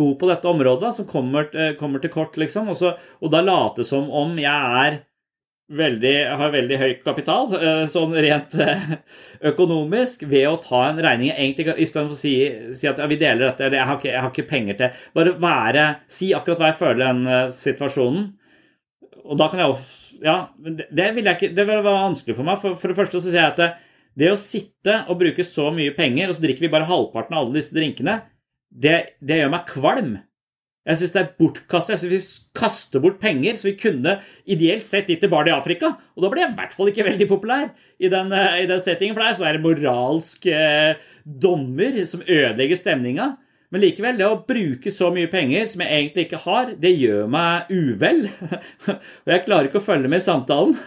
god 0.00 0.14
på 0.20 0.30
dette 0.30 0.48
området 0.48 0.92
som 0.96 1.08
kommer, 1.08 1.50
eh, 1.52 1.74
kommer 1.80 2.00
til 2.00 2.12
kort, 2.12 2.36
liksom. 2.40 2.70
Og, 2.72 2.78
så, 2.80 2.94
og 3.20 3.32
da 3.32 3.42
late 3.44 3.84
som 3.86 4.08
om 4.12 4.36
jeg 4.40 4.80
er 4.84 5.02
veldig, 5.72 6.12
har 6.36 6.52
veldig 6.52 6.78
høy 6.80 6.90
kapital, 7.04 7.48
eh, 7.56 7.84
sånn 7.90 8.12
rent 8.20 8.56
eh, 8.60 8.96
økonomisk, 9.50 10.26
ved 10.28 10.48
å 10.48 10.58
ta 10.60 10.82
en 10.90 11.00
regning 11.02 11.32
egentlig 11.32 11.74
Istedenfor 11.86 12.16
å 12.16 12.20
si, 12.20 12.34
si 12.76 12.88
at 12.90 13.00
ja, 13.00 13.08
vi 13.08 13.18
deler 13.20 13.48
dette, 13.48 13.66
eller 13.66 13.80
jeg 13.80 13.88
har, 13.88 13.98
ikke, 13.98 14.10
jeg 14.10 14.22
har, 14.22 14.32
ikke, 14.32 14.48
penger 14.50 14.78
til 14.80 15.06
Bare 15.16 15.34
være 15.40 15.86
Si 16.12 16.32
akkurat 16.36 16.60
hva 16.60 16.70
jeg 16.70 16.80
føler 16.82 17.00
i 17.00 17.06
den 17.06 17.30
uh, 17.30 17.54
situasjonen. 17.54 18.26
Og 19.24 19.40
da 19.40 19.48
kan 19.50 19.62
jeg 19.62 19.72
også 19.72 20.20
Ja, 20.24 20.36
det, 20.60 20.90
det 20.94 21.08
ville 21.16 21.34
ikke 21.34 21.50
Det 21.56 21.64
ville 21.64 21.80
være 21.80 22.04
vanskelig 22.04 22.36
for 22.36 22.46
meg. 22.46 22.60
For, 22.60 22.76
for 22.80 22.92
det 22.92 22.98
første 23.00 23.18
så 23.18 23.30
sier 23.30 23.40
jeg 23.40 23.54
at 23.54 23.62
det, 23.62 23.70
det, 24.20 24.30
å 24.30 24.38
sitte 24.40 25.00
og 25.08 25.18
bruke 25.20 25.46
så 25.48 25.70
mye 25.74 25.96
penger, 25.96 26.28
og 26.28 26.36
så 26.36 26.44
drikker 26.44 26.66
vi 26.66 26.72
bare 26.72 26.88
halvparten 26.88 27.34
av 27.34 27.46
alle 27.46 27.58
disse 27.58 27.74
drinkene, 27.74 28.20
det, 28.70 29.16
det 29.18 29.40
gjør 29.40 29.50
meg 29.50 29.66
kvalm. 29.72 30.12
Jeg 30.84 31.00
syns 31.00 31.14
det 31.14 31.20
er 31.22 31.30
bortkastet. 31.40 31.94
Jeg 31.94 32.00
syns 32.02 32.12
vi 32.12 32.18
kaster 32.60 33.00
bort 33.00 33.16
penger, 33.22 33.56
så 33.56 33.70
vi 33.70 33.78
kunne 33.80 34.18
ideelt 34.44 34.84
sett 34.84 35.08
gitt 35.08 35.22
til 35.24 35.32
barn 35.32 35.48
i 35.48 35.54
Afrika. 35.54 35.94
Og 36.12 36.20
da 36.24 36.28
blir 36.32 36.44
jeg 36.44 36.52
i 36.52 36.58
hvert 36.58 36.76
fall 36.76 36.90
ikke 36.92 37.06
veldig 37.06 37.28
populær 37.30 37.70
i 37.96 38.10
den, 38.12 38.28
eh, 38.36 38.58
i 38.64 38.68
den 38.68 38.82
settingen, 38.84 39.16
for 39.16 39.24
det 39.24 39.30
er 39.30 39.38
så 39.38 39.46
er 39.48 39.56
det 39.56 39.64
moralsk 39.64 40.40
eh, 40.52 41.00
dommer 41.24 42.04
som 42.10 42.26
ødelegger 42.26 42.76
stemninga. 42.76 43.26
Men 43.72 43.82
likevel, 43.82 44.18
det 44.20 44.28
å 44.28 44.44
bruke 44.46 44.90
så 44.92 45.08
mye 45.10 45.30
penger 45.32 45.64
som 45.66 45.80
jeg 45.82 45.90
egentlig 45.96 46.28
ikke 46.28 46.44
har, 46.44 46.64
det 46.78 46.92
gjør 46.94 47.26
meg 47.32 47.72
uvel. 47.72 48.28
Og 49.24 49.32
jeg 49.32 49.44
klarer 49.48 49.66
ikke 49.70 49.80
å 49.80 49.88
følge 49.88 50.08
med 50.12 50.20
i 50.20 50.28
samtalen. 50.28 50.74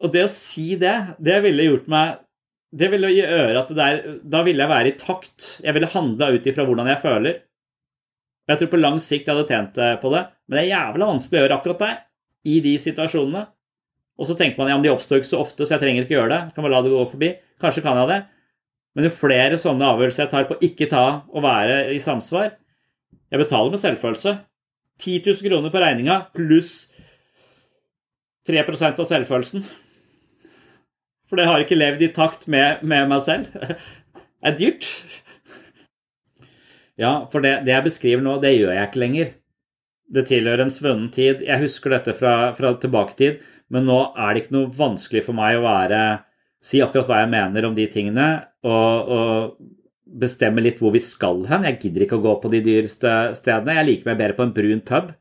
Og 0.00 0.08
det 0.14 0.22
å 0.24 0.32
si 0.32 0.78
det, 0.80 0.94
det 1.20 1.42
ville 1.44 1.66
gjort 1.66 1.90
meg 1.92 2.22
det 2.70 2.88
ville 2.92 3.10
gjøre 3.10 3.62
at 3.64 3.70
der, 3.74 4.02
da 4.22 4.42
ville 4.46 4.62
jeg 4.62 4.70
være 4.70 4.90
i 4.92 4.98
takt. 4.98 5.46
Jeg 5.64 5.74
ville 5.74 5.90
handla 5.90 6.30
ut 6.30 6.44
ifra 6.46 6.66
hvordan 6.68 6.90
jeg 6.92 7.02
føler. 7.02 7.40
Jeg 8.50 8.60
tror 8.60 8.70
på 8.72 8.80
lang 8.80 8.98
sikt 9.02 9.26
jeg 9.26 9.36
hadde 9.36 9.50
tjent 9.50 9.78
eh, 9.78 9.96
på 10.02 10.10
det, 10.14 10.24
men 10.46 10.56
det 10.56 10.62
er 10.62 10.72
jævla 10.72 11.08
vanskelig 11.12 11.38
å 11.38 11.42
gjøre 11.44 11.56
akkurat 11.58 11.82
der. 11.84 11.96
I 12.50 12.56
de 12.64 12.74
situasjonene. 12.80 13.42
Og 14.20 14.28
så 14.28 14.36
tenker 14.36 14.60
man 14.60 14.70
ja, 14.70 14.76
men 14.78 14.84
de 14.84 14.92
oppstår 14.92 15.20
ikke 15.20 15.30
så 15.30 15.40
ofte, 15.42 15.64
så 15.64 15.74
jeg 15.74 15.82
trenger 15.82 16.06
ikke 16.06 16.16
gjøre 16.16 16.32
det. 16.32 16.54
Kan 16.54 16.64
bare 16.64 16.74
la 16.76 16.82
det 16.84 16.92
gå 16.92 17.02
forbi. 17.10 17.30
Kanskje 17.62 17.84
kan 17.84 18.00
jeg 18.00 18.10
det. 18.10 18.20
Men 18.96 19.06
jo 19.06 19.12
flere 19.14 19.58
sånne 19.60 19.90
avgjørelser 19.92 20.24
jeg 20.24 20.32
tar 20.32 20.48
på 20.48 20.58
ikke 20.66 20.88
ta 20.90 21.04
og 21.30 21.44
være 21.44 21.76
i 21.94 22.00
samsvar 22.02 22.48
Jeg 23.30 23.38
betaler 23.38 23.70
med 23.70 23.82
selvfølelse. 23.82 24.32
10 25.00 25.22
000 25.26 25.46
kroner 25.46 25.72
på 25.72 25.80
regninga 25.80 26.16
pluss 26.34 26.74
3% 28.48 28.98
av 28.98 29.06
selvfølelsen. 29.06 29.64
For 31.30 31.38
det 31.38 31.46
har 31.46 31.62
ikke 31.62 31.78
levd 31.78 32.02
i 32.02 32.12
takt 32.14 32.48
med, 32.50 32.82
med 32.82 33.10
meg 33.10 33.26
selv. 33.26 33.50
Det 34.40 34.48
er 34.48 34.54
dyrt. 34.56 34.86
Ja, 36.96 37.10
for 37.28 37.44
det, 37.44 37.50
det, 37.66 37.74
jeg 37.74 37.84
beskriver 37.84 38.22
nå, 38.24 38.38
det 38.40 38.54
gjør 38.54 38.72
jeg 38.72 38.88
ikke 38.88 39.00
lenger. 39.02 39.26
Det 40.16 40.22
tilhører 40.30 40.62
en 40.64 40.72
svunnen 40.72 41.10
tid. 41.12 41.42
Jeg 41.44 41.60
husker 41.60 41.92
dette 41.92 42.14
fra, 42.16 42.32
fra 42.56 42.70
tilbaketid, 42.80 43.42
men 43.68 43.84
nå 43.84 43.98
er 44.16 44.32
det 44.32 44.42
ikke 44.42 44.56
noe 44.56 44.72
vanskelig 44.78 45.26
for 45.26 45.36
meg 45.36 45.58
å 45.58 45.66
være 45.66 46.00
Si 46.60 46.76
akkurat 46.84 47.08
hva 47.08 47.18
jeg 47.22 47.30
mener 47.32 47.64
om 47.64 47.76
de 47.76 47.86
tingene, 47.88 48.24
og, 48.68 49.12
og 49.16 50.18
bestemme 50.20 50.60
litt 50.60 50.80
hvor 50.80 50.92
vi 50.92 51.00
skal 51.00 51.46
hen. 51.48 51.64
Jeg 51.64 51.78
gidder 51.80 52.04
ikke 52.04 52.18
å 52.18 52.24
gå 52.24 52.34
på 52.42 52.50
de 52.52 52.60
dyreste 52.66 53.12
stedene. 53.38 53.78
Jeg 53.78 53.88
liker 53.88 54.10
meg 54.10 54.18
bedre 54.20 54.36
på 54.36 54.44
en 54.44 54.52
brun 54.56 54.82
pub. 54.84 55.14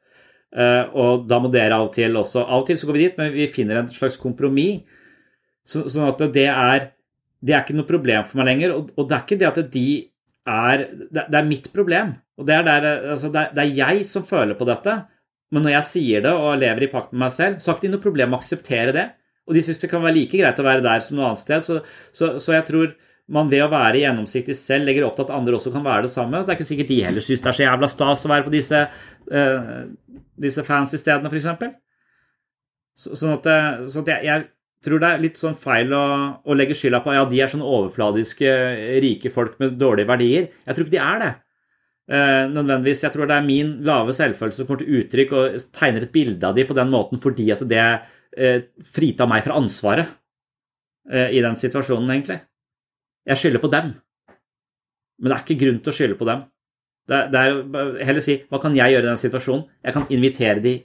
Uh, 0.50 0.84
og 0.98 1.28
da 1.30 1.38
må 1.40 1.52
dere 1.54 1.78
av 1.78 1.86
og 1.86 1.92
til 1.94 2.16
også 2.18 2.42
Av 2.42 2.64
og 2.64 2.66
til 2.66 2.80
så 2.82 2.88
går 2.90 2.96
vi 2.98 3.04
dit, 3.04 3.18
men 3.22 3.36
vi 3.36 3.46
finner 3.54 3.84
en 3.84 3.92
slags 3.94 4.16
kompromiss 4.18 4.82
så, 5.70 5.84
sånn 5.92 6.10
at 6.10 6.24
det 6.34 6.48
er, 6.50 6.90
det 7.46 7.54
er 7.54 7.62
ikke 7.62 7.78
noe 7.78 7.90
problem 7.90 8.26
for 8.28 8.42
meg 8.42 8.50
lenger. 8.52 8.74
Og, 8.78 8.90
og 8.98 9.10
det 9.10 9.18
er 9.18 9.26
ikke 9.26 9.40
det 9.40 9.50
at 9.52 9.62
de 9.76 9.90
er 10.50 10.86
Det, 10.98 11.28
det 11.30 11.38
er 11.38 11.46
mitt 11.46 11.68
problem. 11.74 12.16
Og 12.40 12.48
det 12.48 12.56
er, 12.56 12.66
der, 12.66 12.88
altså 13.14 13.30
det, 13.34 13.50
det 13.54 13.66
er, 13.66 13.76
jeg 13.78 14.06
som 14.10 14.26
føler 14.26 14.58
på 14.58 14.66
dette. 14.66 14.96
Men 15.54 15.66
når 15.66 15.76
jeg 15.76 15.90
sier 15.90 16.24
det 16.26 16.32
og 16.34 16.58
lever 16.62 16.86
i 16.86 16.92
pakt 16.92 17.14
med 17.14 17.26
meg 17.26 17.36
selv, 17.36 17.60
så 17.60 17.70
har 17.70 17.78
ikke 17.78 17.88
de 17.88 17.94
noe 17.94 18.04
problem 18.04 18.32
med 18.32 18.40
å 18.40 18.42
akseptere 18.42 18.96
det. 18.96 19.06
Og 19.50 19.58
de 19.58 19.64
syns 19.66 19.82
det 19.82 19.90
kan 19.92 20.02
være 20.02 20.16
like 20.16 20.40
greit 20.40 20.62
å 20.62 20.66
være 20.66 20.86
der 20.86 21.04
som 21.06 21.18
noe 21.18 21.30
annet 21.30 21.42
sted. 21.42 21.66
Så, 21.66 21.80
så, 22.16 22.32
så 22.42 22.56
jeg 22.56 22.66
tror 22.70 22.92
man 23.34 23.50
ved 23.52 23.62
å 23.62 23.70
være 23.70 24.02
gjennomsiktig 24.02 24.56
selv 24.58 24.90
legger 24.90 25.06
opp 25.06 25.18
til 25.20 25.28
at 25.28 25.34
andre 25.36 25.58
også 25.58 25.74
kan 25.74 25.86
være 25.86 26.08
det 26.08 26.14
samme. 26.14 26.40
Så 26.40 26.50
det 26.50 26.54
er 26.54 26.60
ikke 26.60 26.70
sikkert 26.72 26.94
de 26.94 27.02
heller 27.06 27.26
syns 27.26 27.44
det 27.44 27.52
er 27.52 27.58
så 27.60 27.66
jævla 27.66 27.90
stas 27.94 28.26
å 28.26 28.32
være 28.32 28.46
på 28.48 28.54
disse, 28.56 28.80
uh, 29.34 29.82
disse 30.46 30.66
fancy 30.66 31.02
stedene, 31.02 31.30
f.eks. 31.30 31.76
Så, 33.00 33.14
sånn 33.20 33.36
at, 33.38 33.50
sånn 33.92 34.08
at 34.08 34.16
jeg, 34.16 34.26
jeg 34.28 34.48
tror 34.86 35.02
det 35.02 35.10
er 35.12 35.22
litt 35.24 35.40
sånn 35.40 35.58
feil 35.60 35.92
å, 35.96 36.06
å 36.40 36.56
legge 36.56 36.78
skylda 36.78 37.02
på 37.04 37.14
ja, 37.16 37.26
de 37.28 37.42
er 37.42 37.52
sånne 37.52 37.68
overfladiske, 37.68 38.52
rike 39.04 39.32
folk 39.34 39.58
med 39.60 39.78
dårlige 39.80 40.08
verdier. 40.08 40.50
Jeg 40.64 40.78
tror 40.78 40.88
ikke 40.88 40.96
de 40.96 41.02
er 41.04 41.24
det. 41.24 41.32
Eh, 42.10 42.46
nødvendigvis. 42.50 43.04
Jeg 43.06 43.14
tror 43.14 43.30
det 43.30 43.36
er 43.38 43.46
min 43.46 43.76
lave 43.86 44.16
selvfølelse 44.18 44.64
som 44.64 44.70
kommer 44.70 44.82
til 44.82 45.02
uttrykk 45.02 45.34
og 45.38 45.60
tegner 45.76 46.08
et 46.08 46.14
bilde 46.14 46.48
av 46.48 46.56
de 46.58 46.66
på 46.66 46.78
den 46.78 46.90
måten 46.90 47.22
fordi 47.22 47.46
at 47.54 47.62
det 47.70 47.84
eh, 47.86 48.64
fritar 48.82 49.30
meg 49.30 49.44
fra 49.46 49.60
ansvaret 49.60 50.10
eh, 51.12 51.36
i 51.38 51.44
den 51.46 51.60
situasjonen, 51.60 52.10
egentlig. 52.16 52.40
Jeg 53.30 53.44
skylder 53.44 53.62
på 53.62 53.74
dem. 53.76 53.94
Men 55.20 55.30
det 55.30 55.38
er 55.38 55.46
ikke 55.46 55.62
grunn 55.62 55.84
til 55.84 55.94
å 55.94 55.98
skylde 56.00 56.18
på 56.18 56.30
dem. 56.32 56.48
Det 57.10 57.24
det 57.34 57.46
er 57.46 58.04
heller 58.08 58.26
si 58.26 58.40
hva 58.50 58.62
kan 58.64 58.78
jeg 58.78 58.96
gjøre 58.96 59.06
i 59.06 59.12
den 59.12 59.22
situasjonen? 59.22 59.66
Jeg 59.86 59.98
kan 59.98 60.10
invitere 60.14 60.64
de 60.66 60.76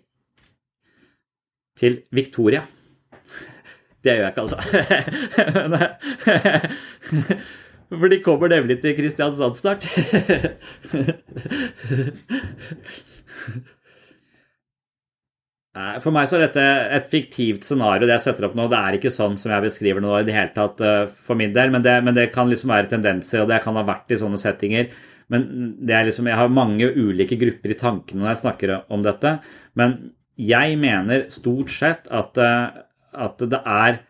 til 1.80 2.02
Victoria. 2.12 2.66
Det 4.04 4.12
gjør 4.12 4.24
jeg 4.24 4.32
ikke, 4.32 4.44
altså. 4.44 4.58
For 8.00 8.10
de 8.10 8.20
kommer 8.24 8.50
nemlig 8.52 8.80
til 8.82 8.96
Kristiansand 8.96 9.56
snart. 9.58 9.86
For 15.74 16.14
meg 16.14 16.28
så 16.30 16.38
er 16.38 16.44
dette 16.46 16.64
et 16.96 17.08
fiktivt 17.10 17.64
scenario, 17.66 18.06
det 18.06 18.14
jeg 18.14 18.26
setter 18.28 18.46
opp 18.48 18.54
nå. 18.58 18.68
Det 18.70 18.78
er 18.78 18.98
ikke 18.98 19.10
sånn 19.14 19.34
som 19.40 19.50
jeg 19.50 19.66
beskriver 19.66 19.98
det 19.98 20.06
nå 20.06 20.12
i 20.20 20.26
det 20.28 20.36
hele 20.36 20.54
tatt 20.54 20.82
eh, 20.86 21.08
for 21.10 21.38
min 21.38 21.54
del, 21.56 21.72
men 21.74 21.82
det, 21.82 21.96
men 22.06 22.14
det 22.14 22.28
kan 22.34 22.50
liksom 22.50 22.70
være 22.70 22.92
tendenser, 22.92 23.42
og 23.42 23.50
det 23.50 23.58
kan 23.64 23.74
ha 23.78 23.82
vært 23.86 24.14
i 24.14 24.20
sånne 24.20 24.38
settinger. 24.38 24.92
Men 25.32 25.48
liksom, 25.82 26.28
jeg 26.30 26.38
har 26.38 26.52
mange 26.52 26.92
ulike 26.94 27.38
grupper 27.40 27.72
i 27.74 27.78
tankene 27.80 28.22
når 28.22 28.34
jeg 28.34 28.42
snakker 28.44 28.74
om 28.92 29.02
dette. 29.02 29.38
Men 29.80 29.96
jeg 30.38 30.78
mener 30.78 31.26
stort 31.32 31.72
sett 31.74 32.06
at, 32.12 32.38
eh, 32.38 32.82
at 33.14 33.44
det 33.50 33.60
er 33.60 34.02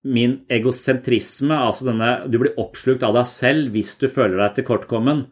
min 0.00 0.38
egosentrisme, 0.48 1.52
altså 1.52 1.90
denne 1.90 2.10
Du 2.32 2.38
blir 2.40 2.56
oppslukt 2.60 3.02
av 3.04 3.14
deg 3.18 3.28
selv 3.28 3.74
hvis 3.74 3.96
du 4.00 4.08
føler 4.08 4.38
deg 4.40 4.60
tilkortkommen, 4.60 5.26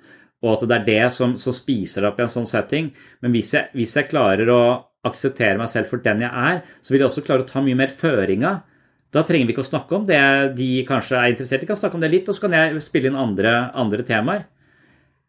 og 0.45 0.51
at 0.53 0.66
det 0.69 0.77
er 0.77 0.87
det 0.87 1.12
som, 1.16 1.35
som 1.41 1.55
spiser 1.57 2.05
deg 2.05 2.12
opp 2.12 2.21
i 2.21 2.27
en 2.27 2.33
sånn 2.33 2.47
setting. 2.47 2.93
Men 3.25 3.33
hvis 3.35 3.55
jeg, 3.57 3.73
hvis 3.75 3.97
jeg 3.97 4.11
klarer 4.11 4.51
å 4.53 4.62
akseptere 5.09 5.59
meg 5.59 5.71
selv 5.73 5.91
for 5.91 6.03
den 6.05 6.23
jeg 6.27 6.31
er, 6.31 6.61
så 6.83 6.93
vil 6.93 7.03
jeg 7.03 7.11
også 7.11 7.25
klare 7.27 7.47
å 7.47 7.49
ta 7.49 7.62
mye 7.64 7.79
mer 7.79 7.91
føringa. 7.91 8.53
Da 9.14 9.25
trenger 9.25 9.49
vi 9.49 9.55
ikke 9.57 9.64
å 9.64 9.71
snakke 9.71 9.97
om 9.97 10.07
det 10.07 10.21
de 10.59 10.69
kanskje 10.87 11.16
er 11.16 11.33
interessert 11.33 11.64
i. 11.64 11.71
kan 11.71 11.81
snakke 11.81 11.97
om 11.97 12.05
det 12.05 12.12
litt, 12.12 12.29
og 12.29 12.37
så 12.37 12.45
kan 12.45 12.57
jeg 12.59 12.83
spille 12.85 13.11
inn 13.11 13.19
andre, 13.19 13.55
andre 13.75 14.05
temaer. 14.07 14.45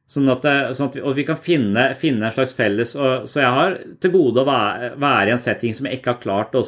Sånn 0.09 0.29
at, 0.33 0.45
sånn 0.75 0.89
at 0.89 0.97
vi, 0.97 1.03
og 1.05 1.13
vi 1.15 1.25
kan 1.25 1.37
finne, 1.37 1.83
finne, 1.97 2.25
en 2.25 2.33
slags 2.33 2.55
felles 2.57 2.95
og, 2.97 3.27
Så 3.29 3.43
jeg 3.43 3.53
har 3.53 3.75
til 4.01 4.09
gode 4.09 4.41
å 4.41 4.47
være, 4.47 4.87
være, 4.97 5.27
i 5.29 5.33
en 5.35 5.41
setting 5.41 5.75
som 5.77 5.85
jeg 5.85 5.99
ikke 5.99 6.15
har 6.15 6.23
klart 6.23 6.57
å 6.57 6.63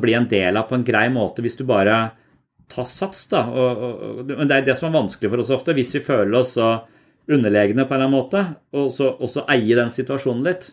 bli 0.00 0.16
en 0.18 0.28
del 0.28 0.56
av 0.60 0.68
på 0.68 0.76
en 0.76 0.86
grei 0.86 1.06
måte, 1.12 1.42
hvis 1.44 1.56
du 1.56 1.64
bare 1.68 2.10
tar 2.70 2.86
sats. 2.88 3.26
da. 3.32 3.44
Og, 3.50 3.84
og, 3.84 4.24
men 4.30 4.48
det 4.48 4.58
er 4.58 4.68
det 4.68 4.76
som 4.78 4.90
er 4.90 4.98
vanskelig 4.98 5.32
for 5.32 5.42
oss 5.42 5.54
ofte, 5.54 5.76
hvis 5.76 5.94
vi 5.98 6.04
føler 6.06 6.40
oss 6.40 6.56
så 6.58 6.74
underlegne 7.30 7.86
på 7.86 7.94
en 7.94 8.00
eller 8.00 8.08
annen 8.08 8.16
måte, 8.16 8.44
og 8.74 8.90
så, 8.94 9.12
og 9.14 9.30
så 9.30 9.44
eie 9.52 9.76
den 9.78 9.92
situasjonen 9.92 10.46
litt. 10.46 10.70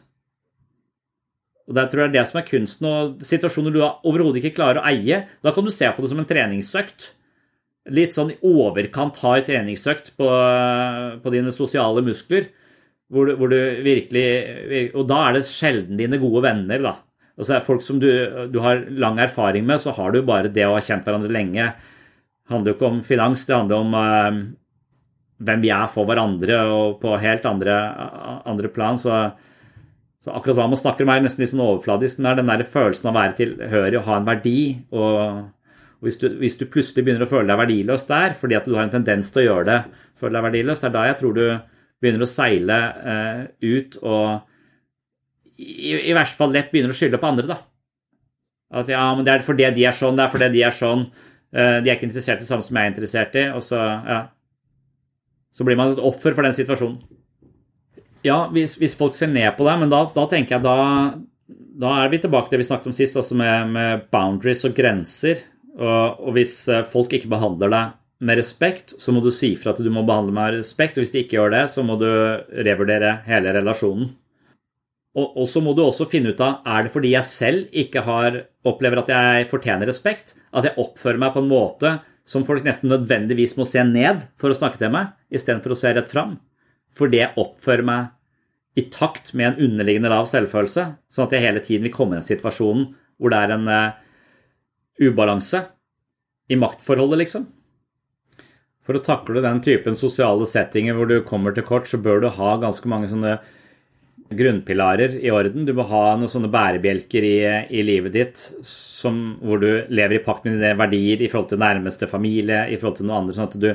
Og 1.67 1.75
Der 1.75 1.89
tror 1.91 2.05
jeg 2.05 2.13
det 2.13 2.19
er 2.19 2.23
det 2.23 2.29
som 2.29 2.39
er 2.39 2.47
kunsten. 2.47 2.87
og 2.87 3.25
Situasjoner 3.27 3.73
du 3.75 3.81
overhodet 3.83 4.39
ikke 4.41 4.55
klarer 4.61 4.81
å 4.81 4.87
eie, 4.87 5.25
da 5.43 5.53
kan 5.53 5.67
du 5.67 5.73
se 5.73 5.89
på 5.91 6.03
det 6.03 6.11
som 6.13 6.21
en 6.23 6.29
treningsøkt. 6.29 7.11
Litt 7.91 8.15
sånn 8.15 8.33
i 8.33 8.39
overkant 8.43 9.19
hard 9.21 9.45
treningsøkt 9.47 10.13
på, 10.19 10.29
på 11.23 11.33
dine 11.35 11.53
sosiale 11.55 12.03
muskler. 12.03 12.49
Hvor 13.11 13.27
du, 13.27 13.37
hvor 13.39 13.51
du, 13.51 13.59
virkelig 13.85 14.89
Og 14.99 15.05
da 15.07 15.21
er 15.27 15.37
det 15.37 15.47
sjelden 15.47 15.99
dine 15.99 16.19
gode 16.19 16.41
venner, 16.43 16.81
da. 16.83 16.95
Altså 17.37 17.59
Folk 17.65 17.83
som 17.85 17.99
du, 18.01 18.09
du, 18.49 18.59
har 18.63 18.85
lang 18.89 19.19
erfaring 19.21 19.65
med, 19.67 19.81
så 19.83 19.93
har 19.93 20.13
du 20.13 20.23
bare 20.25 20.49
det 20.53 20.65
å 20.65 20.73
ha 20.73 20.81
kjent 20.81 21.05
hverandre 21.05 21.33
lenge. 21.33 21.67
Det 22.41 22.53
handler 22.53 22.73
jo 22.73 22.77
ikke 22.77 22.89
om 22.89 23.03
finans, 23.05 23.43
det 23.45 23.53
handler 23.53 23.83
om 23.83 23.93
uh, 23.93 24.39
hvem 25.45 25.65
vi 25.65 25.69
er 25.73 25.91
for 25.93 26.09
hverandre, 26.09 26.61
og 26.73 26.97
på 27.03 27.13
helt 27.21 27.45
andre, 27.45 27.75
andre 28.49 28.73
plan. 28.73 28.97
så 28.97 29.27
så 30.27 30.33
akkurat 30.35 30.57
hva 30.57 30.65
man 30.67 30.79
snakker 30.79 31.05
om, 31.05 31.11
er 31.13 31.21
nesten 31.23 31.39
litt 31.39 31.53
sånn 31.53 31.63
overfladisk, 31.63 32.17
men 32.17 32.25
det 32.25 32.31
er 32.33 32.39
den 32.41 32.49
der 32.49 32.67
følelsen 32.67 33.05
av 33.07 33.13
å 33.13 33.15
være 33.15 33.35
tilhørig 33.37 33.99
og 34.01 34.07
ha 34.09 34.17
en 34.17 34.25
verdi. 34.27 34.59
og, 34.91 35.45
hvis, 36.03 36.17
du, 36.21 36.27
hvis, 36.41 36.57
du, 36.59 36.67
plutselig 36.69 37.05
begynner 37.05 37.23
å 37.25 37.29
føle 37.31 37.47
deg 37.47 37.61
verdiløs 37.61 38.05
der, 38.09 38.35
fordi 38.37 38.57
at 38.57 38.67
du 38.67 38.75
har 38.75 38.85
en 38.85 38.93
tendens 38.93 39.31
til 39.31 39.41
å 39.41 39.45
gjøre 39.47 39.67
det, 39.69 39.77
føle 40.19 40.35
deg 40.35 40.45
verdiløs, 40.49 40.81
det 40.81 40.89
er 40.89 40.95
da 40.97 41.05
jeg 41.07 41.17
tror 41.21 41.37
du 41.37 41.45
begynner 42.03 42.25
å 42.25 42.29
seile 42.29 42.77
eh, 43.13 43.39
ut 43.63 43.97
og 44.03 44.27
i, 45.57 45.93
i 46.09 46.15
verste 46.15 46.37
fall 46.39 46.53
lett 46.53 46.71
begynner 46.71 46.93
å 46.93 46.97
skylde 46.97 47.19
på 47.21 47.29
andre, 47.29 47.49
da. 47.49 47.59
At 48.77 48.89
ja, 48.91 49.03
men 49.15 49.25
det 49.25 49.33
er 49.33 49.45
fordi 49.45 49.69
de 49.75 49.85
er 49.87 49.95
sånn, 49.95 50.17
det 50.17 50.25
er 50.25 50.33
fordi 50.33 50.49
de 50.57 50.63
er 50.67 50.75
sånn. 50.75 51.05
Eh, 51.55 51.77
de 51.83 51.89
er 51.89 51.95
ikke 51.95 52.09
interessert 52.09 52.41
i 52.41 52.45
det 52.45 52.49
samme 52.49 52.65
som 52.65 52.77
jeg 52.77 52.89
er 52.89 52.93
interessert 52.93 53.37
i, 53.39 53.45
og 53.55 53.63
så, 53.65 53.79
ja. 54.07 54.19
Så 55.55 55.65
blir 55.65 55.79
man 55.79 55.95
et 55.95 56.03
offer 56.03 56.35
for 56.37 56.45
den 56.45 56.55
situasjonen. 56.55 56.99
Ja, 58.25 58.43
hvis, 58.51 58.75
hvis, 58.81 58.97
folk 58.97 59.15
ser 59.15 59.31
ned 59.31 59.49
på 59.57 59.65
deg, 59.67 59.79
men 59.81 59.93
da, 59.93 60.01
da 60.13 60.25
tenker 60.29 60.57
jeg 60.57 60.65
da, 60.65 60.75
da, 61.47 61.93
er 62.01 62.11
vi 62.11 62.19
tilbake 62.21 62.49
til 62.49 62.57
det 62.57 62.65
vi 62.65 62.67
snakket 62.71 62.91
om 62.91 62.97
sist, 62.97 63.17
altså 63.19 63.37
med, 63.39 63.71
med 63.71 64.09
boundaries 64.13 64.65
og 64.67 64.75
grenser. 64.77 65.45
Og, 65.77 66.19
og, 66.19 66.29
hvis 66.35 66.59
eh, 66.73 66.85
folk 66.91 67.13
ikke 67.13 67.31
behandler 67.31 67.71
deg 67.73 67.95
med 68.27 68.39
respekt, 68.39 68.95
så 68.99 69.13
må 69.13 69.21
du 69.21 69.29
si 69.31 69.51
fra 69.61 69.71
at 69.75 69.81
du 69.81 69.89
må 69.93 70.03
behandle 70.05 70.33
meg 70.33 70.51
med 70.51 70.59
respekt. 70.59 70.97
Og 70.97 71.05
hvis 71.05 71.13
de 71.13 71.23
ikke 71.23 71.37
gjør 71.37 71.53
det, 71.53 71.65
så 71.71 71.85
må 71.85 71.95
du 72.01 72.09
revurdere 72.67 73.19
hele 73.29 73.53
relasjonen. 73.55 74.11
Og, 75.17 75.47
så 75.49 75.63
må 75.65 75.71
du 75.73 75.81
også 75.81 76.05
finne 76.11 76.29
ut 76.29 76.41
av 76.45 76.59
er 76.69 76.85
det 76.85 76.91
fordi 76.93 77.15
jeg 77.15 77.25
selv 77.25 77.71
ikke 77.73 78.03
har, 78.05 78.35
opplever 78.69 79.01
at 79.01 79.07
jeg 79.09 79.47
fortjener 79.49 79.89
respekt, 79.89 80.35
at 80.53 80.67
jeg 80.67 80.77
oppfører 80.77 81.17
meg 81.23 81.33
på 81.33 81.41
en 81.41 81.49
måte 81.49 81.93
som 82.27 82.43
folk 82.45 82.65
nesten 82.67 82.91
nødvendigvis 82.91 83.55
må 83.57 83.65
se 83.65 83.81
ned 83.87 84.27
for 84.37 84.53
å 84.53 84.57
snakke 84.57 84.77
til 84.81 84.91
meg, 84.93 85.15
istedenfor 85.33 85.73
å 85.73 85.79
se 85.79 85.93
rett 85.95 86.11
fram. 86.11 86.35
Fordi 86.93 87.23
jeg 87.23 87.33
oppfører 87.39 87.87
meg 87.87 88.13
i 88.77 88.85
takt 88.93 89.31
med 89.33 89.55
en 89.55 89.69
underliggende 89.71 90.11
lav 90.13 90.27
selvfølelse, 90.29 90.85
sånn 91.09 91.25
at 91.25 91.33
jeg 91.33 91.45
hele 91.47 91.63
tiden 91.65 91.87
vil 91.87 91.95
komme 91.95 92.17
i 92.17 92.21
en 92.21 92.27
situasjon 92.27 92.83
hvor 93.17 93.33
det 93.33 93.39
er 93.41 93.53
en 93.55 93.69
uh, 93.71 93.95
ubalanse 95.01 95.63
i 96.51 96.59
maktforholdet, 96.59 97.23
liksom. 97.23 97.47
For 98.85 98.95
å 98.95 99.03
takle 99.03 99.41
den 99.43 99.63
typen 99.65 99.97
sosiale 99.99 100.45
settinger 100.47 100.95
hvor 100.95 101.09
du 101.09 101.17
kommer 101.25 101.55
til 101.55 101.65
kort, 101.67 101.89
så 101.89 101.97
bør 101.99 102.21
du 102.21 102.29
ha 102.37 102.53
ganske 102.61 102.87
mange 102.91 103.09
sånne 103.09 103.39
grunnpilarer 104.29 105.15
i 105.21 105.31
orden. 105.31 105.65
Du 105.67 105.73
må 105.77 105.85
ha 105.87 106.03
noen 106.17 106.31
sånne 106.31 106.51
bærebjelker 106.51 107.27
i, 107.27 107.37
i 107.79 107.83
livet 107.85 108.15
ditt 108.15 108.41
som, 108.65 109.37
hvor 109.41 109.61
du 109.61 109.69
lever 109.87 110.17
i 110.17 110.23
pakt 110.25 110.47
med 110.47 110.57
dine 110.57 110.73
verdier 110.79 111.23
i 111.23 111.29
forhold 111.31 111.51
til 111.53 111.61
nærmeste 111.61 112.09
familie, 112.11 112.65
i 112.67 112.79
forhold 112.79 112.99
til 112.99 113.09
noe 113.09 113.21
andre, 113.21 113.37
sånn 113.37 113.49
at 113.51 113.61
du 113.61 113.71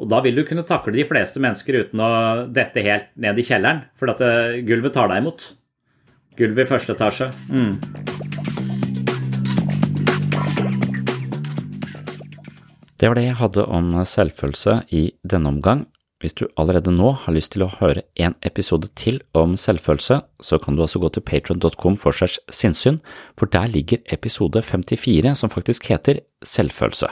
og 0.00 0.08
da 0.08 0.22
vil 0.24 0.38
du 0.38 0.46
kunne 0.48 0.64
takle 0.64 0.94
de 0.94 1.04
fleste 1.04 1.42
mennesker 1.44 1.76
uten 1.82 2.00
å 2.00 2.10
dette 2.48 2.80
helt 2.80 3.10
ned 3.20 3.36
i 3.36 3.44
kjelleren, 3.44 3.82
for 4.00 4.08
at 4.08 4.22
eh, 4.24 4.62
gulvet 4.64 4.94
tar 4.96 5.10
deg 5.12 5.20
imot. 5.20 5.44
Gulvet 6.38 6.64
i 6.64 6.70
første 6.70 6.94
etasje. 6.96 7.28
Mm. 7.52 7.74
Det 13.00 13.08
var 13.08 13.16
det 13.16 13.26
jeg 13.26 13.38
hadde 13.42 13.66
om 13.68 13.92
selvfølelse 14.08 14.78
i 14.96 15.06
denne 15.20 15.52
omgang. 15.52 15.84
Hvis 16.20 16.36
du 16.36 16.44
allerede 16.60 16.92
nå 16.92 17.14
har 17.22 17.32
lyst 17.32 17.54
til 17.54 17.64
å 17.64 17.70
høre 17.78 18.02
en 18.20 18.34
episode 18.44 18.90
til 18.98 19.22
om 19.36 19.54
selvfølelse, 19.56 20.18
så 20.44 20.58
kan 20.60 20.76
du 20.76 20.82
altså 20.84 21.00
gå 21.00 21.08
til 21.14 21.24
patron.com 21.24 21.96
for 21.96 22.12
segs 22.12 22.36
sinnssyn, 22.52 23.00
for 23.40 23.48
der 23.48 23.72
ligger 23.72 24.04
episode 24.12 24.60
54 24.60 25.32
som 25.40 25.52
faktisk 25.52 25.88
heter 25.88 26.20
Selvfølelse. 26.44 27.08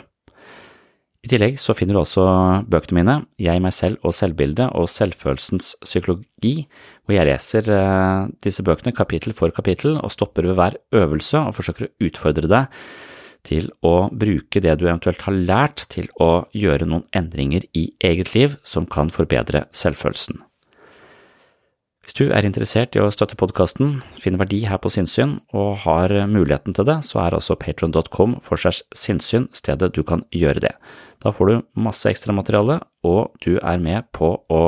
I 1.25 1.33
tillegg 1.33 1.57
så 1.59 1.75
finner 1.75 1.97
du 1.97 2.03
også 2.03 2.23
bøkene 2.71 3.01
mine, 3.01 3.17
Jeg, 3.41 3.61
meg 3.65 3.73
selv 3.75 3.97
og 4.07 4.15
selvbildet 4.15 4.69
og 4.77 4.87
Selvfølelsens 4.93 5.75
psykologi, 5.83 6.69
hvor 7.05 7.17
jeg 7.17 7.27
leser 7.27 7.73
eh, 7.75 8.29
disse 8.45 8.63
bøkene 8.63 8.93
kapittel 8.95 9.35
for 9.35 9.51
kapittel 9.51 9.97
og 9.99 10.13
stopper 10.15 10.47
ved 10.47 10.61
hver 10.61 10.77
øvelse 10.95 11.41
og 11.49 11.57
forsøker 11.57 11.89
å 11.89 11.95
utfordre 12.07 12.49
deg 12.49 12.79
til 13.47 13.71
å 13.87 14.09
bruke 14.11 14.63
det 14.65 14.79
du 14.81 14.87
eventuelt 14.89 15.23
har 15.27 15.37
lært 15.37 15.87
til 15.93 16.11
å 16.21 16.49
gjøre 16.57 16.89
noen 16.89 17.07
endringer 17.17 17.69
i 17.77 17.91
eget 18.05 18.35
liv 18.35 18.59
som 18.67 18.87
kan 18.87 19.13
forbedre 19.15 19.67
selvfølelsen. 19.73 20.43
Hvis 22.09 22.17
du 22.17 22.31
er 22.33 22.47
interessert 22.49 22.97
i 22.97 23.03
å 23.05 23.11
støtte 23.13 23.37
podkasten, 23.37 23.99
finner 24.17 24.41
verdi 24.41 24.63
her 24.65 24.79
på 24.81 24.89
sinnssyn 24.89 25.35
og 25.53 25.83
har 25.83 26.15
muligheten 26.25 26.73
til 26.73 26.87
det, 26.89 27.03
så 27.05 27.21
er 27.21 27.37
altså 27.37 27.59
patron.com 27.61 28.39
for 28.41 28.57
segs 28.57 28.81
sinnssyn 28.97 29.45
stedet 29.53 29.91
du 29.93 30.01
kan 30.09 30.23
gjøre 30.33 30.63
det. 30.65 30.73
Da 31.21 31.35
får 31.37 31.51
du 31.51 31.67
masse 31.85 32.09
ekstramateriale, 32.09 32.79
og 33.05 33.37
du 33.45 33.59
er 33.59 33.85
med 33.85 34.09
på 34.17 34.31
å 34.49 34.63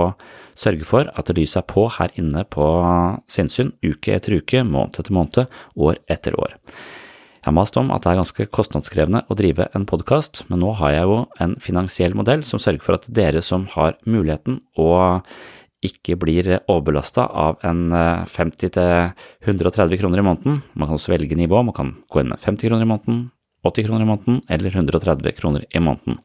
sørge 0.53 0.85
for 0.85 1.09
at 1.16 1.33
lyset 1.33 1.62
er 1.62 1.68
på 1.73 1.87
her 1.97 2.12
inne 2.21 2.45
på 2.45 2.66
sinnssyn 3.33 3.73
uke 3.89 4.18
etter 4.18 4.37
uke, 4.37 4.61
måned 4.61 5.01
etter 5.01 5.16
måned, 5.16 5.61
år 5.81 6.03
etter 6.12 6.37
år. 6.37 6.59
Jeg 7.41 7.49
har 7.49 7.57
mast 7.57 7.76
om 7.80 7.88
at 7.88 8.05
det 8.05 8.11
er 8.11 8.18
ganske 8.18 8.45
kostnadskrevende 8.53 9.22
å 9.32 9.34
drive 9.38 9.64
en 9.72 9.86
podkast, 9.88 10.43
men 10.53 10.61
nå 10.61 10.74
har 10.76 10.93
jeg 10.93 11.07
jo 11.09 11.14
en 11.41 11.55
finansiell 11.64 12.12
modell 12.12 12.43
som 12.45 12.61
sørger 12.61 12.84
for 12.84 12.99
at 12.99 13.07
dere 13.16 13.41
som 13.41 13.64
har 13.72 13.97
muligheten 14.05 14.59
og 14.76 15.24
ikke 15.80 16.18
blir 16.20 16.51
overbelasta 16.59 17.24
av 17.24 17.64
en 17.64 17.86
50 18.28 18.76
eh, 18.82 19.14
130 19.49 19.97
kroner 20.03 20.20
i 20.20 20.26
måneden. 20.26 20.61
Man 20.76 20.91
kan 20.91 20.99
også 20.99 21.14
velge 21.14 21.38
nivå, 21.41 21.62
man 21.64 21.78
kan 21.78 21.95
gå 22.12 22.20
inn 22.20 22.28
med 22.34 22.45
50 22.45 22.68
kroner 22.68 22.84
i 22.84 22.91
måneden, 22.93 23.22
80 23.64 23.88
kroner 23.88 24.05
i 24.05 24.11
måneden 24.11 24.43
eller 24.53 24.76
130 24.76 25.38
kroner 25.41 25.64
i 25.64 25.80
måneden. 25.80 26.20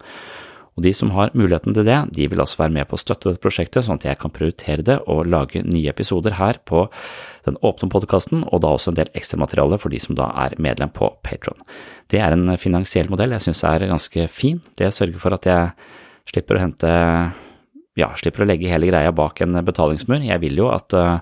Og 0.75 0.83
De 0.83 0.91
som 0.93 1.13
har 1.15 1.31
muligheten 1.33 1.73
til 1.73 1.85
det, 1.87 1.97
de 2.11 2.27
vil 2.27 2.41
altså 2.43 2.59
være 2.63 2.75
med 2.75 2.89
på 2.89 2.97
å 2.97 2.99
støtte 2.99 3.29
dette 3.29 3.43
prosjektet, 3.43 3.85
sånn 3.87 4.01
at 4.01 4.07
jeg 4.09 4.19
kan 4.19 4.33
prioritere 4.35 4.83
det 4.83 4.97
og 5.07 5.29
lage 5.31 5.63
nye 5.63 5.87
episoder 5.93 6.35
her 6.35 6.59
på 6.67 6.83
den 7.47 7.55
åpne 7.63 7.87
podkasten, 7.93 8.43
og 8.51 8.63
da 8.65 8.73
også 8.75 8.91
en 8.91 8.99
del 8.99 9.11
ekstramateriale 9.15 9.79
for 9.79 9.93
de 9.93 10.01
som 10.03 10.17
da 10.19 10.31
er 10.43 10.57
medlem 10.59 10.91
på 10.91 11.13
Patron. 11.23 11.63
Det 12.11 12.19
er 12.19 12.35
en 12.35 12.57
finansiell 12.59 13.07
modell 13.09 13.37
jeg 13.37 13.47
synes 13.47 13.63
er 13.69 13.87
ganske 13.87 14.27
fin. 14.27 14.59
Det 14.75 14.91
sørger 14.91 15.21
for 15.21 15.37
at 15.37 15.47
jeg 15.47 15.71
Slipper 16.25 16.57
å 16.57 16.63
hente 16.63 16.91
ja, 17.95 18.09
slipper 18.19 18.43
å 18.43 18.47
legge 18.49 18.71
hele 18.71 18.89
greia 18.89 19.13
bak 19.15 19.39
en 19.43 19.55
betalingsmur. 19.65 20.23
Jeg 20.25 20.41
vil 20.43 20.57
jo 20.59 20.71
at 20.73 20.95
uh, 20.97 21.21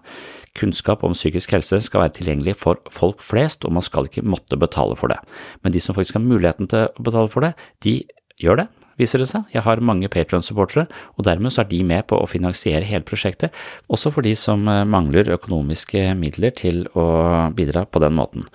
kunnskap 0.57 1.03
om 1.05 1.13
psykisk 1.13 1.53
helse 1.53 1.81
skal 1.85 2.05
være 2.05 2.15
tilgjengelig 2.17 2.55
for 2.61 2.81
folk 2.93 3.21
flest, 3.25 3.67
og 3.67 3.75
man 3.77 3.85
skal 3.85 4.09
ikke 4.09 4.25
måtte 4.25 4.57
betale 4.59 4.97
for 4.97 5.13
det. 5.13 5.19
Men 5.61 5.75
de 5.75 5.81
som 5.83 5.97
faktisk 5.97 6.17
har 6.17 6.25
muligheten 6.25 6.69
til 6.71 6.87
å 6.87 7.05
betale 7.05 7.29
for 7.29 7.45
det, 7.45 7.53
de 7.85 7.99
gjør 8.41 8.63
det, 8.63 8.67
viser 8.99 9.23
det 9.23 9.29
seg. 9.31 9.45
Jeg 9.53 9.65
har 9.65 9.83
mange 9.83 10.09
Patron-supportere, 10.11 10.87
og 11.17 11.27
dermed 11.27 11.53
så 11.53 11.63
er 11.63 11.69
de 11.71 11.83
med 11.87 12.07
på 12.09 12.19
å 12.19 12.29
finansiere 12.29 12.87
hele 12.89 13.05
prosjektet, 13.07 13.53
også 13.89 14.13
for 14.13 14.25
de 14.25 14.35
som 14.39 14.67
eh, 14.69 14.83
mangler 14.87 15.31
økonomiske 15.35 16.11
midler 16.19 16.55
til 16.57 16.85
å 16.97 17.07
bidra 17.55 17.85
på 17.85 18.03
den 18.03 18.17
måten. 18.17 18.47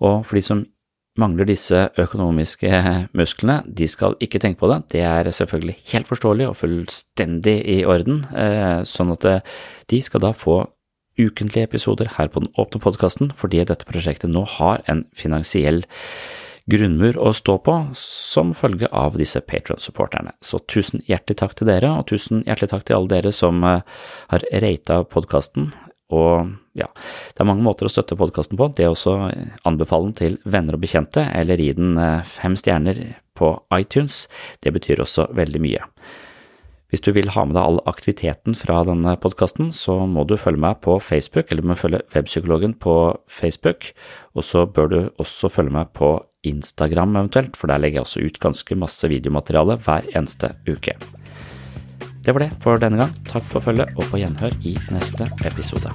Og 0.00 0.22
for 0.26 0.38
de 0.38 0.44
som 0.44 0.64
mangler 1.20 1.48
disse 1.48 1.88
økonomiske 2.00 2.82
musklene, 3.18 3.60
de 3.66 3.88
skal 3.90 4.16
ikke 4.22 4.40
tenke 4.42 4.62
på 4.62 4.70
det. 4.72 4.82
Det 4.94 5.04
er 5.06 5.30
selvfølgelig 5.34 5.78
helt 5.92 6.10
forståelig 6.10 6.50
og 6.50 6.58
fullstendig 6.60 7.56
i 7.76 7.80
orden, 7.88 8.24
eh, 8.34 8.82
sånn 8.88 9.14
at 9.16 9.26
eh, 9.28 9.56
de 9.90 10.02
skal 10.04 10.24
da 10.26 10.34
få 10.36 10.62
ukentlige 11.20 11.66
episoder 11.68 12.08
her 12.16 12.30
på 12.32 12.40
den 12.40 12.52
åpne 12.58 12.80
podkasten, 12.80 13.32
fordi 13.36 13.64
dette 13.66 13.88
prosjektet 13.88 14.30
nå 14.32 14.46
har 14.56 14.80
en 14.88 15.04
finansiell 15.16 15.82
grunnmur 16.70 17.18
å 17.20 17.32
stå 17.36 17.56
på 17.66 17.74
som 17.98 18.54
følge 18.56 18.88
av 18.94 19.18
disse 19.18 19.42
Patron-supporterne. 19.44 20.34
Så 20.44 20.62
tusen 20.70 21.04
hjertelig 21.08 21.40
takk 21.42 21.56
til 21.58 21.70
dere, 21.70 21.92
og 21.98 22.08
tusen 22.10 22.44
hjertelig 22.46 22.72
takk 22.72 22.86
til 22.86 22.98
alle 22.98 23.12
dere 23.14 23.32
som 23.34 23.62
eh, 23.66 23.82
har 24.32 24.46
rata 24.64 25.02
podkasten. 25.10 25.70
Og 26.10 26.50
ja, 26.78 26.88
det 27.34 27.42
er 27.42 27.48
mange 27.48 27.64
måter 27.66 27.86
å 27.86 27.92
støtte 27.92 28.18
podkasten 28.18 28.58
på. 28.58 28.70
Det 28.74 28.86
er 28.86 28.92
også 28.92 29.16
anbefale 29.68 30.08
den 30.08 30.16
til 30.18 30.38
venner 30.50 30.78
og 30.78 30.82
bekjente, 30.82 31.26
eller 31.36 31.62
gi 31.62 31.72
den 31.78 31.94
eh, 32.00 32.24
fem 32.26 32.56
stjerner 32.58 33.04
på 33.38 33.54
iTunes. 33.76 34.24
Det 34.62 34.74
betyr 34.74 35.02
også 35.04 35.30
veldig 35.36 35.62
mye. 35.62 35.86
Hvis 36.90 37.04
du 37.06 37.12
vil 37.14 37.30
ha 37.30 37.44
med 37.46 37.54
deg 37.54 37.62
all 37.62 37.78
aktiviteten 37.90 38.56
fra 38.58 38.80
denne 38.86 39.14
podkasten, 39.22 39.70
så 39.74 39.94
må 40.10 40.24
du 40.26 40.34
følge 40.40 40.62
meg 40.62 40.80
på 40.82 40.96
Facebook, 41.02 41.50
eller 41.50 41.62
du 41.62 41.70
må 41.70 41.78
følge 41.78 42.02
Webpsykologen 42.14 42.74
på 42.82 42.96
Facebook, 43.30 43.92
og 44.34 44.46
så 44.46 44.66
bør 44.66 44.90
du 44.90 44.98
også 45.22 45.52
følge 45.52 45.76
meg 45.78 45.92
på 45.94 46.16
Instagram 46.50 47.14
eventuelt, 47.20 47.58
for 47.58 47.70
der 47.70 47.82
legger 47.82 48.00
jeg 48.00 48.08
også 48.08 48.24
ut 48.26 48.42
ganske 48.42 48.78
masse 48.82 49.10
videomateriale 49.12 49.78
hver 49.84 50.10
eneste 50.16 50.54
uke. 50.66 50.96
Det 52.20 52.34
var 52.34 52.44
det 52.44 52.50
for 52.60 52.80
denne 52.82 53.00
gang. 53.00 53.14
Takk 53.28 53.46
for 53.48 53.64
følget, 53.64 53.94
og 53.96 54.10
på 54.10 54.20
gjenhør 54.20 54.58
i 54.66 54.76
neste 54.90 55.30
episode. 55.46 55.94